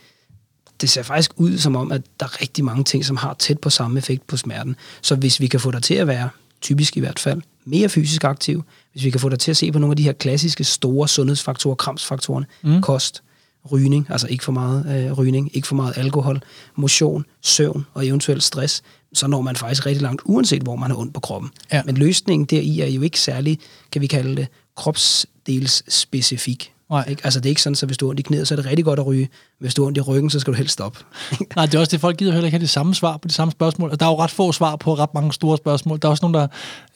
det 0.81 0.89
ser 0.89 1.03
faktisk 1.03 1.31
ud 1.35 1.57
som 1.57 1.75
om, 1.75 1.91
at 1.91 2.01
der 2.19 2.25
er 2.25 2.41
rigtig 2.41 2.65
mange 2.65 2.83
ting, 2.83 3.05
som 3.05 3.17
har 3.17 3.35
tæt 3.39 3.59
på 3.59 3.69
samme 3.69 3.97
effekt 3.97 4.27
på 4.27 4.38
smerten. 4.38 4.75
Så 5.01 5.15
hvis 5.15 5.39
vi 5.39 5.47
kan 5.47 5.59
få 5.59 5.71
dig 5.71 5.83
til 5.83 5.93
at 5.93 6.07
være, 6.07 6.29
typisk 6.61 6.97
i 6.97 6.99
hvert 6.99 7.19
fald, 7.19 7.41
mere 7.65 7.89
fysisk 7.89 8.23
aktiv, 8.23 8.63
hvis 8.91 9.03
vi 9.03 9.09
kan 9.09 9.19
få 9.19 9.29
dig 9.29 9.39
til 9.39 9.51
at 9.51 9.57
se 9.57 9.71
på 9.71 9.79
nogle 9.79 9.91
af 9.91 9.97
de 9.97 10.03
her 10.03 10.13
klassiske 10.13 10.63
store 10.63 11.07
sundhedsfaktorer, 11.07 11.75
kramsfaktorerne, 11.75 12.45
mm. 12.63 12.81
kost, 12.81 13.23
rygning, 13.71 14.07
altså 14.09 14.27
ikke 14.27 14.43
for 14.43 14.51
meget 14.51 15.05
øh, 15.05 15.11
rygning, 15.11 15.55
ikke 15.55 15.67
for 15.67 15.75
meget 15.75 15.97
alkohol, 15.97 16.41
motion, 16.75 17.25
søvn 17.41 17.85
og 17.93 18.07
eventuelt 18.07 18.43
stress, 18.43 18.83
så 19.13 19.27
når 19.27 19.41
man 19.41 19.55
faktisk 19.55 19.85
rigtig 19.85 20.01
langt, 20.01 20.21
uanset 20.25 20.61
hvor 20.61 20.75
man 20.75 20.91
har 20.91 20.97
ondt 20.97 21.13
på 21.13 21.19
kroppen. 21.19 21.51
Ja. 21.71 21.83
Men 21.85 21.97
løsningen 21.97 22.45
deri 22.45 22.79
er 22.79 22.88
jo 22.88 23.01
ikke 23.01 23.19
særlig, 23.19 23.59
kan 23.91 24.01
vi 24.01 24.07
kalde 24.07 24.35
det, 24.35 24.47
kropsdels 24.75 25.93
specifik. 25.93 26.74
Nej. 26.89 27.06
Ikke? 27.10 27.21
Altså 27.24 27.39
det 27.39 27.45
er 27.45 27.50
ikke 27.50 27.62
sådan, 27.62 27.78
at 27.82 27.89
hvis 27.89 27.98
du 27.98 28.06
har 28.06 28.10
ondt 28.10 28.19
i 28.19 28.24
knæet, 28.24 28.48
så 28.48 28.54
er 28.54 28.56
det 28.56 28.65
rigtig 28.65 28.86
godt 28.86 29.00
at 29.00 29.06
ryge. 29.06 29.30
Hvis 29.60 29.74
du 29.74 29.82
har 29.82 29.88
ondt 29.88 29.98
i 29.98 30.02
ryggen, 30.02 30.30
så 30.30 30.39
skal 30.39 30.54
du 30.54 30.58
helst 30.58 30.74
stoppe. 30.74 31.00
Nej, 31.56 31.65
det 31.65 31.76
er 31.76 31.80
også 31.80 31.91
det, 31.91 32.02
folk 32.02 32.17
gider 32.17 32.32
heller 32.32 32.45
ikke 32.45 32.56
have 32.56 32.62
det 32.62 32.69
samme 32.69 32.95
svar 32.95 33.17
på 33.17 33.28
de 33.28 33.34
samme 33.34 33.52
spørgsmål. 33.52 33.91
Og 33.91 34.00
der 34.00 34.06
er 34.06 34.10
jo 34.10 34.19
ret 34.19 34.32
få 34.32 34.52
svar 34.52 34.76
på 34.76 34.93
ret 34.93 35.13
mange 35.13 35.34
store 35.34 35.58
spørgsmål. 35.58 36.00
Der 36.02 36.08
er 36.08 36.10
også 36.10 36.30
nogen, 36.30 36.34
der, 36.34 36.48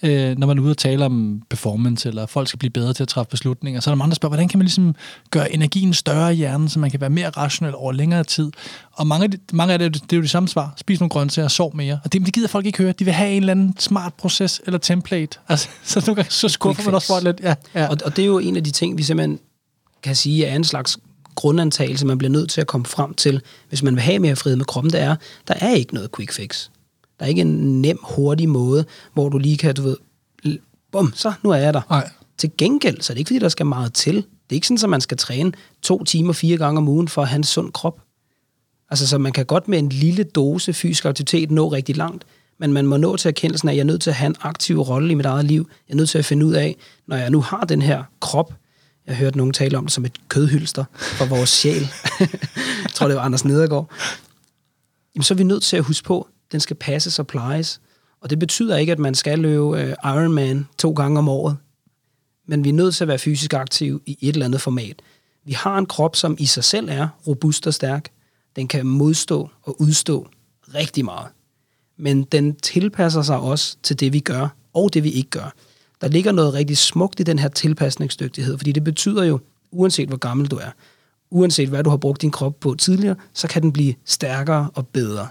øh, 0.04 0.38
når 0.38 0.48
man 0.48 0.58
er 0.58 0.62
ude 0.62 0.72
og 0.72 0.78
tale 0.78 1.06
om 1.06 1.42
performance, 1.50 2.10
eller 2.10 2.26
folk 2.26 2.48
skal 2.48 2.60
blive 2.60 2.72
bedre 2.72 2.94
til 2.94 3.04
at 3.04 3.08
træffe 3.08 3.30
beslutninger, 3.30 3.82
så 3.82 3.90
er 3.90 3.92
der 3.92 3.98
mange, 3.98 4.10
der 4.10 4.16
spørger, 4.16 4.32
hvordan 4.32 4.48
kan 4.48 4.58
man 4.58 4.66
ligesom 4.66 4.96
gøre 5.32 5.54
energien 5.54 5.94
større 5.94 6.34
i 6.34 6.38
hjernen, 6.38 6.70
så 6.70 6.80
man 6.80 6.92
kan 6.92 7.02
være 7.02 7.10
mere 7.10 7.30
rationel 7.30 7.76
over 7.76 7.92
længere 7.92 8.24
tid. 8.24 8.52
Og 8.92 9.08
mange 9.08 9.24
af, 9.24 9.32
de, 9.32 9.38
mange 9.54 9.74
af 9.74 9.80
det, 9.80 9.94
det 9.94 10.14
er 10.14 10.18
jo 10.18 10.24
de 10.24 10.28
samme 10.28 10.50
svar. 10.50 10.74
Spis 10.78 11.00
nogle 11.00 11.10
grøntsager, 11.10 11.48
sov 11.48 11.76
mere. 11.76 12.00
Og 12.04 12.14
det, 12.14 12.26
det 12.26 12.34
gider 12.34 12.48
folk 12.48 12.66
ikke 12.66 12.78
høre. 12.78 12.92
De 12.92 13.06
vil 13.06 13.14
have 13.14 13.32
en 13.32 13.42
eller 13.42 13.52
anden 13.52 13.76
smart 13.80 14.14
proces 14.14 14.62
eller 14.66 14.78
template. 14.78 15.40
Altså, 15.50 15.68
så 15.84 16.04
nogle 16.08 16.16
gange, 16.16 16.32
så 16.32 16.50
skuffer 16.50 16.84
man 16.86 16.94
også 16.94 17.08
for 17.08 17.20
lidt. 17.20 17.40
Ja, 17.44 17.56
ja. 17.76 17.88
Og, 17.88 17.98
og 18.06 18.16
det 18.16 18.22
er 18.22 18.28
jo 18.28 18.40
en 18.40 18.58
af 18.58 18.64
de 18.64 18.72
ting, 18.72 18.98
vi 18.98 19.04
simpelthen 19.04 19.40
kan 20.04 20.16
sige 20.16 20.46
er 20.46 20.56
en 20.56 20.64
slags 20.64 20.98
grundantagelse, 21.36 22.06
man 22.06 22.18
bliver 22.18 22.32
nødt 22.32 22.50
til 22.50 22.62
at 22.62 22.68
komme 22.68 22.86
frem 22.86 23.14
til, 23.14 23.42
hvis 23.70 23.84
man 23.84 23.96
vil 23.96 24.02
have 24.02 24.20
mere 24.20 24.36
frihed 24.36 24.58
med 24.58 24.66
kroppen, 24.66 24.94
det 24.94 25.00
er, 25.00 25.16
der 25.48 25.54
er 25.54 25.70
ikke 25.70 25.94
noget 25.94 26.10
quick 26.16 26.34
fix. 26.34 26.70
Der 27.20 27.26
er 27.26 27.30
ikke 27.30 27.42
en 27.42 27.82
nem, 27.82 27.98
hurtig 28.04 28.50
måde, 28.50 28.86
hvor 29.14 29.30
du 29.30 29.38
lige 29.38 29.58
kan, 29.58 29.76
du 29.76 29.82
ved, 29.82 29.98
bum, 30.92 31.14
så 31.16 31.34
nu 31.44 31.50
er 31.50 31.56
jeg 31.56 31.74
der. 31.74 31.82
Nej. 31.90 32.10
Til 32.38 32.52
gengæld, 32.58 33.02
så 33.02 33.14
er 33.14 33.16
det 33.16 33.20
ikke, 33.20 33.30
fordi 33.30 33.40
der 33.40 33.50
skal 33.50 33.66
meget 33.66 33.94
til. 33.94 34.16
Det 34.16 34.24
er 34.50 34.54
ikke 34.56 34.68
sådan, 34.68 34.84
at 34.84 34.90
man 34.90 35.02
skal 35.02 35.18
træne 35.18 35.52
to 35.82 36.04
timer 36.04 36.34
fire 36.34 36.58
gange 36.58 36.78
om 36.78 36.88
ugen 36.88 37.08
for 37.08 37.22
at 37.22 37.28
have 37.28 37.38
en 37.38 37.44
sund 37.44 37.72
krop. 37.72 38.02
Altså, 38.90 39.08
så 39.08 39.18
man 39.18 39.32
kan 39.32 39.46
godt 39.46 39.68
med 39.68 39.80
en 39.80 39.90
lille 39.90 40.24
dose 40.24 40.74
fysisk 40.74 41.06
aktivitet 41.06 41.52
nå 41.52 41.68
rigtig 41.68 41.98
langt, 41.98 42.26
men 42.60 42.74
man 42.74 42.86
må 42.86 42.98
nå 42.98 43.18
til 43.18 43.30
erkendelsen 43.30 43.70
af, 43.70 43.74
at 43.74 43.76
jeg 43.76 43.82
er 43.82 43.86
nødt 43.86 44.02
til 44.02 44.10
at 44.10 44.16
have 44.16 44.28
en 44.28 44.36
aktiv 44.42 44.80
rolle 44.80 45.12
i 45.12 45.16
mit 45.16 45.26
eget 45.26 45.46
liv. 45.46 45.70
Jeg 45.88 45.94
er 45.94 45.98
nødt 45.98 46.10
til 46.10 46.18
at 46.18 46.26
finde 46.26 46.46
ud 46.46 46.54
af, 46.54 46.76
når 47.08 47.16
jeg 47.16 47.30
nu 47.30 47.42
har 47.42 47.62
den 47.62 47.82
her 47.82 48.04
krop, 48.20 48.54
jeg 49.10 49.18
hørte 49.18 49.38
nogen 49.38 49.54
tale 49.54 49.78
om 49.78 49.86
det 49.86 49.94
som 49.94 50.06
et 50.06 50.18
kødhylster 50.30 50.84
for 50.94 51.26
vores 51.26 51.50
sjæl. 51.50 51.82
jeg 52.84 52.92
tror, 52.94 53.08
det 53.08 53.16
var 53.16 53.24
Anders 53.24 53.46
Nedergaard. 53.46 53.92
Jamen, 55.16 55.24
så 55.24 55.34
er 55.34 55.38
vi 55.38 55.44
nødt 55.44 55.64
til 55.64 55.78
at 55.78 55.84
huske 55.84 56.06
på, 56.06 56.22
at 56.22 56.52
den 56.52 56.60
skal 56.60 56.76
passe 56.76 57.22
og 57.22 57.28
plejes. 57.28 57.82
Og 58.22 58.30
det 58.30 58.40
betyder 58.40 58.78
ikke, 58.78 58.92
at 58.92 59.00
man 59.00 59.16
skal 59.16 59.40
løbe 59.40 59.62
uh, 59.62 59.80
Ironman 60.04 60.68
to 60.78 60.92
gange 60.92 61.20
om 61.20 61.30
året. 61.30 61.58
Men 62.48 62.64
vi 62.64 62.70
er 62.70 62.74
nødt 62.74 62.96
til 62.96 63.04
at 63.04 63.08
være 63.08 63.20
fysisk 63.20 63.54
aktive 63.54 64.00
i 64.06 64.18
et 64.22 64.34
eller 64.34 64.46
andet 64.46 64.62
format. 64.62 65.02
Vi 65.46 65.52
har 65.52 65.78
en 65.78 65.86
krop, 65.86 66.16
som 66.16 66.36
i 66.40 66.46
sig 66.46 66.64
selv 66.64 66.90
er 66.90 67.08
robust 67.28 67.68
og 67.68 67.74
stærk. 67.74 68.10
Den 68.56 68.68
kan 68.68 68.86
modstå 68.86 69.50
og 69.64 69.82
udstå 69.82 70.28
rigtig 70.76 71.06
meget. 71.06 71.28
Men 71.98 72.24
den 72.24 72.56
tilpasser 72.56 73.22
sig 73.22 73.40
også 73.40 73.78
til 73.84 74.00
det, 74.00 74.14
vi 74.14 74.20
gør, 74.20 74.48
og 74.74 74.94
det, 74.94 75.04
vi 75.04 75.10
ikke 75.12 75.30
gør. 75.30 75.54
Der 76.02 76.08
ligger 76.08 76.32
noget 76.32 76.54
rigtig 76.54 76.78
smukt 76.78 77.20
i 77.20 77.24
den 77.24 77.40
her 77.40 77.48
tilpasningsdygtighed, 77.48 78.58
fordi 78.58 78.72
det 78.72 78.84
betyder 78.84 79.24
jo, 79.24 79.40
uanset 79.72 80.08
hvor 80.08 80.18
gammel 80.18 80.48
du 80.48 80.56
er, 80.56 80.70
uanset 81.32 81.70
hvad 81.70 81.84
du 81.84 81.90
har 81.90 81.98
brugt 81.98 82.22
din 82.22 82.32
krop 82.32 82.60
på 82.60 82.76
tidligere, 82.76 83.16
så 83.34 83.48
kan 83.48 83.62
den 83.62 83.72
blive 83.72 83.94
stærkere 84.06 84.70
og 84.76 84.88
bedre. 84.88 85.28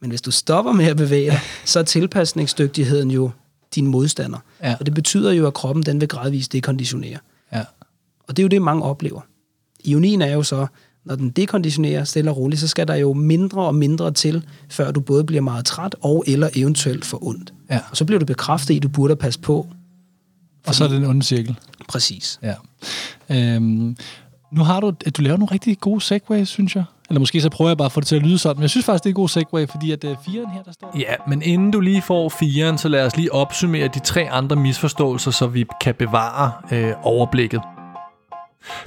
Men 0.00 0.10
hvis 0.10 0.22
du 0.22 0.30
stopper 0.30 0.72
med 0.72 0.84
at 0.84 0.96
bevæge 0.96 1.30
dig, 1.30 1.40
så 1.64 1.78
er 1.78 1.82
tilpasningsdygtigheden 1.82 3.10
jo 3.10 3.30
din 3.74 3.86
modstander. 3.86 4.38
Ja. 4.62 4.76
Og 4.80 4.86
det 4.86 4.94
betyder 4.94 5.32
jo, 5.32 5.46
at 5.46 5.54
kroppen 5.54 5.82
den 5.82 6.00
vil 6.00 6.08
gradvist 6.08 6.52
dekonditionere. 6.52 7.18
Ja. 7.52 7.64
Og 8.28 8.36
det 8.36 8.38
er 8.38 8.44
jo 8.44 8.48
det, 8.48 8.62
mange 8.62 8.82
oplever. 8.82 9.20
Ionien 9.84 10.22
er 10.22 10.32
jo 10.32 10.42
så, 10.42 10.66
når 11.04 11.14
den 11.14 11.30
dekonditionerer 11.30 12.04
stille 12.04 12.30
og 12.30 12.36
roligt, 12.36 12.60
så 12.60 12.68
skal 12.68 12.88
der 12.88 12.94
jo 12.94 13.12
mindre 13.12 13.62
og 13.62 13.74
mindre 13.74 14.10
til, 14.10 14.46
før 14.68 14.90
du 14.90 15.00
både 15.00 15.24
bliver 15.24 15.42
meget 15.42 15.64
træt 15.64 15.96
og 16.00 16.24
eller 16.26 16.48
eventuelt 16.54 17.04
for 17.04 17.26
ondt. 17.26 17.54
Ja. 17.70 17.80
Og 17.90 17.96
så 17.96 18.04
bliver 18.04 18.18
du 18.18 18.26
bekræftet 18.26 18.74
i, 18.74 18.76
at 18.76 18.82
du 18.82 18.88
burde 18.88 19.16
passe 19.16 19.40
på. 19.40 19.66
Og 20.66 20.74
så 20.74 20.84
er 20.84 20.88
det 20.88 20.96
en 20.96 21.04
ond 21.04 21.22
cirkel. 21.22 21.58
Præcis. 21.88 22.40
Ja. 22.42 22.54
Øhm, 23.28 23.96
nu 24.52 24.64
har 24.64 24.80
du, 24.80 24.92
at 25.06 25.16
du 25.16 25.22
laver 25.22 25.36
nogle 25.36 25.52
rigtig 25.52 25.80
gode 25.80 26.00
segways, 26.00 26.48
synes 26.48 26.76
jeg. 26.76 26.84
Eller 27.10 27.20
måske 27.20 27.40
så 27.40 27.50
prøver 27.50 27.70
jeg 27.70 27.76
bare 27.78 27.86
at 27.86 27.92
få 27.92 28.00
det 28.00 28.06
til 28.08 28.16
at 28.16 28.22
lyde 28.22 28.38
sådan, 28.38 28.56
men 28.56 28.62
jeg 28.62 28.70
synes 28.70 28.86
faktisk, 28.86 29.04
det 29.04 29.08
er 29.08 29.12
en 29.12 29.14
god 29.14 29.28
segway, 29.28 29.68
fordi 29.68 29.92
at 29.92 30.04
uh, 30.04 30.16
firen 30.26 30.50
her, 30.50 30.62
der 30.62 30.72
står... 30.72 30.96
Ja, 30.98 31.14
men 31.28 31.42
inden 31.42 31.70
du 31.70 31.80
lige 31.80 32.02
får 32.02 32.28
firen, 32.28 32.78
så 32.78 32.88
lad 32.88 33.06
os 33.06 33.16
lige 33.16 33.32
opsummere 33.32 33.88
de 33.88 33.98
tre 33.98 34.30
andre 34.30 34.56
misforståelser, 34.56 35.30
så 35.30 35.46
vi 35.46 35.64
kan 35.80 35.94
bevare 35.94 36.52
øh, 36.72 36.92
overblikket. 37.02 37.60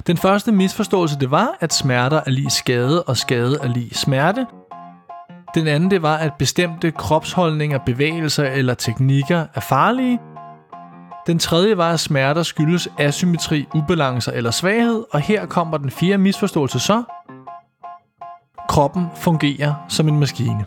Den 0.06 0.16
første 0.16 0.52
misforståelse, 0.52 1.18
det 1.18 1.30
var, 1.30 1.56
at 1.60 1.74
smerter 1.74 2.20
er 2.26 2.30
lige 2.30 2.50
skade, 2.50 3.02
og 3.02 3.16
skade 3.16 3.58
er 3.62 3.68
lige 3.68 3.94
smerte. 3.94 4.46
Den 5.54 5.66
anden, 5.66 5.90
det 5.90 6.02
var, 6.02 6.16
at 6.16 6.32
bestemte 6.38 6.90
kropsholdninger, 6.90 7.78
bevægelser 7.86 8.44
eller 8.44 8.74
teknikker 8.74 9.46
er 9.54 9.60
farlige. 9.60 10.18
Den 11.26 11.38
tredje 11.38 11.76
var, 11.76 11.92
at 11.92 12.00
smerter 12.00 12.42
skyldes 12.42 12.88
asymmetri, 12.98 13.66
ubalancer 13.74 14.32
eller 14.32 14.50
svaghed, 14.50 15.04
og 15.10 15.20
her 15.20 15.46
kommer 15.46 15.78
den 15.78 15.90
fjerde 15.90 16.18
misforståelse 16.18 16.78
så. 16.78 17.02
Kroppen 18.68 19.06
fungerer 19.16 19.74
som 19.88 20.08
en 20.08 20.20
maskine. 20.20 20.64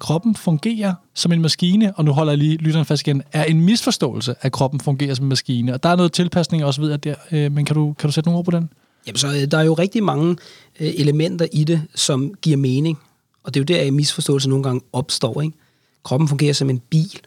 Kroppen 0.00 0.34
fungerer 0.34 0.94
som 1.14 1.32
en 1.32 1.42
maskine, 1.42 1.92
og 1.96 2.04
nu 2.04 2.12
holder 2.12 2.32
jeg 2.32 2.38
lige 2.38 2.56
lytteren 2.56 2.86
fast 2.86 3.02
igen, 3.02 3.22
er 3.32 3.44
en 3.44 3.60
misforståelse, 3.60 4.34
at 4.40 4.52
kroppen 4.52 4.80
fungerer 4.80 5.14
som 5.14 5.24
en 5.24 5.28
maskine. 5.28 5.74
Og 5.74 5.82
der 5.82 5.88
er 5.88 5.96
noget 5.96 6.12
tilpasning 6.12 6.64
også 6.64 6.80
ved, 6.80 6.92
at 6.92 7.04
der, 7.04 7.14
øh, 7.32 7.52
men 7.52 7.64
kan 7.64 7.76
du, 7.76 7.92
kan 7.98 8.08
du 8.08 8.12
sætte 8.12 8.28
nogle 8.28 8.38
ord 8.38 8.44
på 8.44 8.50
den? 8.50 8.70
Jamen, 9.06 9.16
så 9.16 9.26
øh, 9.28 9.50
der 9.50 9.58
er 9.58 9.62
jo 9.62 9.74
rigtig 9.74 10.02
mange 10.02 10.36
øh, 10.80 10.90
elementer 10.96 11.46
i 11.52 11.64
det, 11.64 11.82
som 11.94 12.34
giver 12.42 12.56
mening. 12.56 12.98
Og 13.44 13.54
det 13.54 13.60
er 13.60 13.74
jo 13.74 13.78
der, 13.78 13.86
at 13.86 13.92
misforståelse 13.92 14.48
nogle 14.48 14.62
gange 14.64 14.80
opstår. 14.92 15.42
Ikke? 15.42 15.56
Kroppen 16.04 16.28
fungerer 16.28 16.52
som 16.52 16.70
en 16.70 16.78
bil, 16.78 17.20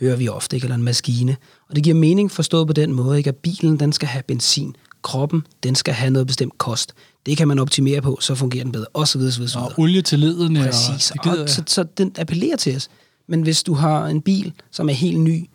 hører 0.00 0.16
vi 0.16 0.28
ofte, 0.28 0.56
ikke? 0.56 0.64
eller 0.64 0.74
en 0.74 0.82
maskine. 0.82 1.36
Og 1.68 1.76
det 1.76 1.84
giver 1.84 1.96
mening 1.96 2.30
forstået 2.30 2.66
på 2.66 2.72
den 2.72 2.92
måde, 2.92 3.18
ikke? 3.18 3.28
at 3.28 3.36
bilen 3.36 3.80
den 3.80 3.92
skal 3.92 4.08
have 4.08 4.22
benzin. 4.22 4.76
Kroppen 5.02 5.46
den 5.62 5.74
skal 5.74 5.94
have 5.94 6.10
noget 6.10 6.26
bestemt 6.26 6.58
kost. 6.58 6.94
Det 7.26 7.36
kan 7.36 7.48
man 7.48 7.58
optimere 7.58 8.00
på, 8.00 8.18
så 8.20 8.34
fungerer 8.34 8.64
den 8.64 8.72
bedre, 8.72 8.86
og 8.92 9.08
så 9.08 9.18
videre, 9.18 9.32
så 9.32 9.38
videre. 9.38 9.50
så 9.50 9.58
Og 9.58 9.72
olie 9.78 10.02
til 10.02 10.18
ledene. 10.18 10.60
Præcis, 10.60 11.10
Og, 11.10 11.38
og 11.38 11.48
så, 11.48 11.62
så 11.66 11.84
den 11.98 12.12
appellerer 12.18 12.56
til 12.56 12.76
os. 12.76 12.88
Men 13.26 13.42
hvis 13.42 13.62
du 13.62 13.74
har 13.74 14.06
en 14.06 14.22
bil, 14.22 14.52
som 14.70 14.88
er 14.88 14.92
helt 14.92 15.20
ny, 15.20 15.48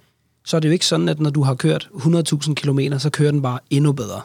så 0.45 0.55
er 0.55 0.59
det 0.59 0.67
jo 0.67 0.73
ikke 0.73 0.85
sådan, 0.85 1.09
at 1.09 1.19
når 1.19 1.29
du 1.29 1.43
har 1.43 1.55
kørt 1.55 1.89
100.000 1.93 2.53
km, 2.53 2.79
så 2.97 3.09
kører 3.09 3.31
den 3.31 3.41
bare 3.41 3.59
endnu 3.69 3.91
bedre. 3.91 4.21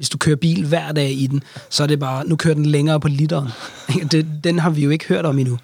Hvis 0.00 0.08
du 0.08 0.18
kører 0.18 0.36
bil 0.36 0.66
hver 0.66 0.92
dag 0.92 1.12
i 1.12 1.26
den, 1.26 1.42
så 1.70 1.82
er 1.82 1.86
det 1.86 2.00
bare, 2.00 2.26
nu 2.26 2.36
kører 2.36 2.54
den 2.54 2.66
længere 2.66 3.00
på 3.00 3.08
literen. 3.08 3.48
Det, 4.12 4.26
den 4.44 4.58
har 4.58 4.70
vi 4.70 4.84
jo 4.84 4.90
ikke 4.90 5.04
hørt 5.04 5.26
om 5.26 5.38
endnu. 5.38 5.58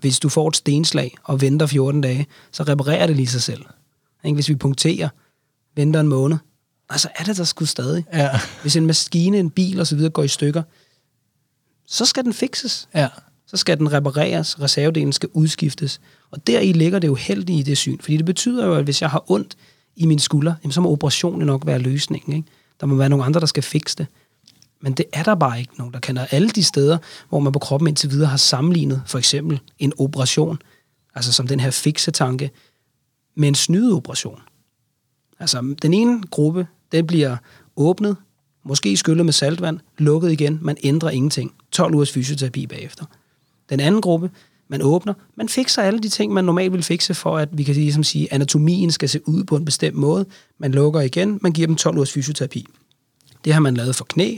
Hvis 0.00 0.18
du 0.18 0.28
får 0.28 0.48
et 0.48 0.56
stenslag 0.56 1.16
og 1.24 1.40
venter 1.40 1.66
14 1.66 2.00
dage, 2.00 2.26
så 2.52 2.62
reparerer 2.62 3.06
det 3.06 3.16
lige 3.16 3.26
sig 3.26 3.42
selv. 3.42 3.64
Hvis 4.34 4.48
vi 4.48 4.54
punkterer, 4.54 5.08
venter 5.74 6.00
en 6.00 6.08
måned, 6.08 6.36
og 6.88 7.00
så 7.00 7.08
er 7.16 7.24
det 7.24 7.36
der 7.36 7.44
sgu 7.44 7.64
stadig. 7.64 8.04
Ja, 8.12 8.30
Hvis 8.62 8.76
en 8.76 8.86
maskine, 8.86 9.38
en 9.38 9.50
bil 9.50 9.80
osv. 9.80 10.08
går 10.08 10.22
i 10.22 10.28
stykker, 10.28 10.62
så 11.86 12.04
skal 12.04 12.24
den 12.24 12.32
fikses 12.32 12.88
ja. 12.94 13.08
så 13.46 13.56
skal 13.56 13.78
den 13.78 13.92
repareres, 13.92 14.60
reservedelen 14.60 15.12
skal 15.12 15.28
udskiftes. 15.32 16.00
Og 16.30 16.46
deri 16.46 16.72
ligger 16.72 16.98
det 16.98 17.08
jo 17.08 17.14
heldigt 17.14 17.58
i 17.60 17.62
det 17.62 17.78
syn, 17.78 17.98
fordi 18.00 18.16
det 18.16 18.24
betyder 18.24 18.66
jo, 18.66 18.74
at 18.74 18.84
hvis 18.84 19.02
jeg 19.02 19.10
har 19.10 19.30
ondt 19.30 19.56
i 19.96 20.06
min 20.06 20.18
skulder, 20.18 20.54
jamen, 20.62 20.72
så 20.72 20.80
må 20.80 20.90
operationen 20.90 21.46
nok 21.46 21.66
være 21.66 21.78
løsningen. 21.78 22.36
Ikke? 22.36 22.48
Der 22.80 22.86
må 22.86 22.94
være 22.94 23.08
nogle 23.08 23.24
andre, 23.24 23.40
der 23.40 23.46
skal 23.46 23.62
fikse 23.62 23.96
det. 23.96 24.06
Men 24.80 24.92
det 24.92 25.06
er 25.12 25.22
der 25.22 25.34
bare 25.34 25.58
ikke 25.58 25.78
nogen, 25.78 25.92
der 25.92 26.00
kender. 26.00 26.26
Alle 26.30 26.48
de 26.48 26.64
steder, 26.64 26.98
hvor 27.28 27.40
man 27.40 27.52
på 27.52 27.58
kroppen 27.58 27.88
indtil 27.88 28.10
videre 28.10 28.28
har 28.28 28.36
sammenlignet 28.36 29.02
for 29.06 29.18
eksempel 29.18 29.60
en 29.78 29.92
operation, 29.98 30.58
altså 31.14 31.32
som 31.32 31.46
den 31.46 31.60
her 31.60 31.70
fiksetanke, 31.70 32.50
med 33.34 33.48
en 33.48 33.54
snydeoperation. 33.54 34.40
Altså 35.38 35.74
den 35.82 35.94
ene 35.94 36.22
gruppe, 36.30 36.66
den 36.92 37.06
bliver 37.06 37.36
åbnet, 37.76 38.16
måske 38.64 38.96
skyllet 38.96 39.24
med 39.24 39.32
saltvand, 39.32 39.80
lukket 39.98 40.32
igen, 40.32 40.58
man 40.62 40.76
ændrer 40.82 41.10
ingenting. 41.10 41.54
12 41.70 41.94
ugers 41.94 42.12
fysioterapi 42.12 42.66
bagefter. 42.66 43.04
Den 43.70 43.80
anden 43.80 44.00
gruppe, 44.00 44.30
man 44.68 44.82
åbner, 44.82 45.14
man 45.36 45.48
fikser 45.48 45.82
alle 45.82 46.00
de 46.00 46.08
ting, 46.08 46.32
man 46.32 46.44
normalt 46.44 46.72
vil 46.72 46.82
fikse, 46.82 47.14
for 47.14 47.38
at 47.38 47.48
vi 47.52 47.64
kan 47.64 47.74
ligesom 47.74 48.04
sige, 48.04 48.32
anatomien 48.32 48.90
skal 48.90 49.08
se 49.08 49.28
ud 49.28 49.44
på 49.44 49.56
en 49.56 49.64
bestemt 49.64 49.96
måde. 49.96 50.26
Man 50.58 50.72
lukker 50.72 51.00
igen, 51.00 51.38
man 51.42 51.52
giver 51.52 51.66
dem 51.66 51.76
12 51.76 51.96
ugers 51.96 52.12
fysioterapi. 52.12 52.66
Det 53.44 53.52
har 53.52 53.60
man 53.60 53.74
lavet 53.74 53.96
for 53.96 54.04
knæ, 54.04 54.36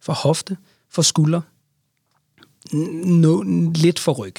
for 0.00 0.12
hofte, 0.12 0.56
for 0.90 1.02
skulder, 1.02 1.40
no, 3.04 3.42
lidt 3.74 3.98
for 3.98 4.12
ryg. 4.12 4.34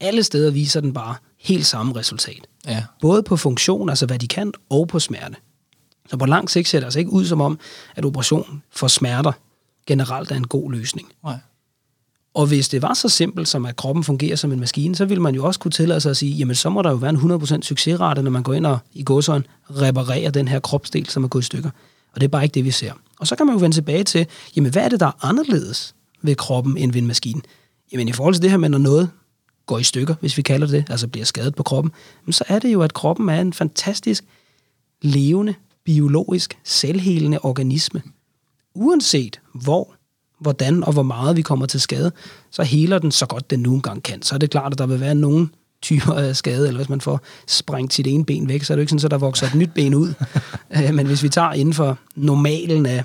Alle 0.00 0.22
steder 0.22 0.50
viser 0.50 0.80
den 0.80 0.92
bare 0.92 1.14
helt 1.38 1.66
samme 1.66 1.96
resultat. 1.96 2.48
Ja. 2.66 2.84
Både 3.00 3.22
på 3.22 3.36
funktion, 3.36 3.88
altså 3.88 4.06
hvad 4.06 4.18
de 4.18 4.28
kan, 4.28 4.52
og 4.70 4.88
på 4.88 5.00
smerte. 5.00 5.36
Så 6.10 6.16
på 6.16 6.26
lang 6.26 6.50
sigt 6.50 6.68
ser 6.68 6.78
det 6.78 6.84
altså 6.84 6.98
ikke 6.98 7.12
ud 7.12 7.24
som 7.24 7.40
om, 7.40 7.58
at 7.96 8.04
operation 8.04 8.62
for 8.70 8.88
smerter 8.88 9.32
generelt 9.86 10.30
er 10.30 10.36
en 10.36 10.46
god 10.46 10.72
løsning. 10.72 11.12
Nej. 11.24 11.38
Og 12.38 12.46
hvis 12.46 12.68
det 12.68 12.82
var 12.82 12.94
så 12.94 13.08
simpelt 13.08 13.48
som, 13.48 13.66
at 13.66 13.76
kroppen 13.76 14.04
fungerer 14.04 14.36
som 14.36 14.52
en 14.52 14.60
maskine, 14.60 14.96
så 14.96 15.04
ville 15.04 15.22
man 15.22 15.34
jo 15.34 15.44
også 15.44 15.60
kunne 15.60 15.72
tillade 15.72 16.00
sig 16.00 16.10
at 16.10 16.16
sige, 16.16 16.32
jamen 16.32 16.54
så 16.54 16.70
må 16.70 16.82
der 16.82 16.90
jo 16.90 16.96
være 16.96 17.10
en 17.10 17.16
100% 17.16 17.62
succesrate, 17.62 18.22
når 18.22 18.30
man 18.30 18.42
går 18.42 18.54
ind 18.54 18.66
og 18.66 18.78
i 18.92 19.02
godsøjen 19.02 19.46
reparerer 19.70 20.30
den 20.30 20.48
her 20.48 20.60
kropsdel, 20.60 21.08
som 21.08 21.24
er 21.24 21.28
gået 21.28 21.42
i 21.42 21.44
stykker. 21.44 21.70
Og 22.12 22.20
det 22.20 22.26
er 22.26 22.28
bare 22.28 22.42
ikke 22.42 22.54
det, 22.54 22.64
vi 22.64 22.70
ser. 22.70 22.92
Og 23.20 23.26
så 23.26 23.36
kan 23.36 23.46
man 23.46 23.54
jo 23.54 23.60
vende 23.60 23.76
tilbage 23.76 24.04
til, 24.04 24.26
jamen 24.56 24.72
hvad 24.72 24.82
er 24.82 24.88
det, 24.88 25.00
der 25.00 25.06
er 25.06 25.24
anderledes 25.24 25.94
ved 26.22 26.34
kroppen 26.34 26.76
end 26.76 26.92
ved 26.92 27.00
en 27.00 27.06
maskine? 27.06 27.40
Jamen 27.92 28.08
i 28.08 28.12
forhold 28.12 28.34
til 28.34 28.42
det 28.42 28.50
her 28.50 28.58
med, 28.58 28.68
når 28.68 28.78
noget 28.78 29.10
går 29.66 29.78
i 29.78 29.84
stykker, 29.84 30.14
hvis 30.20 30.36
vi 30.36 30.42
kalder 30.42 30.66
det, 30.66 30.84
altså 30.90 31.08
bliver 31.08 31.24
skadet 31.24 31.54
på 31.54 31.62
kroppen, 31.62 31.92
så 32.30 32.44
er 32.48 32.58
det 32.58 32.72
jo, 32.72 32.82
at 32.82 32.94
kroppen 32.94 33.28
er 33.28 33.40
en 33.40 33.52
fantastisk 33.52 34.24
levende, 35.02 35.54
biologisk, 35.84 36.58
selvhelende 36.64 37.38
organisme. 37.42 38.02
Uanset 38.74 39.40
hvor, 39.54 39.94
hvordan 40.40 40.84
og 40.84 40.92
hvor 40.92 41.02
meget 41.02 41.36
vi 41.36 41.42
kommer 41.42 41.66
til 41.66 41.80
skade, 41.80 42.12
så 42.50 42.62
heler 42.62 42.98
den 42.98 43.10
så 43.10 43.26
godt 43.26 43.50
den 43.50 43.60
nu 43.60 43.74
engang 43.74 44.02
kan. 44.02 44.22
Så 44.22 44.34
er 44.34 44.38
det 44.38 44.50
klart, 44.50 44.72
at 44.72 44.78
der 44.78 44.86
vil 44.86 45.00
være 45.00 45.14
nogle 45.14 45.48
typer 45.82 46.12
af 46.12 46.36
skade, 46.36 46.66
eller 46.66 46.78
hvis 46.78 46.88
man 46.88 47.00
får 47.00 47.20
sprængt 47.46 47.94
sit 47.94 48.06
ene 48.06 48.24
ben 48.24 48.48
væk, 48.48 48.62
så 48.62 48.72
er 48.72 48.76
det 48.76 48.80
jo 48.80 48.82
ikke 48.82 48.90
sådan, 48.90 49.04
at 49.04 49.10
der 49.10 49.18
vokser 49.18 49.46
et 49.46 49.54
nyt 49.54 49.70
ben 49.74 49.94
ud. 49.94 50.14
Øh, 50.76 50.94
Men 50.94 51.06
hvis 51.06 51.22
vi 51.22 51.28
tager 51.28 51.52
inden 51.52 51.74
for 51.74 51.98
normalen 52.14 52.86
af 52.86 53.04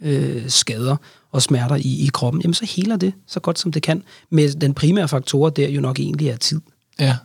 øh, 0.00 0.48
skader 0.48 0.96
og 1.32 1.42
smerter 1.42 1.76
i, 1.76 2.04
i 2.06 2.10
kroppen, 2.12 2.42
jamen 2.42 2.54
så 2.54 2.66
heler 2.66 2.96
det 2.96 3.12
så 3.26 3.40
godt 3.40 3.58
som 3.58 3.72
det 3.72 3.82
kan. 3.82 4.02
Med 4.30 4.52
den 4.54 4.74
primære 4.74 5.08
faktor 5.08 5.50
der 5.50 5.68
jo 5.68 5.80
nok 5.80 5.98
egentlig 5.98 6.28
er 6.28 6.36
tid. 6.36 6.60
Ja. 7.00 7.16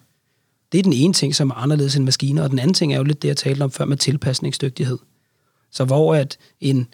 Det 0.72 0.80
er 0.80 0.84
den 0.84 0.93
ene 0.93 1.13
ting, 1.13 1.36
som 1.36 1.49
er 1.49 1.53
anderledes 1.53 1.95
end 1.95 2.05
maskiner, 2.05 2.43
og 2.43 2.49
den 2.49 2.59
anden 2.59 2.74
ting 2.74 2.93
er 2.93 2.97
jo 2.97 3.03
lidt 3.03 3.22
det, 3.22 3.28
jeg 3.28 3.38
talte 3.38 3.63
om 3.63 3.72
før 3.72 3.86
med 3.86 3.97
tilpasningsdygtighed. 3.97 4.97
Så 5.72 5.86
hvor 5.86 6.15
at 6.15 6.38
en 6.59 6.88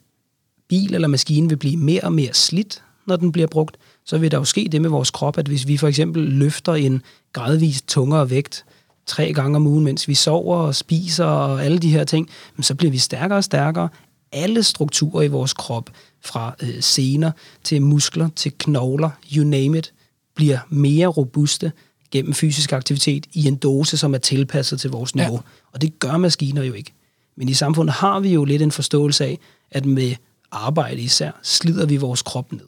bil 0.70 0.94
eller 0.94 1.08
maskine 1.08 1.50
vil 1.50 1.58
blive 1.58 1.78
mere 1.78 2.02
og 2.02 2.14
mere 2.14 2.34
slidt, 2.34 2.84
når 3.08 3.16
den 3.16 3.32
bliver 3.32 3.48
brugt, 3.48 3.78
så 4.06 4.18
vil 4.18 4.32
der 4.32 4.38
jo 4.38 4.44
ske 4.44 4.70
det 4.72 4.82
med 4.82 4.90
vores 4.90 5.12
krop, 5.12 5.38
at 5.38 5.48
hvis 5.48 5.68
vi 5.68 5.78
for 5.78 5.88
eksempel 5.88 6.24
løfter 6.24 6.74
en 6.74 7.02
gradvist 7.34 7.88
tungere 7.88 8.30
vægt 8.30 8.66
tre 9.06 9.34
gange 9.34 9.56
om 9.56 9.68
ugen, 9.68 9.84
mens 9.84 10.08
vi 10.08 10.14
sover 10.14 10.58
og 10.58 10.76
spiser 10.76 11.26
og 11.26 11.66
alle 11.66 11.80
de 11.80 11.92
her 11.92 12.04
ting, 12.04 12.30
så 12.62 12.76
bliver 12.76 12.92
vi 12.92 12.98
stærkere 12.98 13.38
og 13.38 13.44
stærkere. 13.44 13.90
alle 14.32 14.64
strukturer 14.64 15.24
i 15.24 15.28
vores 15.28 15.54
krop, 15.54 15.90
fra 16.26 16.56
øh, 16.64 16.82
sener 16.82 17.32
til 17.64 17.82
muskler 17.82 18.30
til 18.36 18.52
knogler, 18.58 19.10
you 19.36 19.44
name 19.44 19.78
it, 19.78 19.94
bliver 20.36 20.60
mere 20.70 21.08
robuste 21.08 21.72
gennem 22.12 22.34
fysisk 22.34 22.74
aktivitet 22.74 23.26
i 23.34 23.48
en 23.48 23.56
dose, 23.56 23.98
som 23.98 24.14
er 24.14 24.18
tilpasset 24.18 24.80
til 24.80 24.90
vores 24.90 25.16
niveau. 25.16 25.36
Ja. 25.36 25.42
Og 25.74 25.82
det 25.82 26.00
gør 26.00 26.18
maskiner 26.18 26.64
jo 26.64 26.74
ikke. 26.74 26.94
Men 27.36 27.50
i 27.50 27.54
samfundet 27.54 27.94
har 27.94 28.20
vi 28.20 28.34
jo 28.34 28.46
lidt 28.46 28.62
en 28.62 28.72
forståelse 28.72 29.26
af, 29.26 29.40
at 29.72 29.86
med 29.86 30.16
arbejde 30.52 31.02
især, 31.02 31.32
slider 31.44 31.86
vi 31.86 31.98
vores 31.98 32.22
krop 32.22 32.52
ned. 32.52 32.66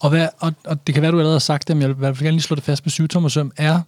Og, 0.00 0.10
hvad, 0.10 0.28
og, 0.38 0.52
og 0.64 0.86
det 0.86 0.94
kan 0.94 1.02
være, 1.02 1.12
du 1.12 1.18
allerede 1.18 1.34
har 1.34 1.38
sagt 1.38 1.68
det, 1.68 1.76
men 1.76 1.80
jeg 1.80 1.88
vil 1.88 1.96
i 1.96 1.98
hvert 1.98 2.16
fald 2.16 2.26
gerne 2.26 2.36
lige 2.36 2.42
slå 2.42 2.54
det 2.54 2.64
fast 2.64 2.84
med 2.84 2.90
syvtommersøm, 2.90 3.52
er 3.56 3.80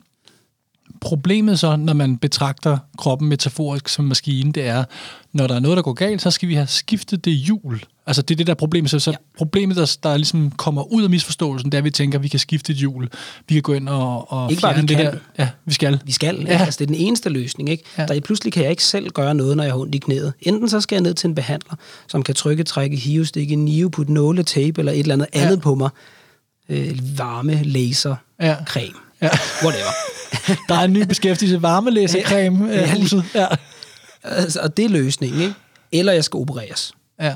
problemet 1.01 1.59
så, 1.59 1.77
når 1.77 1.93
man 1.93 2.17
betragter 2.17 2.79
kroppen 2.99 3.29
metaforisk 3.29 3.89
som 3.89 4.05
maskine, 4.05 4.53
det 4.53 4.67
er, 4.67 4.85
når 5.33 5.47
der 5.47 5.55
er 5.55 5.61
noget, 5.61 5.77
der 5.77 5.83
går 5.83 5.93
galt, 5.93 6.23
så 6.23 6.31
skal 6.31 6.49
vi 6.49 6.55
have 6.55 6.67
skiftet 6.67 7.25
det 7.25 7.33
hjul. 7.33 7.81
Altså 8.07 8.23
det 8.23 8.35
er 8.35 8.37
det 8.37 8.47
der 8.47 8.55
problem. 8.55 8.87
Så, 8.87 8.99
så 8.99 9.11
ja. 9.11 9.17
problemet, 9.39 9.77
der, 9.77 9.97
der 10.03 10.17
ligesom 10.17 10.51
kommer 10.51 10.93
ud 10.93 11.05
af 11.05 11.11
misforståelsen, 11.11 11.73
det 11.73 11.77
er, 11.77 11.79
at 11.79 11.85
vi 11.85 11.91
tænker, 11.91 12.19
at 12.19 12.23
vi 12.23 12.29
kan 12.29 12.39
skifte 12.39 12.73
et 12.73 12.79
hjul. 12.79 13.09
Vi 13.49 13.55
kan 13.55 13.63
gå 13.63 13.73
ind 13.73 13.89
og, 13.89 14.33
og 14.33 14.51
ikke 14.51 14.63
bare, 14.63 14.75
vi 14.75 14.81
det 14.81 14.97
kan. 14.97 15.07
her. 15.07 15.15
Ja, 15.39 15.49
vi 15.65 15.75
skal. 15.75 16.01
Vi 16.05 16.13
skal. 16.13 16.45
Ja. 16.47 16.59
Altså, 16.59 16.79
det 16.79 16.85
er 16.85 16.87
den 16.87 17.07
eneste 17.07 17.29
løsning. 17.29 17.69
Ikke? 17.69 17.85
Ja. 17.99 18.07
Der 18.07 18.21
pludselig 18.21 18.53
kan 18.53 18.63
jeg 18.63 18.71
ikke 18.71 18.85
selv 18.85 19.11
gøre 19.11 19.35
noget, 19.35 19.57
når 19.57 19.65
jeg 19.65 19.73
har 19.73 19.79
ondt 19.79 19.95
i 19.95 19.99
knæet. 19.99 20.33
Enten 20.41 20.69
så 20.69 20.81
skal 20.81 20.97
jeg 20.97 21.03
ned 21.03 21.15
til 21.15 21.29
en 21.29 21.35
behandler, 21.35 21.75
som 22.09 22.23
kan 22.23 22.35
trykke, 22.35 22.65
trække, 22.65 22.97
hive, 22.97 23.27
stikke, 23.27 23.57
nive, 23.57 23.91
putte 23.91 24.13
nåle, 24.13 24.43
tape 24.43 24.81
eller 24.81 24.93
et 24.93 24.99
eller 24.99 25.15
andet 25.15 25.29
ja. 25.35 25.41
andet 25.41 25.61
på 25.61 25.75
mig. 25.75 25.91
Øh, 26.69 27.19
varme, 27.19 27.63
laser, 27.63 28.17
ja. 28.41 28.57
creme. 28.65 29.06
Ja. 29.23 29.29
Whatever. 29.63 29.91
der 30.69 30.75
er 30.75 30.85
en 30.85 30.93
ny 30.93 31.03
beskæftigelse, 31.03 31.63
varmelæsercreme 31.63 32.67
ja, 32.67 32.81
ja, 32.81 32.95
huset. 32.95 33.25
Ja. 33.35 33.47
Altså, 34.23 34.61
og 34.61 34.77
det 34.77 34.85
er 34.85 34.89
løsningen, 34.89 35.41
ikke? 35.41 35.55
Eller 35.93 36.13
jeg 36.13 36.25
skal 36.25 36.39
opereres. 36.39 36.93
Ja. 37.21 37.35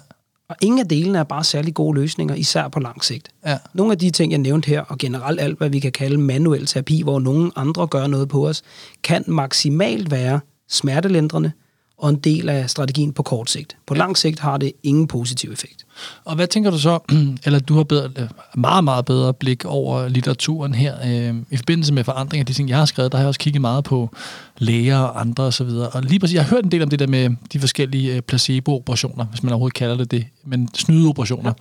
Og 0.48 0.56
ingen 0.62 0.78
af 0.78 0.88
delene 0.88 1.18
er 1.18 1.24
bare 1.24 1.44
særlig 1.44 1.74
gode 1.74 2.00
løsninger, 2.00 2.34
især 2.34 2.68
på 2.68 2.80
lang 2.80 3.04
sigt. 3.04 3.28
Ja. 3.46 3.58
Nogle 3.74 3.92
af 3.92 3.98
de 3.98 4.10
ting, 4.10 4.32
jeg 4.32 4.38
nævnte 4.38 4.66
her, 4.66 4.80
og 4.80 4.98
generelt 4.98 5.40
alt, 5.40 5.58
hvad 5.58 5.68
vi 5.68 5.78
kan 5.80 5.92
kalde 5.92 6.18
manuel 6.18 6.66
terapi, 6.66 7.02
hvor 7.02 7.18
nogen 7.18 7.52
andre 7.56 7.86
gør 7.86 8.06
noget 8.06 8.28
på 8.28 8.48
os, 8.48 8.62
kan 9.02 9.24
maksimalt 9.26 10.10
være 10.10 10.40
smertelindrende, 10.68 11.52
og 12.00 12.10
en 12.10 12.16
del 12.16 12.48
af 12.48 12.70
strategien 12.70 13.12
på 13.12 13.22
kort 13.22 13.50
sigt. 13.50 13.76
På 13.86 13.94
lang 13.94 14.18
sigt 14.18 14.40
har 14.40 14.56
det 14.56 14.72
ingen 14.82 15.06
positiv 15.06 15.52
effekt. 15.52 15.86
Og 16.24 16.34
hvad 16.34 16.46
tænker 16.46 16.70
du 16.70 16.78
så, 16.78 16.98
eller 17.44 17.58
du 17.58 17.76
har 17.76 17.84
bedre, 17.84 18.28
meget, 18.54 18.84
meget 18.84 19.04
bedre 19.04 19.34
blik 19.34 19.64
over 19.64 20.08
litteraturen 20.08 20.74
her, 20.74 20.94
øh, 21.04 21.34
i 21.50 21.56
forbindelse 21.56 21.92
med 21.92 22.04
forandringer 22.04 22.44
de 22.44 22.52
ting, 22.52 22.68
jeg 22.68 22.78
har 22.78 22.84
skrevet, 22.84 23.12
der 23.12 23.18
har 23.18 23.22
jeg 23.22 23.28
også 23.28 23.40
kigget 23.40 23.60
meget 23.60 23.84
på 23.84 24.10
læger 24.58 24.98
og 24.98 25.20
andre 25.20 25.44
osv. 25.44 25.66
Og, 25.66 25.94
og 25.94 26.02
lige 26.02 26.20
præcis, 26.20 26.34
jeg 26.34 26.44
har 26.44 26.50
hørt 26.50 26.64
en 26.64 26.70
del 26.70 26.82
om 26.82 26.88
det 26.88 26.98
der 26.98 27.06
med 27.06 27.30
de 27.52 27.60
forskellige 27.60 28.14
øh, 28.14 28.22
placebo-operationer, 28.22 29.24
hvis 29.24 29.42
man 29.42 29.52
overhovedet 29.52 29.74
kalder 29.74 29.96
det 29.96 30.10
det, 30.10 30.26
men 30.44 30.68
snydeoperationer. 30.74 31.52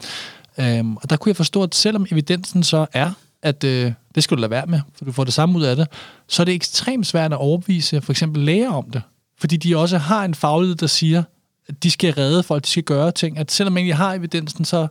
Ja. 0.58 0.80
Øhm, 0.80 0.98
og 0.98 1.10
der 1.10 1.18
kunne 1.18 1.30
jeg 1.30 1.38
forstå, 1.38 1.64
at 1.64 1.76
selvom 1.76 2.06
evidensen 2.12 2.64
så 2.64 2.86
er, 2.94 3.12
at 3.42 3.64
øh, 3.64 3.92
det 4.16 4.24
skal 4.24 4.38
du 4.38 4.42
lade 4.42 4.52
være 4.52 4.66
med, 4.68 4.80
for 4.98 5.06
du 5.06 5.12
får 5.12 5.24
det 5.24 5.34
samme 5.34 5.58
ud 5.58 5.64
af 5.64 5.76
det, 5.76 5.88
så 6.28 6.44
er 6.44 6.46
det 6.46 6.54
ekstremt 6.54 7.08
svært 7.08 7.34
at 7.34 7.38
overbevise 7.38 8.02
for 8.02 8.12
eksempel 8.12 8.44
læger 8.44 8.72
om 8.72 8.92
det. 8.92 9.02
Fordi 9.40 9.58
de 9.58 9.78
også 9.78 9.98
har 9.98 10.26
en 10.26 10.36
faglighed, 10.36 10.76
der 10.76 10.88
siger, 10.88 11.24
at 11.68 11.84
de 11.84 11.92
skal 11.92 12.14
redde 12.14 12.44
folk, 12.44 12.64
de 12.64 12.70
skal 12.70 12.84
gøre 12.84 13.12
ting. 13.12 13.38
At 13.38 13.52
selvom 13.52 13.74
man 13.74 13.82
egentlig 13.82 13.98
har 13.98 14.14
evidensen, 14.14 14.66
så, 14.66 14.88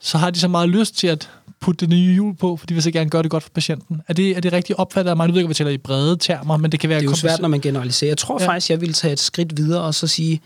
så 0.00 0.18
har 0.18 0.30
de 0.30 0.38
så 0.38 0.48
meget 0.48 0.68
lyst 0.68 0.96
til 0.96 1.06
at 1.06 1.30
putte 1.60 1.80
det 1.80 1.88
nye 1.88 2.12
hjul 2.12 2.36
på, 2.36 2.56
for 2.56 2.66
de 2.66 2.74
vil 2.74 2.82
så 2.82 2.90
gerne 2.90 3.10
gøre 3.10 3.22
det 3.22 3.30
godt 3.30 3.42
for 3.42 3.50
patienten. 3.50 4.02
Er 4.08 4.14
det, 4.14 4.36
er 4.36 4.40
det 4.40 4.52
rigtigt 4.52 4.78
opfattet 4.78 5.10
af 5.10 5.16
mig? 5.16 5.26
Nu 5.26 5.32
ved 5.32 5.40
jeg 5.40 5.42
ikke, 5.42 5.46
hvad 5.46 5.54
vi 5.54 5.70
taler 5.70 5.70
i 5.70 5.78
brede 5.78 6.16
termer, 6.16 6.56
men 6.56 6.72
det 6.72 6.80
kan 6.80 6.88
være... 6.90 7.00
Det 7.00 7.06
er 7.06 7.10
jo 7.10 7.16
svært, 7.16 7.40
når 7.40 7.48
man 7.48 7.60
generaliserer. 7.60 8.10
Jeg 8.10 8.18
tror 8.18 8.40
ja. 8.40 8.48
faktisk, 8.48 8.70
jeg 8.70 8.80
vil 8.80 8.92
tage 8.92 9.12
et 9.12 9.18
skridt 9.18 9.56
videre 9.56 9.82
og 9.82 9.94
så 9.94 10.06
sige, 10.06 10.40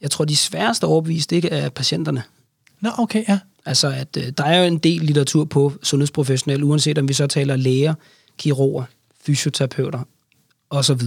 jeg 0.00 0.10
tror, 0.10 0.24
de 0.24 0.36
sværeste 0.36 0.84
overbevist, 0.84 1.30
det 1.30 1.52
er 1.52 1.68
patienterne. 1.68 2.22
Nå, 2.80 2.90
okay, 2.98 3.24
ja. 3.28 3.38
Altså, 3.64 3.88
at 3.88 4.16
øh, 4.16 4.32
der 4.38 4.44
er 4.44 4.58
jo 4.58 4.64
en 4.64 4.78
del 4.78 5.00
litteratur 5.00 5.44
på 5.44 5.72
sundhedsprofessionelle, 5.82 6.64
uanset 6.64 6.98
om 6.98 7.08
vi 7.08 7.12
så 7.12 7.26
taler 7.26 7.56
læger, 7.56 7.94
kirurger, 8.38 8.84
fysioterapeuter 9.26 10.00
osv., 10.70 11.00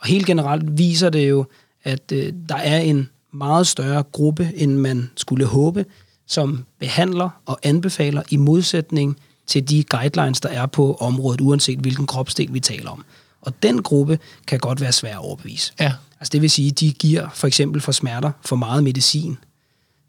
og 0.00 0.06
helt 0.06 0.26
generelt 0.26 0.78
viser 0.78 1.10
det 1.10 1.28
jo, 1.28 1.44
at 1.84 2.12
øh, 2.12 2.32
der 2.48 2.56
er 2.56 2.78
en 2.78 3.08
meget 3.32 3.66
større 3.66 4.02
gruppe, 4.02 4.52
end 4.54 4.76
man 4.76 5.10
skulle 5.16 5.46
håbe, 5.46 5.84
som 6.26 6.64
behandler 6.78 7.30
og 7.46 7.58
anbefaler 7.62 8.22
i 8.30 8.36
modsætning 8.36 9.16
til 9.46 9.68
de 9.68 9.84
guidelines, 9.84 10.40
der 10.40 10.48
er 10.48 10.66
på 10.66 10.94
området, 10.94 11.40
uanset 11.40 11.78
hvilken 11.78 12.06
kropsdel 12.06 12.54
vi 12.54 12.60
taler 12.60 12.90
om. 12.90 13.04
Og 13.40 13.62
den 13.62 13.82
gruppe 13.82 14.18
kan 14.46 14.58
godt 14.58 14.80
være 14.80 14.92
svær 14.92 15.12
at 15.12 15.18
overbevise. 15.18 15.72
Ja. 15.80 15.92
Altså 16.20 16.30
det 16.32 16.42
vil 16.42 16.50
sige, 16.50 16.70
de 16.70 16.92
giver 16.92 17.28
for 17.34 17.46
eksempel 17.46 17.80
for 17.80 17.92
smerter 17.92 18.30
for 18.44 18.56
meget 18.56 18.84
medicin. 18.84 19.38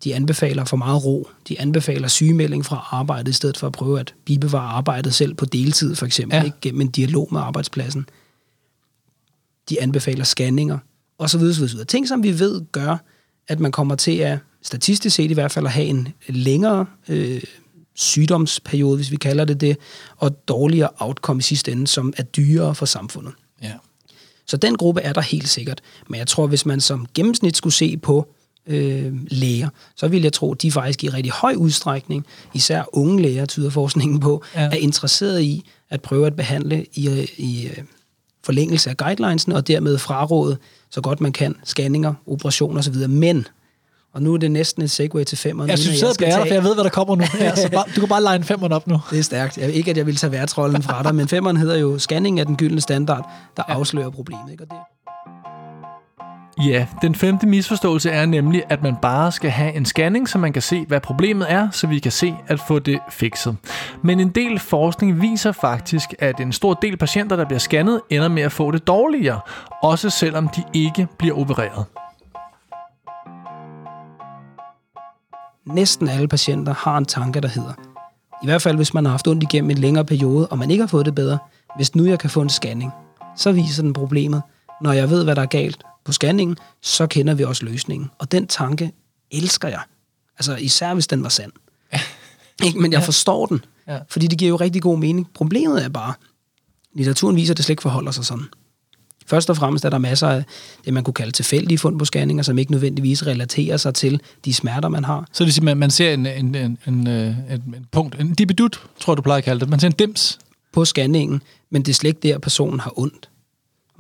De 0.03 0.15
anbefaler 0.15 0.65
for 0.65 0.77
meget 0.77 1.05
ro. 1.05 1.29
De 1.47 1.61
anbefaler 1.61 2.07
sygemelding 2.07 2.65
fra 2.65 2.87
arbejdet, 2.91 3.31
i 3.31 3.33
stedet 3.33 3.57
for 3.57 3.67
at 3.67 3.73
prøve 3.73 3.99
at 3.99 4.13
bibevare 4.25 4.69
arbejdet 4.69 5.13
selv 5.13 5.33
på 5.33 5.45
deltid, 5.45 5.95
for 5.95 6.05
eksempel, 6.05 6.37
ja. 6.37 6.43
ikke 6.43 6.57
gennem 6.61 6.81
en 6.81 6.89
dialog 6.89 7.27
med 7.31 7.41
arbejdspladsen 7.41 8.05
de 9.71 9.81
anbefaler 9.81 10.23
scanninger, 10.23 10.77
osv. 11.19 11.41
osv. 11.41 11.85
Ting, 11.87 12.07
som 12.07 12.23
vi 12.23 12.39
ved 12.39 12.61
gør, 12.71 12.97
at 13.47 13.59
man 13.59 13.71
kommer 13.71 13.95
til 13.95 14.17
at, 14.17 14.39
statistisk 14.61 15.15
set 15.15 15.31
i 15.31 15.33
hvert 15.33 15.51
fald, 15.51 15.65
at 15.65 15.71
have 15.71 15.87
en 15.87 16.07
længere 16.27 16.85
øh, 17.09 17.41
sygdomsperiode, 17.95 18.95
hvis 18.95 19.11
vi 19.11 19.15
kalder 19.15 19.45
det 19.45 19.61
det, 19.61 19.77
og 20.17 20.47
dårligere 20.47 20.89
outcome 20.99 21.39
i 21.39 21.41
sidste 21.41 21.71
ende, 21.71 21.87
som 21.87 22.13
er 22.17 22.23
dyrere 22.23 22.75
for 22.75 22.85
samfundet. 22.85 23.33
Ja. 23.63 23.73
Så 24.47 24.57
den 24.57 24.77
gruppe 24.77 25.01
er 25.01 25.13
der 25.13 25.21
helt 25.21 25.49
sikkert. 25.49 25.81
Men 26.09 26.17
jeg 26.19 26.27
tror, 26.27 26.47
hvis 26.47 26.65
man 26.65 26.81
som 26.81 27.05
gennemsnit 27.13 27.57
skulle 27.57 27.73
se 27.73 27.97
på 27.97 28.27
øh, 28.67 29.13
læger, 29.27 29.69
så 29.95 30.07
vil 30.07 30.21
jeg 30.21 30.33
tro, 30.33 30.51
at 30.51 30.61
de 30.61 30.71
faktisk 30.71 31.03
i 31.03 31.09
rigtig 31.09 31.31
høj 31.31 31.53
udstrækning, 31.53 32.25
især 32.53 32.83
unge 32.93 33.21
læger, 33.21 33.45
tyder 33.45 33.69
forskningen 33.69 34.19
på, 34.19 34.43
ja. 34.55 34.61
er 34.61 34.75
interesseret 34.75 35.41
i 35.41 35.63
at 35.89 36.01
prøve 36.01 36.27
at 36.27 36.35
behandle 36.35 36.85
i, 36.93 37.27
i 37.37 37.69
forlængelse 38.43 38.89
af 38.89 38.97
guidelinesen, 38.97 39.51
og 39.51 39.67
dermed 39.67 39.97
fraråde 39.97 40.57
så 40.89 41.01
godt 41.01 41.21
man 41.21 41.31
kan 41.31 41.55
scanninger, 41.63 42.13
operationer 42.27 42.79
osv. 42.79 42.95
Men, 43.09 43.47
og 44.13 44.21
nu 44.21 44.33
er 44.33 44.37
det 44.37 44.51
næsten 44.51 44.81
en 44.81 44.87
segue 44.87 45.23
til 45.23 45.37
femmeren. 45.37 45.69
Jeg 45.69 45.79
synes, 45.79 46.01
jeg 46.01 46.13
skal 46.13 46.31
tage... 46.31 46.47
for 46.47 46.53
jeg 46.53 46.63
ved, 46.63 46.73
hvad 46.73 46.83
der 46.83 46.89
kommer 46.89 47.15
nu. 47.15 47.23
Ja, 47.39 47.55
så 47.55 47.69
bare, 47.71 47.85
du 47.95 47.99
kan 47.99 48.09
bare 48.09 48.23
lege 48.23 48.43
femmeren 48.43 48.73
op 48.73 48.87
nu. 48.87 48.99
Det 49.11 49.19
er 49.19 49.23
stærkt. 49.23 49.57
Jeg, 49.57 49.73
ikke, 49.73 49.91
at 49.91 49.97
jeg 49.97 50.05
vil 50.05 50.15
tage 50.15 50.31
værtsrollen 50.31 50.83
fra 50.83 51.03
dig, 51.03 51.15
men 51.15 51.27
femmeren 51.27 51.57
hedder 51.57 51.77
jo 51.77 51.99
scanning 51.99 52.39
af 52.39 52.45
den 52.45 52.55
gyldne 52.55 52.81
standard, 52.81 53.29
der 53.57 53.63
ja. 53.69 53.73
afslører 53.73 54.09
problemet. 54.09 54.51
Ikke? 54.51 54.63
Og 54.63 54.69
det, 54.69 54.77
Ja, 56.57 56.87
den 57.01 57.15
femte 57.15 57.47
misforståelse 57.47 58.09
er 58.09 58.25
nemlig, 58.25 58.63
at 58.69 58.83
man 58.83 58.95
bare 59.01 59.31
skal 59.31 59.49
have 59.49 59.73
en 59.73 59.85
scanning, 59.85 60.29
så 60.29 60.37
man 60.37 60.53
kan 60.53 60.61
se, 60.61 60.85
hvad 60.87 60.99
problemet 60.99 61.51
er, 61.51 61.69
så 61.69 61.87
vi 61.87 61.99
kan 61.99 62.11
se 62.11 62.35
at 62.47 62.59
få 62.59 62.79
det 62.79 62.99
fikset. 63.09 63.57
Men 64.01 64.19
en 64.19 64.29
del 64.29 64.59
forskning 64.59 65.21
viser 65.21 65.51
faktisk, 65.51 66.13
at 66.19 66.39
en 66.39 66.51
stor 66.51 66.73
del 66.73 66.97
patienter, 66.97 67.35
der 67.35 67.45
bliver 67.45 67.59
scannet, 67.59 68.01
ender 68.09 68.27
med 68.27 68.43
at 68.43 68.51
få 68.51 68.71
det 68.71 68.87
dårligere, 68.87 69.39
også 69.83 70.09
selvom 70.09 70.47
de 70.47 70.63
ikke 70.73 71.07
bliver 71.17 71.37
opereret. 71.37 71.85
Næsten 75.65 76.07
alle 76.07 76.27
patienter 76.27 76.73
har 76.73 76.97
en 76.97 77.05
tanke, 77.05 77.41
der 77.41 77.47
hedder, 77.47 77.73
i 78.43 78.45
hvert 78.45 78.61
fald 78.61 78.75
hvis 78.75 78.93
man 78.93 79.05
har 79.05 79.11
haft 79.11 79.27
ondt 79.27 79.43
igennem 79.43 79.69
en 79.69 79.77
længere 79.77 80.05
periode, 80.05 80.47
og 80.47 80.57
man 80.57 80.71
ikke 80.71 80.81
har 80.81 80.87
fået 80.87 81.05
det 81.05 81.15
bedre, 81.15 81.37
hvis 81.75 81.95
nu 81.95 82.05
jeg 82.05 82.19
kan 82.19 82.29
få 82.29 82.41
en 82.41 82.49
scanning, 82.49 82.91
så 83.35 83.51
viser 83.51 83.83
den 83.83 83.93
problemet. 83.93 84.41
Når 84.81 84.91
jeg 84.91 85.09
ved, 85.09 85.23
hvad 85.23 85.35
der 85.35 85.41
er 85.41 85.45
galt, 85.45 85.83
på 86.05 86.11
scanningen, 86.11 86.57
så 86.81 87.07
kender 87.07 87.33
vi 87.33 87.43
også 87.43 87.65
løsningen. 87.65 88.09
Og 88.19 88.31
den 88.31 88.47
tanke 88.47 88.91
elsker 89.31 89.67
jeg. 89.67 89.81
Altså 90.37 90.55
især 90.55 90.93
hvis 90.93 91.07
den 91.07 91.23
var 91.23 91.29
sand. 91.29 91.51
Ikke? 92.65 92.79
Men 92.79 92.91
jeg 92.91 92.99
ja. 92.99 93.05
forstår 93.05 93.45
den, 93.45 93.65
ja. 93.87 93.99
fordi 94.09 94.27
det 94.27 94.37
giver 94.37 94.49
jo 94.49 94.55
rigtig 94.55 94.81
god 94.81 94.97
mening. 94.97 95.29
Problemet 95.33 95.83
er 95.83 95.89
bare, 95.89 96.13
litteraturen 96.93 97.35
viser, 97.35 97.53
at 97.53 97.57
det 97.57 97.65
slet 97.65 97.73
ikke 97.73 97.81
forholder 97.81 98.11
sig 98.11 98.25
sådan. 98.25 98.45
Først 99.27 99.49
og 99.49 99.57
fremmest 99.57 99.85
er 99.85 99.89
der 99.89 99.97
masser 99.97 100.27
af 100.27 100.43
det, 100.85 100.93
man 100.93 101.03
kunne 101.03 101.13
kalde 101.13 101.31
tilfældige 101.31 101.77
fund 101.77 101.99
på 101.99 102.05
scanninger, 102.05 102.43
som 102.43 102.57
ikke 102.57 102.71
nødvendigvis 102.71 103.27
relaterer 103.27 103.77
sig 103.77 103.93
til 103.93 104.21
de 104.45 104.53
smerter, 104.53 104.89
man 104.89 105.03
har. 105.03 105.27
Så 105.31 105.45
det 105.45 105.53
siger, 105.53 105.71
at 105.71 105.77
man 105.77 105.91
ser 105.91 106.13
en, 106.13 106.25
en, 106.25 106.55
en, 106.55 106.77
en, 106.87 107.07
øh, 107.07 107.27
en, 107.27 107.75
en 107.75 107.85
punkt, 107.91 108.19
en 108.19 108.33
dibidut, 108.33 108.83
tror 108.99 109.15
du 109.15 109.21
plejer 109.21 109.37
at 109.37 109.43
kalde 109.43 109.59
det. 109.59 109.69
Man 109.69 109.79
ser 109.79 109.87
en 109.87 109.93
dims. 109.93 110.39
På 110.73 110.85
scanningen, 110.85 111.41
men 111.69 111.81
det 111.81 111.89
er 111.89 111.93
slet 111.93 112.09
ikke 112.09 112.19
der, 112.27 112.37
personen 112.37 112.79
har 112.79 112.99
ondt. 112.99 113.29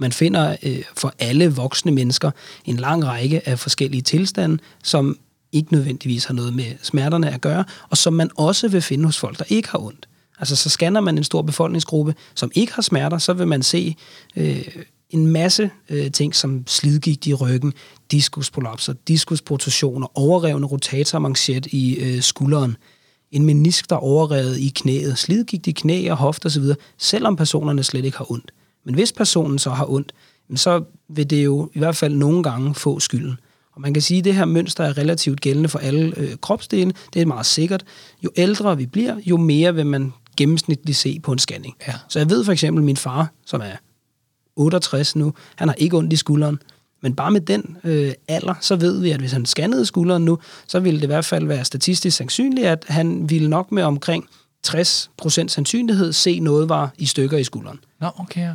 Man 0.01 0.11
finder 0.11 0.55
øh, 0.63 0.83
for 0.97 1.13
alle 1.19 1.55
voksne 1.55 1.91
mennesker 1.91 2.31
en 2.65 2.77
lang 2.77 3.05
række 3.05 3.47
af 3.49 3.59
forskellige 3.59 4.01
tilstande, 4.01 4.57
som 4.83 5.17
ikke 5.51 5.73
nødvendigvis 5.73 6.25
har 6.25 6.33
noget 6.33 6.53
med 6.53 6.65
smerterne 6.81 7.33
at 7.33 7.41
gøre, 7.41 7.63
og 7.89 7.97
som 7.97 8.13
man 8.13 8.29
også 8.35 8.67
vil 8.67 8.81
finde 8.81 9.05
hos 9.05 9.17
folk, 9.17 9.39
der 9.39 9.45
ikke 9.49 9.69
har 9.69 9.79
ondt. 9.79 10.07
Altså 10.39 10.55
så 10.55 10.69
scanner 10.69 11.01
man 11.01 11.17
en 11.17 11.23
stor 11.23 11.41
befolkningsgruppe, 11.41 12.15
som 12.35 12.51
ikke 12.55 12.73
har 12.73 12.81
smerter, 12.81 13.17
så 13.17 13.33
vil 13.33 13.47
man 13.47 13.63
se 13.63 13.95
øh, 14.35 14.67
en 15.09 15.27
masse 15.27 15.69
øh, 15.89 16.11
ting 16.11 16.35
som 16.35 16.63
slidgigt 16.67 17.27
i 17.27 17.33
ryggen, 17.33 17.73
diskusprolapser, 18.11 18.93
diskusprotusioner, 19.07 20.19
overrevne 20.19 20.65
rotatormanchet 20.67 21.65
i 21.65 21.95
øh, 21.95 22.21
skulderen, 22.21 22.77
en 23.31 23.45
menisk, 23.45 23.89
der 23.89 23.95
er 23.95 23.99
overrevet 23.99 24.57
i 24.57 24.71
knæet, 24.75 25.17
slidgigt 25.17 25.67
i 25.67 25.71
knæ 25.71 26.11
og 26.11 26.17
hofter 26.17 26.49
osv., 26.49 26.63
selvom 26.97 27.35
personerne 27.35 27.83
slet 27.83 28.05
ikke 28.05 28.17
har 28.17 28.31
ondt. 28.31 28.51
Men 28.83 28.95
hvis 28.95 29.11
personen 29.11 29.59
så 29.59 29.69
har 29.69 29.91
ondt, 29.91 30.13
så 30.55 30.83
vil 31.09 31.29
det 31.29 31.45
jo 31.45 31.69
i 31.73 31.79
hvert 31.79 31.95
fald 31.95 32.13
nogle 32.13 32.43
gange 32.43 32.75
få 32.75 32.99
skylden. 32.99 33.39
Og 33.75 33.81
man 33.81 33.93
kan 33.93 34.01
sige, 34.01 34.17
at 34.17 34.25
det 34.25 34.35
her 34.35 34.45
mønster 34.45 34.83
er 34.83 34.97
relativt 34.97 35.41
gældende 35.41 35.69
for 35.69 35.79
alle 35.79 36.13
øh, 36.17 36.35
kropsdele. 36.41 36.93
Det 37.13 37.21
er 37.21 37.25
meget 37.25 37.45
sikkert. 37.45 37.83
Jo 38.23 38.29
ældre 38.35 38.77
vi 38.77 38.85
bliver, 38.85 39.15
jo 39.25 39.37
mere 39.37 39.75
vil 39.75 39.85
man 39.85 40.13
gennemsnitligt 40.37 40.97
se 40.97 41.19
på 41.23 41.31
en 41.31 41.39
scanning. 41.39 41.75
Ja. 41.87 41.93
Så 42.09 42.19
jeg 42.19 42.29
ved 42.29 42.45
for 42.45 42.51
eksempel, 42.51 42.81
at 42.81 42.85
min 42.85 42.97
far, 42.97 43.31
som 43.45 43.61
er 43.61 43.75
68 44.55 45.15
nu, 45.15 45.33
han 45.55 45.67
har 45.67 45.75
ikke 45.75 45.97
ondt 45.97 46.13
i 46.13 46.15
skulderen. 46.15 46.59
Men 47.01 47.15
bare 47.15 47.31
med 47.31 47.41
den 47.41 47.77
øh, 47.83 48.13
alder, 48.27 48.53
så 48.61 48.75
ved 48.75 49.01
vi, 49.01 49.11
at 49.11 49.19
hvis 49.19 49.31
han 49.31 49.45
scannede 49.45 49.85
skulderen 49.85 50.25
nu, 50.25 50.39
så 50.67 50.79
ville 50.79 50.97
det 50.97 51.03
i 51.03 51.07
hvert 51.07 51.25
fald 51.25 51.47
være 51.47 51.65
statistisk 51.65 52.17
sandsynligt, 52.17 52.67
at 52.67 52.85
han 52.87 53.29
ville 53.29 53.49
nok 53.49 53.71
med 53.71 53.83
omkring 53.83 54.27
60% 54.67 55.47
sandsynlighed 55.47 56.13
se 56.13 56.39
noget 56.39 56.69
var 56.69 56.93
i 56.97 57.05
stykker 57.05 57.37
i 57.37 57.43
skulderen. 57.43 57.79
Nå, 57.99 58.07
okay. 58.19 58.49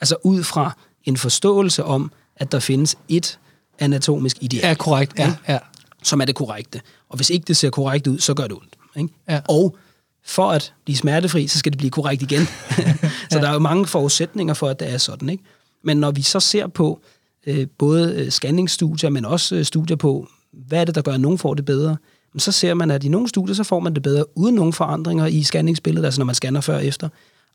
Ja. 0.00 0.02
Altså 0.02 0.16
ud 0.24 0.44
fra 0.44 0.76
en 1.04 1.16
forståelse 1.16 1.84
om, 1.84 2.12
at 2.36 2.52
der 2.52 2.60
findes 2.60 2.96
et 3.08 3.38
anatomisk 3.78 4.36
ideal, 4.40 4.68
Ja, 4.68 4.74
korrekt. 4.74 5.18
Ja, 5.18 5.34
ja. 5.48 5.58
som 6.02 6.20
er 6.20 6.24
det 6.24 6.34
korrekte. 6.34 6.80
Og 7.08 7.16
hvis 7.16 7.30
ikke 7.30 7.44
det 7.44 7.56
ser 7.56 7.70
korrekt 7.70 8.06
ud, 8.06 8.18
så 8.18 8.34
gør 8.34 8.42
det 8.42 8.52
ondt. 8.52 8.76
Ikke? 8.96 9.14
Ja. 9.28 9.40
Og 9.48 9.76
for 10.24 10.50
at 10.50 10.74
blive 10.84 10.96
smertefri, 10.96 11.46
så 11.46 11.58
skal 11.58 11.72
det 11.72 11.78
blive 11.78 11.90
korrekt 11.90 12.22
igen. 12.22 12.42
så 13.30 13.38
der 13.38 13.48
er 13.48 13.52
jo 13.52 13.58
mange 13.58 13.86
forudsætninger 13.86 14.54
for, 14.54 14.68
at 14.68 14.80
det 14.80 14.92
er 14.92 14.98
sådan. 14.98 15.28
Ikke? 15.28 15.44
Men 15.84 15.96
når 15.96 16.10
vi 16.10 16.22
så 16.22 16.40
ser 16.40 16.66
på 16.66 17.00
øh, 17.46 17.66
både 17.78 18.14
øh, 18.14 18.30
scanningsstudier, 18.30 19.10
men 19.10 19.24
også 19.24 19.54
øh, 19.54 19.64
studier 19.64 19.96
på, 19.96 20.28
hvad 20.52 20.80
er 20.80 20.84
det, 20.84 20.94
der 20.94 21.02
gør, 21.02 21.12
at 21.12 21.20
nogen 21.20 21.38
får 21.38 21.54
det 21.54 21.64
bedre, 21.64 21.96
så 22.38 22.52
ser 22.52 22.74
man, 22.74 22.90
at 22.90 23.04
i 23.04 23.08
nogle 23.08 23.28
studier, 23.28 23.54
så 23.54 23.64
får 23.64 23.80
man 23.80 23.94
det 23.94 24.02
bedre 24.02 24.38
uden 24.38 24.54
nogen 24.54 24.72
forandringer 24.72 25.26
i 25.26 25.42
scanningsbilledet, 25.42 26.04
altså 26.04 26.20
når 26.20 26.24
man 26.24 26.34
scanner 26.34 26.60
før 26.60 26.76
og 26.76 26.86
efter. 26.86 27.08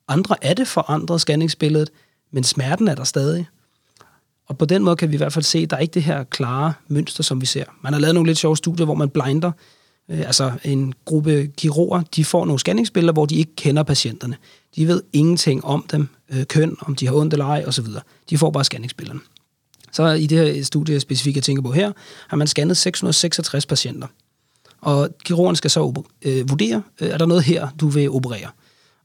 Andre 0.08 0.36
er 0.42 0.54
det 0.54 0.68
forandret 0.68 1.22
scanningsbilledet, 1.22 1.90
men 2.34 2.44
smerten 2.44 2.88
er 2.88 2.96
der 2.96 3.04
stadig. 3.04 3.48
Og 4.48 4.58
på 4.58 4.66
den 4.66 4.84
måde 4.84 4.96
kan 4.96 5.10
vi 5.10 5.14
i 5.14 5.18
hvert 5.18 5.34
fald 5.34 5.44
se, 5.44 5.60
at 5.60 5.70
der 5.70 5.76
er 5.76 5.82
ikke 5.82 5.94
det 5.94 6.04
her 6.04 6.24
klare 6.24 6.74
mønster, 6.88 7.24
som 7.24 7.42
vi 7.42 7.46
ser. 7.46 7.64
Man 7.84 7.94
har 7.94 8.00
lavet 8.00 8.16
nogle 8.16 8.30
lidt 8.30 8.38
sjove 8.38 8.58
studier, 8.58 8.86
hvor 8.86 8.96
man 8.96 9.10
blinder. 9.10 9.52
Øh, 10.10 10.20
altså 10.20 10.52
en 10.64 10.94
gruppe 11.06 11.52
kirurger, 11.58 12.02
de 12.16 12.26
får 12.26 12.46
nogle 12.46 12.60
scanningsbilleder, 12.60 13.14
hvor 13.14 13.26
de 13.26 13.36
ikke 13.36 13.56
kender 13.56 13.84
patienterne. 13.84 14.38
De 14.76 14.88
ved 14.88 15.04
ingenting 15.14 15.66
om 15.66 15.86
dem, 15.92 16.08
øh, 16.30 16.46
køn, 16.46 16.78
om 16.80 16.96
de 16.96 17.08
har 17.08 17.14
ondt 17.14 17.34
eller 17.34 17.46
ej 17.46 17.64
osv. 17.68 17.86
De 18.30 18.38
får 18.38 18.52
bare 18.52 18.64
scanningsbillederne. 18.64 19.22
Så 19.92 20.08
i 20.08 20.28
det 20.28 20.38
her 20.38 20.64
studie 20.64 21.00
specifikt, 21.00 21.36
jeg 21.36 21.44
tænker 21.44 21.64
på 21.64 21.72
her, 21.72 21.92
har 22.28 22.38
man 22.38 22.48
scannet 22.48 22.78
666 22.78 23.66
patienter. 23.66 24.08
Og 24.82 25.10
kirurgen 25.26 25.56
skal 25.56 25.70
så 25.70 26.04
øh, 26.22 26.50
vurdere, 26.50 26.82
øh, 27.02 27.10
er 27.10 27.18
der 27.18 27.26
noget 27.26 27.44
her, 27.44 27.68
du 27.80 27.88
vil 27.88 28.10
operere? 28.10 28.50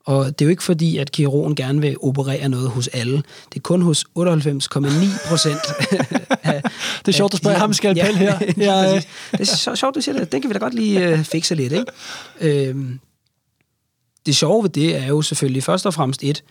Og 0.09 0.27
det 0.27 0.41
er 0.41 0.47
jo 0.47 0.51
ikke 0.51 0.63
fordi, 0.63 0.99
at 0.99 1.13
kirurgen 1.13 1.55
gerne 1.55 1.81
vil 1.81 1.97
operere 2.01 2.49
noget 2.49 2.71
hos 2.71 2.89
alle. 2.89 3.17
Det 3.17 3.57
er 3.57 3.61
kun 3.61 3.83
hos 3.83 4.05
98,9 4.19 5.29
procent. 5.29 5.59
Det 6.99 7.09
er 7.09 7.13
sjovt, 7.13 7.35
at 7.35 7.39
spørge 7.39 7.57
ham 7.57 7.73
skalpel 7.73 8.17
her. 8.17 8.39
Ja, 8.57 8.95
øh. 8.95 9.03
det 9.33 9.41
er 9.41 9.45
så, 9.45 9.77
sjovt, 9.77 9.95
du 9.95 10.01
siger 10.01 10.19
det. 10.19 10.33
Den 10.33 10.41
kan 10.41 10.51
vi 10.51 10.53
da 10.53 10.59
godt 10.59 10.75
lige 10.75 11.09
øh, 11.09 11.25
fikse 11.25 11.55
lidt, 11.55 11.73
ikke? 11.73 11.85
Øhm, 12.41 13.01
det 14.27 14.37
sjove 14.37 14.63
ved 14.63 14.71
det 14.71 14.97
er 14.97 15.07
jo 15.07 15.23
selvfølgelig 15.23 15.63
først 15.63 15.87
og 15.87 15.95
fremmest 15.95 16.25
et, 16.25 16.45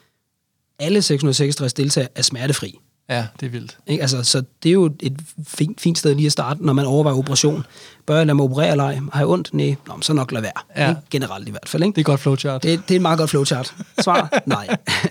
alle 0.79 1.01
666 1.01 1.73
deltagere 1.73 2.09
er 2.15 2.21
smertefri. 2.21 2.79
Ja, 3.09 3.25
det 3.39 3.45
er 3.45 3.49
vildt. 3.49 3.77
Ikke? 3.87 4.01
Altså, 4.01 4.23
så 4.23 4.43
det 4.63 4.69
er 4.69 4.73
jo 4.73 4.85
et 4.99 5.19
fint, 5.47 5.81
fint 5.81 5.97
sted 5.97 6.15
lige 6.15 6.25
at 6.25 6.31
starte, 6.31 6.65
når 6.65 6.73
man 6.73 6.85
overvejer 6.85 7.17
operation. 7.17 7.65
Bør 8.05 8.17
jeg 8.17 8.25
lade 8.25 8.35
mig 8.35 8.43
operere 8.43 8.71
eller 8.71 8.83
ej? 8.83 8.99
Har 9.13 9.19
jeg 9.19 9.27
ondt? 9.27 9.53
Nej, 9.53 9.75
Nå, 9.87 9.93
men 9.93 10.01
så 10.01 10.13
nok 10.13 10.31
lade 10.31 10.43
være. 10.43 10.51
Ja. 10.77 10.89
Ikke? 10.89 11.01
Generelt 11.11 11.47
i 11.47 11.51
hvert 11.51 11.69
fald. 11.69 11.83
Ikke? 11.83 11.95
Det 11.95 12.01
er 12.01 12.03
godt 12.05 12.19
flowchart. 12.19 12.63
Det, 12.63 12.81
det 12.87 12.91
er 12.91 12.95
et 12.95 13.01
meget 13.01 13.17
godt 13.19 13.29
flowchart. 13.29 13.75
Svar? 14.01 14.39
Nej. 14.45 14.67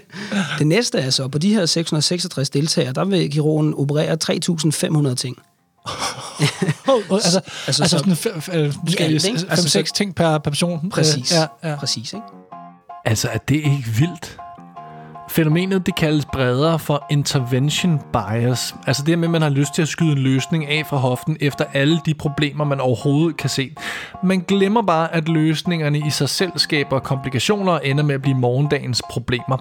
det 0.59 0.66
næste 0.66 0.99
er 0.99 1.11
så, 1.11 1.28
på 1.28 1.38
de 1.38 1.55
her 1.55 1.66
666 1.66 2.51
deltagere, 2.51 2.92
der 2.92 3.05
vil 3.05 3.30
kirurgen 3.30 3.74
operere 3.76 4.16
3.500 5.09 5.14
ting. 5.14 5.36
Altså, 7.11 7.12
altså, 7.12 7.40
altså, 7.66 7.82
altså 7.82 7.88
så- 7.88 7.99
sådan 7.99 8.16
fem- 8.16 8.42
øh? 8.53 8.74
Altså, 9.51 9.78
5-6 9.78 9.86
så- 9.86 9.92
ting 9.97 10.14
per, 10.14 10.38
per 10.38 10.51
person. 10.51 10.90
Præcis. 10.90 11.32
Ja, 11.32 11.47
ja. 11.70 11.76
Præcis, 11.76 12.12
ikke? 12.12 12.26
Altså, 13.05 13.28
er 13.28 13.38
det 13.38 13.55
ikke 13.57 13.84
vildt? 13.99 14.38
Fænomenet, 15.29 15.87
det 15.87 15.95
kaldes 15.95 16.24
bredere 16.24 16.79
for 16.79 17.07
intervention 17.11 18.01
bias. 18.12 18.74
Altså 18.87 19.03
det 19.03 19.09
her 19.09 19.16
med, 19.16 19.29
at 19.29 19.33
man 19.33 19.43
har 19.43 19.49
lyst 19.49 19.74
til 19.74 19.83
at 19.83 19.89
skyde 19.89 20.12
en 20.12 20.18
løsning 20.18 20.66
af 20.66 20.87
fra 20.87 20.97
hoften 20.97 21.37
efter 21.41 21.64
alle 21.72 22.01
de 22.07 22.14
problemer, 22.14 22.64
man 22.64 22.81
overhovedet 22.81 23.37
kan 23.37 23.51
se. 23.51 23.74
Man 24.22 24.41
glemmer 24.41 24.83
bare, 24.83 25.14
at 25.14 25.29
løsningerne 25.29 25.99
i 25.99 26.11
sig 26.11 26.29
selv 26.29 26.51
skaber 26.57 26.99
komplikationer 26.99 27.72
og 27.72 27.81
ender 27.85 28.05
med 28.05 28.14
at 28.14 28.22
blive 28.22 28.37
morgendagens 28.37 29.03
problemer. 29.11 29.57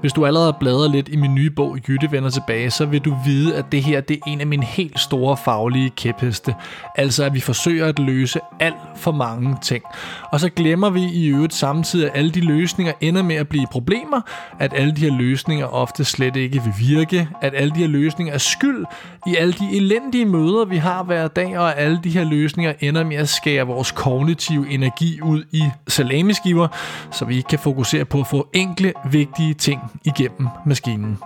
Hvis 0.00 0.12
du 0.12 0.26
allerede 0.26 0.56
bladrer 0.60 0.88
lidt 0.88 1.08
i 1.08 1.16
min 1.16 1.34
nye 1.34 1.50
bog, 1.50 1.78
Jytte 1.88 2.12
vender 2.12 2.30
tilbage, 2.30 2.70
så 2.70 2.86
vil 2.86 3.00
du 3.00 3.16
vide, 3.24 3.56
at 3.56 3.64
det 3.72 3.82
her 3.82 4.00
det 4.00 4.16
er 4.16 4.30
en 4.30 4.40
af 4.40 4.46
mine 4.46 4.64
helt 4.64 5.00
store 5.00 5.36
faglige 5.36 5.90
kæpheste. 5.90 6.54
Altså 6.96 7.24
at 7.24 7.34
vi 7.34 7.40
forsøger 7.40 7.86
at 7.86 7.98
løse 7.98 8.40
alt 8.60 8.74
for 8.96 9.12
mange 9.12 9.56
ting. 9.62 9.84
Og 10.32 10.40
så 10.40 10.48
glemmer 10.48 10.90
vi 10.90 11.02
i 11.02 11.26
øvrigt 11.26 11.54
samtidig, 11.54 12.06
at 12.06 12.12
alle 12.14 12.30
de 12.30 12.40
løsninger 12.40 12.92
ender 13.00 13.22
med 13.22 13.36
at 13.36 13.48
blive 13.48 13.66
problemer, 13.70 14.20
at 14.58 14.72
alle 14.76 14.92
de 14.92 15.00
her 15.00 15.09
løsninger 15.10 15.66
ofte 15.66 16.04
slet 16.04 16.36
ikke 16.36 16.62
vil 16.62 16.72
virke, 16.78 17.28
at 17.42 17.54
alle 17.54 17.74
de 17.74 17.78
her 17.78 17.86
løsninger 17.86 18.34
er 18.34 18.38
skyld 18.38 18.84
i 19.26 19.36
alle 19.36 19.52
de 19.52 19.76
elendige 19.76 20.24
møder, 20.24 20.64
vi 20.64 20.76
har 20.76 21.02
hver 21.02 21.28
dag, 21.28 21.58
og 21.58 21.76
at 21.76 21.84
alle 21.84 22.00
de 22.04 22.10
her 22.10 22.24
løsninger 22.24 22.72
ender 22.80 23.04
med 23.04 23.16
at 23.16 23.28
skære 23.28 23.66
vores 23.66 23.92
kognitive 23.92 24.70
energi 24.70 25.20
ud 25.22 25.44
i 25.52 25.62
salamiskiver, 25.88 26.68
så 27.10 27.24
vi 27.24 27.36
ikke 27.36 27.48
kan 27.48 27.58
fokusere 27.58 28.04
på 28.04 28.20
at 28.20 28.26
få 28.26 28.48
enkle, 28.52 28.92
vigtige 29.10 29.54
ting 29.54 29.80
igennem 30.04 30.48
maskinen. 30.66 31.18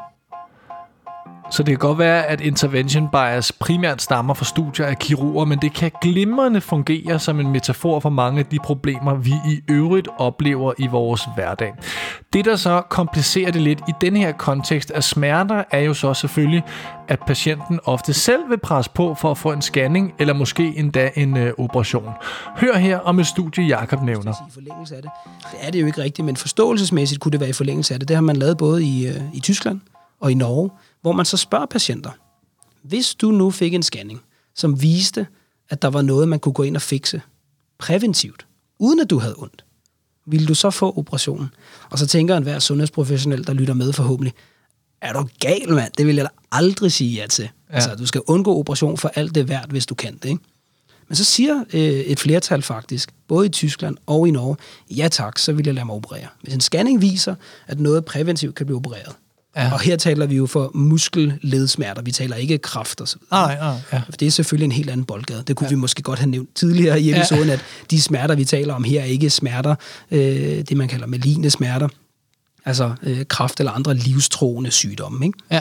Så 1.55 1.62
det 1.62 1.72
kan 1.72 1.78
godt 1.78 1.98
være, 1.98 2.26
at 2.26 2.40
intervention 2.40 3.09
bias 3.09 3.52
primært 3.52 4.02
stammer 4.02 4.34
fra 4.34 4.44
studier 4.44 4.86
af 4.86 4.98
kirurger, 4.98 5.44
men 5.44 5.59
det 5.59 5.72
kan 5.72 5.90
glimrende 6.02 6.61
fungere 6.61 7.18
som 7.18 7.40
en 7.40 7.52
metafor 7.52 8.00
for 8.00 8.11
mange 8.11 8.38
af 8.38 8.46
de 8.46 8.59
problemer, 8.64 9.14
vi 9.14 9.30
i 9.30 9.61
øvrigt 9.70 10.09
oplever 10.18 10.72
i 10.78 10.86
vores 10.86 11.22
hverdag. 11.34 11.74
Det, 12.32 12.44
der 12.44 12.57
så 12.57 12.82
komplicerer 12.88 13.50
det 13.50 13.62
lidt 13.62 13.80
i 13.88 13.92
den 14.00 14.16
her 14.16 14.32
kontekst 14.32 14.90
af 14.90 15.05
smerter, 15.05 15.64
er 15.70 15.80
jo 15.80 15.94
så 15.94 16.14
selvfølgelig, 16.14 16.62
at 17.09 17.20
patienten 17.26 17.80
ofte 17.84 18.12
selv 18.12 18.50
vil 18.50 18.59
presse 18.59 18.90
på 18.94 19.14
for 19.14 19.30
at 19.30 19.38
få 19.38 19.52
en 19.52 19.62
scanning, 19.62 20.14
eller 20.18 20.34
måske 20.34 20.76
endda 20.76 21.11
en 21.14 21.36
øh, 21.36 21.52
operation. 21.59 22.11
Hør 22.57 22.76
her 22.76 22.98
om 22.98 23.18
et 23.18 23.26
studie, 23.26 23.64
Jakob 23.64 24.02
nævner. 24.02 24.32
I 24.32 24.52
forlængelse 24.55 24.96
af 24.96 25.02
det. 25.02 25.11
Det 25.52 25.59
er 25.61 25.70
det 25.70 25.80
jo 25.80 25.86
ikke 25.86 26.02
rigtigt, 26.02 26.26
men 26.26 26.36
forståelsesmæssigt 26.36 27.20
kunne 27.20 27.32
det 27.32 27.40
være 27.40 27.50
i 27.50 27.52
forlængelse 27.52 27.94
af 27.94 28.00
det. 28.00 28.09
Det 28.09 28.16
har 28.16 28.22
man 28.22 28.36
lavet 28.36 28.59
både 28.59 28.84
i, 28.84 29.07
øh, 29.07 29.20
i 29.32 29.40
Tyskland 29.40 29.80
og 30.20 30.30
i 30.30 30.34
Norge, 30.34 30.70
hvor 31.05 31.12
man 31.12 31.24
så 31.24 31.36
spørger 31.36 31.66
patienter, 31.66 32.11
hvis 32.82 33.14
du 33.14 33.30
nu 33.30 33.50
fik 33.50 33.74
en 33.74 33.82
scanning, 33.82 34.22
som 34.55 34.82
viste, 34.82 35.26
at 35.70 35.82
der 35.82 35.88
var 35.88 36.02
noget, 36.02 36.28
man 36.28 36.38
kunne 36.38 36.52
gå 36.52 36.62
ind 36.62 36.76
og 36.76 36.82
fikse 36.82 37.22
præventivt, 37.78 38.46
uden 38.78 39.00
at 39.00 39.11
du 39.11 39.18
havde 39.18 39.34
ondt, 39.38 39.64
ville 40.26 40.46
du 40.46 40.55
så 40.55 40.70
få 40.70 40.98
operationen? 40.98 41.48
Og 41.90 41.98
så 41.98 42.07
tænker 42.07 42.36
enhver 42.36 42.59
sundhedsprofessionel, 42.59 43.46
der 43.46 43.52
lytter 43.52 43.74
med 43.74 43.92
forhåbentlig, 43.92 44.34
er 45.00 45.12
du 45.12 45.28
gal, 45.40 45.72
mand? 45.72 45.92
Det 45.98 46.07
vil 46.07 46.16
jeg 46.16 46.24
da 46.24 46.30
aldrig 46.52 46.92
sige 46.92 47.20
ja 47.20 47.26
til. 47.26 47.50
Ja. 47.70 47.74
Altså, 47.74 47.94
du 47.94 48.07
skal 48.07 48.20
undgå 48.26 48.59
operation 48.59 48.98
for 48.98 49.09
alt 49.14 49.34
det 49.34 49.48
værd, 49.48 49.70
hvis 49.70 49.86
du 49.86 49.94
kan 49.94 50.16
det, 50.22 50.28
ikke? 50.28 50.42
Men 51.09 51.16
så 51.16 51.24
siger 51.24 51.64
øh, 51.72 51.80
et 51.80 52.20
flertal 52.20 52.62
faktisk, 52.62 53.11
både 53.28 53.46
i 53.46 53.50
Tyskland 53.50 53.96
og 54.07 54.28
i 54.28 54.30
Norge, 54.30 54.57
ja 54.90 55.09
tak, 55.09 55.38
så 55.38 55.52
vil 55.52 55.66
jeg 55.66 55.74
lade 55.74 55.86
mig 55.86 55.94
operere. 55.94 56.28
Hvis 56.42 56.55
en 56.55 56.61
scanning 56.61 57.00
viser, 57.00 57.34
at 57.66 57.80
noget 57.80 58.05
præventivt 58.05 58.55
kan 58.55 58.66
blive 58.66 58.76
opereret, 58.76 59.16
Ja. 59.57 59.72
og 59.72 59.80
her 59.80 59.96
taler 59.96 60.26
vi 60.26 60.36
jo 60.36 60.46
for 60.46 60.70
muskelledsmerter, 60.74 62.02
vi 62.02 62.11
taler 62.11 62.36
ikke 62.36 62.59
kræft 62.59 63.00
og 63.00 63.09
så 63.09 63.16
videre. 63.20 63.46
Nej, 63.46 63.59
nej, 63.59 63.80
ja. 63.92 63.98
For 63.98 64.12
det 64.12 64.26
er 64.26 64.30
selvfølgelig 64.30 64.64
en 64.64 64.72
helt 64.72 64.90
anden 64.90 65.07
boldgade. 65.07 65.42
Det 65.46 65.57
kunne 65.57 65.66
ja. 65.66 65.74
vi 65.74 65.76
måske 65.76 66.02
godt 66.02 66.18
have 66.18 66.30
nævnt 66.30 66.55
tidligere 66.55 67.00
i 67.00 67.11
episoden, 67.11 67.48
ja. 67.48 67.52
at 67.52 67.64
de 67.90 68.00
smerter, 68.00 68.34
vi 68.34 68.44
taler 68.44 68.74
om 68.74 68.84
her, 68.84 69.00
er 69.00 69.05
ikke 69.05 69.30
smerter, 69.30 69.74
øh, 70.11 70.20
det 70.68 70.76
man 70.76 70.88
kalder 70.88 71.07
maligne 71.07 71.50
smerter, 71.50 71.88
altså 72.64 72.94
øh, 73.02 73.24
kræft 73.26 73.61
eller 73.61 73.72
andre 73.72 73.94
livstroende 73.94 74.70
sygdomme. 74.70 75.26
Ikke? 75.26 75.38
Ja. 75.50 75.61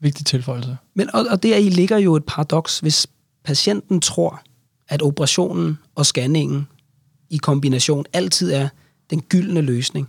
Vigtig 0.00 0.26
tilføjelse. 0.26 0.76
Men, 0.94 1.14
og, 1.14 1.26
og 1.30 1.42
deri 1.42 1.68
ligger 1.68 1.98
jo 1.98 2.16
et 2.16 2.24
paradoks, 2.24 2.78
hvis 2.78 3.06
patienten 3.44 4.00
tror, 4.00 4.42
at 4.88 5.02
operationen 5.02 5.78
og 5.94 6.06
scanningen 6.06 6.66
i 7.30 7.36
kombination 7.36 8.04
altid 8.12 8.52
er 8.52 8.68
den 9.10 9.22
gyldne 9.22 9.60
løsning. 9.60 10.08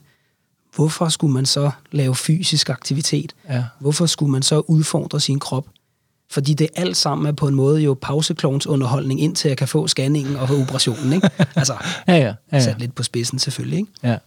Hvorfor 0.75 1.09
skulle 1.09 1.33
man 1.33 1.45
så 1.45 1.71
lave 1.91 2.15
fysisk 2.15 2.69
aktivitet? 2.69 3.35
Ja. 3.49 3.63
Hvorfor 3.79 4.05
skulle 4.05 4.31
man 4.31 4.43
så 4.43 4.59
udfordre 4.59 5.19
sin 5.19 5.39
krop? 5.39 5.67
Fordi 6.31 6.53
det 6.53 6.67
alt 6.75 6.97
sammen 6.97 7.27
er 7.27 7.31
på 7.31 7.47
en 7.47 7.55
måde 7.55 7.81
jo 7.81 7.97
pauseklovns 8.01 8.67
underholdning, 8.67 9.21
indtil 9.21 9.47
jeg 9.49 9.57
kan 9.57 9.67
få 9.67 9.87
scanningen 9.87 10.35
og 10.35 10.47
få 10.47 10.61
operationen. 10.61 11.13
Ikke? 11.13 11.29
Altså, 11.55 11.73
Ja, 12.07 12.15
ja. 12.17 12.33
ja, 12.51 12.59
sat 12.59 12.73
ja. 12.73 12.77
lidt 12.77 12.95
på 12.95 13.03
spidsen 13.03 13.39
selvfølgelig. 13.39 13.79
Ikke? 13.79 13.91
ja. 14.03 14.17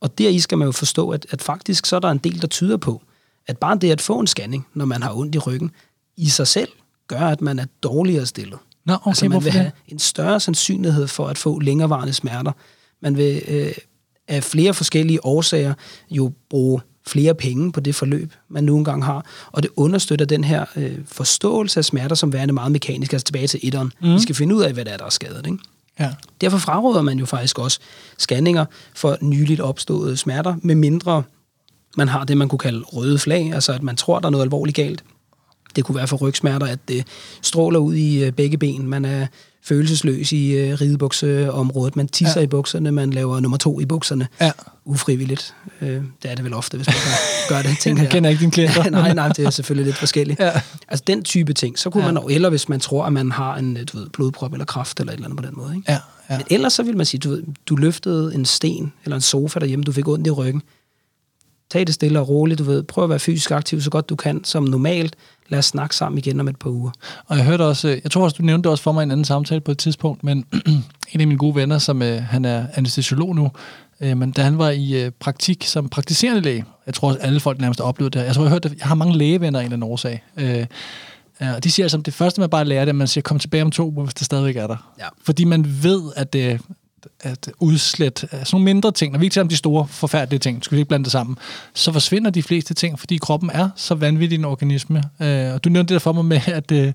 Og 0.00 0.18
deri 0.18 0.38
skal 0.40 0.58
man 0.58 0.66
jo 0.66 0.72
forstå, 0.72 1.10
at, 1.10 1.26
at 1.30 1.42
faktisk 1.42 1.86
så 1.86 1.96
er 1.96 2.00
der 2.00 2.10
en 2.10 2.18
del, 2.18 2.40
der 2.40 2.46
tyder 2.46 2.76
på, 2.76 3.02
at 3.46 3.58
bare 3.58 3.78
det 3.78 3.90
at 3.90 4.00
få 4.00 4.18
en 4.18 4.26
scanning, 4.26 4.66
når 4.74 4.84
man 4.84 5.02
har 5.02 5.14
ondt 5.14 5.34
i 5.34 5.38
ryggen, 5.38 5.70
i 6.16 6.28
sig 6.28 6.46
selv 6.46 6.68
gør, 7.08 7.20
at 7.20 7.40
man 7.40 7.58
er 7.58 7.66
dårligere 7.82 8.26
stillet. 8.26 8.58
Nå, 8.84 8.94
okay, 8.94 9.08
altså 9.10 9.28
man 9.28 9.44
vil 9.44 9.52
have 9.52 9.72
en 9.88 9.98
større 9.98 10.40
sandsynlighed 10.40 11.06
for 11.06 11.28
at 11.28 11.38
få 11.38 11.58
længerevarende 11.58 12.12
smerter. 12.12 12.52
Man 13.02 13.16
vil 13.16 13.42
øh, 13.48 13.72
af 14.28 14.44
flere 14.44 14.74
forskellige 14.74 15.24
årsager 15.24 15.74
jo 16.10 16.32
bruge 16.50 16.80
flere 17.06 17.34
penge 17.34 17.72
på 17.72 17.80
det 17.80 17.94
forløb, 17.94 18.32
man 18.48 18.64
nu 18.64 18.76
engang 18.78 19.04
har. 19.04 19.26
Og 19.52 19.62
det 19.62 19.70
understøtter 19.76 20.26
den 20.26 20.44
her 20.44 20.64
øh, 20.76 20.98
forståelse 21.06 21.80
af 21.80 21.84
smerter 21.84 22.16
som 22.16 22.32
værende 22.32 22.54
meget 22.54 22.72
mekanisk, 22.72 23.12
altså 23.12 23.24
tilbage 23.24 23.46
til 23.46 23.60
etteren. 23.62 23.92
Mm. 24.02 24.14
Vi 24.14 24.20
skal 24.20 24.34
finde 24.34 24.54
ud 24.54 24.62
af, 24.62 24.72
hvad 24.72 24.84
det 24.84 24.92
er, 24.92 24.96
der 24.96 25.04
er 25.04 25.10
skadet. 25.10 25.46
Ikke? 25.46 25.58
Ja. 26.00 26.10
Derfor 26.40 26.58
fraråder 26.58 27.02
man 27.02 27.18
jo 27.18 27.26
faktisk 27.26 27.58
også 27.58 27.80
scanninger 28.18 28.64
for 28.94 29.18
nyligt 29.20 29.60
opståede 29.60 30.16
smerter, 30.16 30.54
med 30.62 30.74
mindre 30.74 31.22
man 31.96 32.08
har 32.08 32.24
det, 32.24 32.36
man 32.36 32.48
kunne 32.48 32.58
kalde 32.58 32.82
røde 32.82 33.18
flag, 33.18 33.52
altså 33.54 33.72
at 33.72 33.82
man 33.82 33.96
tror, 33.96 34.18
der 34.18 34.26
er 34.26 34.30
noget 34.30 34.44
alvorligt 34.44 34.76
galt. 34.76 35.04
Det 35.76 35.84
kunne 35.84 35.96
være 35.96 36.06
for 36.06 36.16
rygsmerter, 36.16 36.66
at 36.66 36.78
det 36.88 37.06
stråler 37.42 37.78
ud 37.78 37.94
i 37.94 38.24
øh, 38.24 38.32
begge 38.32 38.58
ben. 38.58 38.88
Man 38.88 39.04
er 39.04 39.26
følelsesløs 39.66 40.32
i 40.32 40.50
øh, 40.52 40.80
ridebukseområdet. 40.80 41.96
Man 41.96 42.08
tisser 42.08 42.40
ja. 42.40 42.44
i 42.44 42.46
bukserne, 42.46 42.92
man 42.92 43.10
laver 43.10 43.40
nummer 43.40 43.58
to 43.58 43.80
i 43.80 43.84
bukserne. 43.86 44.28
Ja. 44.40 44.50
Ufrivilligt. 44.84 45.54
Øh, 45.80 45.88
det 46.22 46.30
er 46.30 46.34
det 46.34 46.44
vel 46.44 46.54
ofte, 46.54 46.76
hvis 46.76 46.86
man 46.86 46.96
gør 47.48 47.62
det. 47.68 47.78
Tænker 47.80 48.02
Jeg 48.02 48.10
kender 48.10 48.30
ikke 48.30 48.40
dine 48.40 48.52
klienter. 48.52 48.90
nej, 49.00 49.14
nej, 49.14 49.28
det 49.28 49.46
er 49.46 49.50
selvfølgelig 49.50 49.86
lidt 49.86 49.96
forskelligt. 49.96 50.40
Ja. 50.40 50.60
Altså 50.88 51.04
den 51.06 51.22
type 51.24 51.52
ting, 51.52 51.78
så 51.78 51.90
kunne 51.90 52.04
Ja. 52.06 52.12
man, 52.12 52.22
eller 52.30 52.50
hvis 52.50 52.68
man 52.68 52.80
tror, 52.80 53.04
at 53.04 53.12
man 53.12 53.30
har 53.32 53.56
en 53.56 53.78
du 53.92 53.98
ved, 53.98 54.06
blodprop 54.12 54.52
eller 54.52 54.64
kraft 54.64 55.00
eller 55.00 55.12
et 55.12 55.16
eller 55.16 55.26
andet 55.28 55.44
på 55.44 55.46
den 55.46 55.56
måde. 55.56 55.76
Ikke? 55.76 55.92
Ja, 55.92 55.98
ja. 56.30 56.36
Men 56.36 56.46
ellers 56.50 56.72
så 56.72 56.82
vil 56.82 56.96
man 56.96 57.06
sige, 57.06 57.20
du, 57.20 57.30
ved, 57.30 57.42
du 57.66 57.76
løftede 57.76 58.34
en 58.34 58.44
sten 58.44 58.92
eller 59.04 59.16
en 59.16 59.22
sofa 59.22 59.60
derhjemme, 59.60 59.84
du 59.84 59.92
fik 59.92 60.08
ondt 60.08 60.26
i 60.26 60.30
ryggen. 60.30 60.62
Tag 61.70 61.86
det 61.86 61.94
stille 61.94 62.20
og 62.20 62.28
roligt, 62.28 62.58
du 62.58 62.64
ved. 62.64 62.82
Prøv 62.82 63.04
at 63.04 63.10
være 63.10 63.18
fysisk 63.18 63.50
aktiv 63.50 63.80
så 63.80 63.90
godt 63.90 64.08
du 64.08 64.16
kan, 64.16 64.44
som 64.44 64.62
normalt. 64.62 65.16
Lad 65.48 65.58
os 65.58 65.64
snakke 65.64 65.96
sammen 65.96 66.18
igen 66.18 66.40
om 66.40 66.48
et 66.48 66.56
par 66.56 66.70
uger. 66.70 66.90
Og 67.26 67.36
jeg 67.36 67.44
hørte 67.44 67.62
også, 67.62 67.88
øh, 67.88 68.00
jeg 68.04 68.10
tror 68.10 68.24
også, 68.24 68.36
du 68.38 68.42
nævnte 68.42 68.62
det 68.62 68.70
også 68.70 68.82
for 68.82 68.92
mig 68.92 69.02
i 69.02 69.04
en 69.04 69.10
anden 69.10 69.24
samtale 69.24 69.60
på 69.60 69.70
et 69.70 69.78
tidspunkt, 69.78 70.24
men 70.24 70.44
en 71.12 71.20
af 71.20 71.26
mine 71.26 71.38
gode 71.38 71.54
venner, 71.54 71.78
som 71.78 72.02
øh, 72.02 72.22
han 72.22 72.44
er 72.44 72.66
anestesiolog 72.74 73.36
nu, 73.36 73.50
øh, 74.00 74.16
men 74.16 74.30
da 74.30 74.42
han 74.42 74.58
var 74.58 74.70
i 74.70 75.04
øh, 75.04 75.10
praktik 75.20 75.64
som 75.64 75.88
praktiserende 75.88 76.40
læge, 76.40 76.64
jeg 76.86 76.94
tror 76.94 77.08
også 77.08 77.20
alle 77.20 77.40
folk 77.40 77.60
nærmest 77.60 77.80
har 77.80 77.86
oplevet 77.86 78.12
det 78.12 78.20
her, 78.20 78.26
jeg 78.26 78.34
tror, 78.34 78.42
jeg 78.42 78.48
har 78.48 78.54
hørt 78.54 78.62
det, 78.62 78.78
jeg 78.78 78.86
har 78.86 78.94
mange 78.94 79.18
lægevenner 79.18 79.58
af 79.58 79.62
en 79.62 79.66
eller 79.66 79.76
anden 79.76 79.90
årsag, 79.90 80.22
øh, 80.36 80.66
Ja, 81.40 81.54
og 81.54 81.64
de 81.64 81.70
siger 81.70 81.84
altså, 81.84 81.98
at 81.98 82.06
det 82.06 82.14
første, 82.14 82.40
man 82.40 82.50
bare 82.50 82.64
lærer, 82.64 82.80
det 82.80 82.88
er, 82.88 82.92
at 82.92 82.96
man 82.96 83.08
siger, 83.08 83.22
kom 83.22 83.38
tilbage 83.38 83.62
om 83.62 83.70
to 83.70 83.90
uger, 83.90 84.04
hvis 84.04 84.14
det 84.14 84.26
stadigvæk 84.26 84.56
er 84.56 84.66
der. 84.66 84.92
Ja. 84.98 85.06
Fordi 85.24 85.44
man 85.44 85.66
ved, 85.82 86.02
at 86.16 86.32
det 86.32 86.60
at 87.20 87.50
udslætte 87.60 88.28
sådan 88.30 88.46
nogle 88.52 88.64
mindre 88.64 88.92
ting, 88.92 89.12
når 89.12 89.18
vi 89.18 89.26
ikke 89.26 89.34
taler 89.34 89.44
om 89.44 89.48
de 89.48 89.56
store, 89.56 89.86
forfærdelige 89.86 90.38
ting, 90.38 90.64
skal 90.64 90.76
vi 90.76 90.80
ikke 90.80 90.88
blande 90.88 91.04
det 91.04 91.12
sammen, 91.12 91.36
så 91.74 91.92
forsvinder 91.92 92.30
de 92.30 92.42
fleste 92.42 92.74
ting, 92.74 92.98
fordi 92.98 93.16
kroppen 93.16 93.50
er 93.50 93.68
så 93.76 93.94
vanvittig 93.94 94.38
en 94.38 94.44
organisme. 94.44 95.02
Øh, 95.20 95.54
og 95.54 95.64
du 95.64 95.68
nævnte 95.68 95.94
det 95.94 96.00
der 96.00 96.04
for 96.04 96.12
mig 96.12 96.24
med, 96.24 96.40
at 96.46 96.72
øh, 96.72 96.92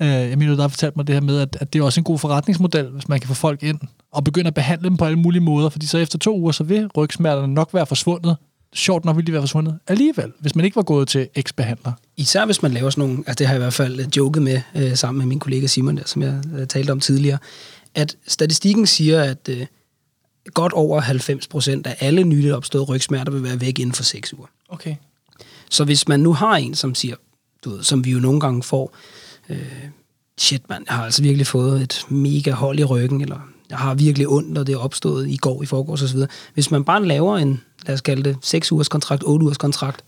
jeg 0.00 0.38
mener, 0.38 0.54
der 0.54 0.62
har 0.62 0.68
fortalt 0.68 0.96
mig 0.96 1.06
det 1.06 1.14
her 1.14 1.20
med, 1.20 1.40
at, 1.40 1.56
at 1.60 1.72
det 1.72 1.78
er 1.78 1.84
også 1.84 2.00
en 2.00 2.04
god 2.04 2.18
forretningsmodel, 2.18 2.86
hvis 2.86 3.08
man 3.08 3.20
kan 3.20 3.28
få 3.28 3.34
folk 3.34 3.62
ind 3.62 3.80
og 4.12 4.24
begynde 4.24 4.48
at 4.48 4.54
behandle 4.54 4.88
dem 4.88 4.96
på 4.96 5.04
alle 5.04 5.18
mulige 5.18 5.42
måder, 5.42 5.68
fordi 5.68 5.86
så 5.86 5.98
efter 5.98 6.18
to 6.18 6.38
uger, 6.38 6.52
så 6.52 6.64
vil 6.64 6.88
rygsmerterne 6.96 7.54
nok 7.54 7.74
være 7.74 7.86
forsvundet. 7.86 8.36
Sjovt 8.74 9.04
nok 9.04 9.16
ville 9.16 9.26
de 9.26 9.32
være 9.32 9.42
forsvundet 9.42 9.78
alligevel, 9.88 10.32
hvis 10.40 10.56
man 10.56 10.64
ikke 10.64 10.76
var 10.76 10.82
gået 10.82 11.08
til 11.08 11.28
X-behandler. 11.40 11.92
Især 12.16 12.44
hvis 12.44 12.62
man 12.62 12.72
laver 12.72 12.90
sådan 12.90 13.08
nogle, 13.08 13.24
altså 13.26 13.34
det 13.38 13.46
har 13.46 13.54
jeg 13.54 13.60
i 13.60 13.64
hvert 13.64 13.72
fald 13.72 14.16
joket 14.16 14.42
med 14.42 14.60
øh, 14.76 14.96
sammen 14.96 15.18
med 15.18 15.26
min 15.26 15.38
kollega 15.38 15.66
Simon, 15.66 15.96
der, 15.96 16.02
som 16.06 16.22
jeg 16.22 16.34
øh, 16.58 16.66
talte 16.66 16.90
om 16.90 17.00
tidligere, 17.00 17.38
at 17.94 18.16
statistikken 18.26 18.86
siger, 18.86 19.22
at 19.22 19.48
øh, 19.48 19.66
godt 20.54 20.72
over 20.72 21.00
90 21.00 21.46
procent 21.46 21.86
af 21.86 21.96
alle 22.00 22.24
nyligt 22.24 22.54
opståede 22.54 22.84
rygsmerter 22.84 23.32
vil 23.32 23.42
være 23.42 23.60
væk 23.60 23.78
inden 23.78 23.94
for 23.94 24.02
6 24.02 24.32
uger. 24.32 24.46
Okay. 24.68 24.96
Så 25.70 25.84
hvis 25.84 26.08
man 26.08 26.20
nu 26.20 26.32
har 26.32 26.56
en, 26.56 26.74
som 26.74 26.94
siger, 26.94 27.16
du 27.64 27.70
ved, 27.70 27.82
som 27.82 28.04
vi 28.04 28.10
jo 28.10 28.18
nogle 28.18 28.40
gange 28.40 28.62
får, 28.62 28.94
øh, 29.48 29.88
shit 30.38 30.68
mand, 30.68 30.84
jeg 30.88 30.96
har 30.96 31.04
altså 31.04 31.22
virkelig 31.22 31.46
fået 31.46 31.82
et 31.82 32.06
mega 32.08 32.50
hold 32.50 32.78
i 32.78 32.84
ryggen, 32.84 33.20
eller 33.20 33.40
jeg 33.70 33.78
har 33.78 33.94
virkelig 33.94 34.28
ondt, 34.28 34.50
når 34.50 34.64
det 34.64 34.72
er 34.72 34.78
opstået 34.78 35.28
i 35.28 35.36
går, 35.36 35.62
i 35.62 35.66
forgårs 35.66 36.02
osv. 36.02 36.20
Hvis 36.54 36.70
man 36.70 36.84
bare 36.84 37.06
laver 37.06 37.38
en, 37.38 37.60
lad 37.86 37.94
os 37.94 38.00
kalde 38.00 38.22
det, 38.22 38.36
6 38.42 38.72
ugers 38.72 38.88
kontrakt, 38.88 39.22
8 39.26 39.44
ugers 39.44 39.58
kontrakt. 39.58 40.04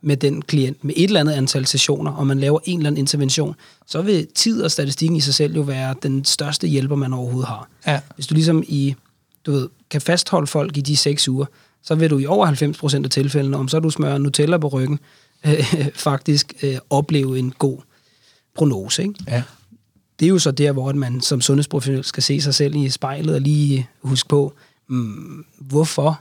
Med 0.00 0.16
den 0.16 0.42
klient, 0.42 0.84
med 0.84 0.94
et 0.96 1.04
eller 1.04 1.20
andet 1.20 1.32
antal 1.32 1.66
sessioner, 1.66 2.12
og 2.12 2.26
man 2.26 2.38
laver 2.38 2.58
en 2.64 2.78
eller 2.78 2.90
anden 2.90 2.98
intervention, 2.98 3.54
så 3.86 4.02
vil 4.02 4.26
tid 4.34 4.62
og 4.62 4.70
statistikken 4.70 5.16
i 5.16 5.20
sig 5.20 5.34
selv 5.34 5.54
jo 5.54 5.62
være 5.62 5.94
den 6.02 6.24
største 6.24 6.66
hjælper, 6.66 6.96
man 6.96 7.12
overhovedet 7.12 7.48
har. 7.48 7.68
Ja. 7.86 8.00
Hvis 8.14 8.26
du 8.26 8.34
ligesom 8.34 8.62
i, 8.66 8.94
du 9.46 9.52
ved, 9.52 9.68
kan 9.90 10.00
fastholde 10.00 10.46
folk 10.46 10.76
i 10.76 10.80
de 10.80 10.96
seks 10.96 11.28
uger, 11.28 11.46
så 11.82 11.94
vil 11.94 12.10
du 12.10 12.18
i 12.18 12.26
over 12.26 12.46
90% 13.00 13.04
af 13.04 13.10
tilfældene, 13.10 13.56
om 13.56 13.68
så 13.68 13.80
du 13.80 13.90
smører 13.90 14.18
Nutella 14.18 14.58
på 14.58 14.68
ryggen, 14.68 14.98
øh, 15.46 15.64
faktisk 15.94 16.54
øh, 16.62 16.76
opleve 16.90 17.38
en 17.38 17.50
god 17.58 17.78
prognose. 18.54 19.02
Ikke? 19.02 19.14
Ja. 19.28 19.42
Det 20.20 20.26
er 20.26 20.30
jo 20.30 20.38
så 20.38 20.50
der, 20.50 20.72
hvor 20.72 20.92
man 20.92 21.20
som 21.20 21.40
sundhedsprofessionel 21.40 22.04
skal 22.04 22.22
se 22.22 22.40
sig 22.40 22.54
selv 22.54 22.76
i 22.76 22.88
spejlet 22.88 23.34
og 23.34 23.40
lige 23.40 23.88
huske 24.02 24.28
på, 24.28 24.54
mm, 24.88 25.44
hvorfor 25.58 26.20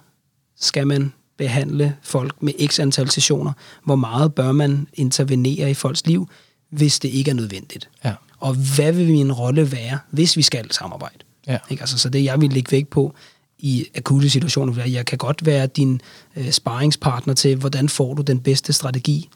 skal 0.59 0.87
man 0.87 1.13
behandle 1.37 1.95
folk 2.01 2.43
med 2.43 2.67
x 2.67 2.79
antal 2.79 3.09
sessioner? 3.09 3.51
Hvor 3.83 3.95
meget 3.95 4.33
bør 4.33 4.51
man 4.51 4.87
intervenere 4.93 5.71
i 5.71 5.73
folks 5.73 6.07
liv, 6.07 6.29
hvis 6.69 6.99
det 6.99 7.09
ikke 7.09 7.31
er 7.31 7.35
nødvendigt? 7.35 7.89
Ja. 8.05 8.13
Og 8.39 8.53
hvad 8.75 8.91
vil 8.91 9.11
min 9.11 9.31
rolle 9.31 9.71
være, 9.71 9.99
hvis 10.11 10.37
vi 10.37 10.41
skal 10.41 10.71
samarbejde? 10.71 11.17
Ja. 11.47 11.57
Ikke? 11.69 11.81
Altså, 11.81 11.97
så 11.97 12.09
det, 12.09 12.23
jeg 12.23 12.41
vil 12.41 12.53
lægge 12.53 12.71
vægt 12.71 12.89
på 12.89 13.13
i 13.59 13.85
akutte 13.95 14.29
situationer, 14.29 14.73
være, 14.73 14.91
jeg 14.91 15.05
kan 15.05 15.17
godt 15.17 15.45
være 15.45 15.67
din 15.67 16.01
øh, 16.35 16.51
sparringspartner 16.51 17.33
til, 17.33 17.55
hvordan 17.55 17.89
får 17.89 18.13
du 18.13 18.21
den 18.21 18.39
bedste 18.39 18.73
strategi 18.73 19.29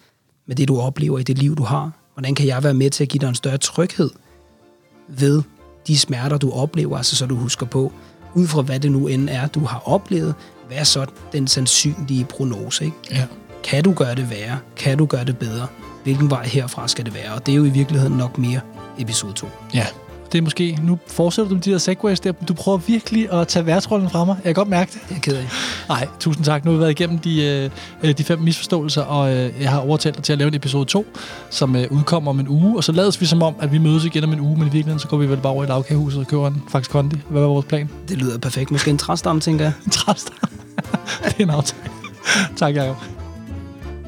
med 0.48 0.56
det, 0.56 0.68
du 0.68 0.80
oplever 0.80 1.20
i 1.20 1.24
det 1.24 1.38
liv, 1.38 1.56
du 1.56 1.64
har. 1.64 1.92
Hvordan 2.14 2.36
kan 2.36 2.48
jeg 2.48 2.64
være 2.64 2.74
med 2.74 2.90
til 2.90 3.04
at 3.04 3.10
give 3.10 3.22
dig 3.22 3.30
en 3.30 3.36
større 3.36 3.58
tryghed 3.58 4.10
ved 5.08 5.42
de 5.88 5.98
smerter, 5.98 6.38
du 6.38 6.52
oplever, 6.52 6.98
altså 6.98 7.16
så 7.16 7.26
du 7.26 7.36
husker 7.36 7.66
på, 7.66 7.92
ud 8.34 8.48
fra 8.48 8.62
hvad 8.62 8.80
det 8.80 8.92
nu 8.92 9.08
end 9.08 9.30
er, 9.30 9.48
du 9.48 9.60
har 9.60 9.82
oplevet, 9.86 10.36
hvad 10.72 10.80
er 10.80 10.84
så 10.84 11.06
den 11.34 11.48
sandsynlige 11.48 12.26
prognose? 12.26 12.86
Ikke? 12.86 12.98
Ja. 13.12 13.26
Kan 13.64 13.84
du 13.84 13.94
gøre 13.94 14.16
det 14.16 14.30
værre? 14.30 14.58
Kan 14.76 14.98
du 14.98 15.06
gøre 15.06 15.26
det 15.26 15.38
bedre? 15.38 15.68
Hvilken 16.04 16.30
vej 16.30 16.46
herfra 16.46 16.88
skal 16.88 17.06
det 17.06 17.14
være? 17.14 17.34
Og 17.34 17.46
det 17.46 17.52
er 17.52 17.56
jo 17.56 17.64
i 17.64 17.70
virkeligheden 17.70 18.18
nok 18.18 18.38
mere 18.38 18.60
episode 19.00 19.34
2. 19.34 19.48
Ja. 19.74 19.86
Det 20.32 20.38
er 20.38 20.42
måske, 20.42 20.78
nu 20.84 21.00
fortsætter 21.08 21.50
du 21.50 21.56
med 21.56 21.62
de 21.62 21.72
der 21.72 21.78
segways 21.78 22.20
der, 22.20 22.32
du 22.32 22.54
prøver 22.54 22.78
virkelig 22.78 23.34
at 23.34 23.48
tage 23.48 23.66
værtsrollen 23.66 24.10
fra 24.10 24.26
mig. 24.26 24.36
Jeg 24.36 24.44
kan 24.44 24.54
godt 24.54 24.68
mærke 24.68 24.92
det. 24.92 25.02
Det 25.02 25.10
er 25.10 25.16
jeg 25.16 25.22
ked 25.22 25.36
af. 25.36 25.48
Nej, 25.90 26.08
tusind 26.20 26.46
tak. 26.46 26.66
Nu 26.66 26.72
har 26.72 26.78
vi 26.78 26.82
været 26.82 26.92
igennem 26.92 27.20
de, 27.20 27.70
øh, 28.04 28.18
de 28.18 28.24
fem 28.24 28.40
misforståelser, 28.40 29.02
og 29.02 29.34
øh, 29.36 29.54
jeg 29.62 29.70
har 29.70 29.80
overtalt 29.80 30.16
dig 30.16 30.24
til 30.24 30.34
at 30.34 30.40
lave 30.40 30.48
en 30.48 30.54
episode 30.54 30.86
2, 30.86 31.06
som 31.50 31.76
øh, 31.76 31.88
udkommer 31.90 32.32
om 32.32 32.40
en 32.40 32.48
uge, 32.48 32.78
og 32.78 32.84
så 32.84 32.92
lades 32.92 33.22
vi 33.22 33.26
som 33.26 33.42
om, 33.42 33.56
at 33.60 33.72
vi 33.72 33.78
mødes 33.78 34.06
igen 34.06 34.24
om 34.24 34.34
en 34.34 34.40
uge, 34.40 34.58
men 34.58 34.62
i 34.62 34.72
virkeligheden 34.72 35.00
så 35.00 35.08
går 35.08 35.18
vi 35.18 35.30
vel 35.30 35.38
bare 35.38 35.54
over 35.54 35.64
i 35.64 35.68
lavkagehuset 35.68 36.20
og 36.20 36.28
køber 36.28 36.48
en 36.48 36.64
faktisk 36.70 36.92
kondi. 36.92 37.18
Hvad 37.30 37.42
var 37.42 37.48
vores 37.48 37.66
plan? 37.66 37.90
Det 38.08 38.18
lyder 38.18 38.38
perfekt. 38.38 38.72
Måske 38.72 38.92
en 38.92 38.98
træstamme, 38.98 39.42
tænker 39.42 39.66
jeg. 39.66 39.74
En 39.86 39.92
træstamme. 39.92 40.61
det 41.26 41.40
er 41.40 41.44
en 41.44 41.50
aftale. 41.50 41.92
tak, 42.56 42.76
Jacob. 42.76 42.98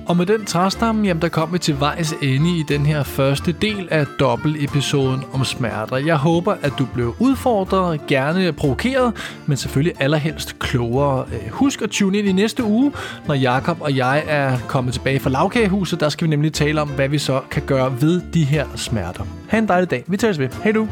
Og 0.05 0.17
med 0.17 0.25
den 0.25 0.45
træstamme, 0.45 1.07
jamen 1.07 1.21
der 1.21 1.29
kom 1.29 1.53
vi 1.53 1.57
til 1.57 1.79
vejs 1.79 2.13
ende 2.21 2.57
i 2.57 2.63
den 2.67 2.85
her 2.85 3.03
første 3.03 3.51
del 3.51 3.87
af 3.91 4.05
dobbeltepisoden 4.19 5.23
om 5.33 5.45
smerter. 5.45 5.97
Jeg 5.97 6.15
håber, 6.15 6.55
at 6.61 6.73
du 6.79 6.87
blev 6.93 7.15
udfordret, 7.19 8.07
gerne 8.07 8.53
provokeret, 8.53 9.13
men 9.45 9.57
selvfølgelig 9.57 10.01
allerhelst 10.01 10.59
klogere. 10.59 11.25
Øh, 11.33 11.51
husk 11.51 11.81
at 11.81 11.89
tune 11.89 12.17
ind 12.17 12.27
i 12.27 12.31
næste 12.31 12.63
uge, 12.63 12.91
når 13.27 13.35
Jakob 13.35 13.77
og 13.81 13.95
jeg 13.95 14.23
er 14.27 14.57
kommet 14.67 14.93
tilbage 14.93 15.19
fra 15.19 15.29
lavkagehuset. 15.29 15.99
Der 15.99 16.09
skal 16.09 16.25
vi 16.25 16.29
nemlig 16.29 16.53
tale 16.53 16.81
om, 16.81 16.89
hvad 16.89 17.09
vi 17.09 17.17
så 17.17 17.41
kan 17.51 17.63
gøre 17.65 18.01
ved 18.01 18.21
de 18.33 18.43
her 18.43 18.65
smerter. 18.75 19.23
Ha' 19.47 19.57
en 19.57 19.67
dejlig 19.67 19.91
dag. 19.91 20.03
Vi 20.07 20.17
tales 20.17 20.39
ved. 20.39 20.49
Hej 20.63 20.71
du. 20.71 20.87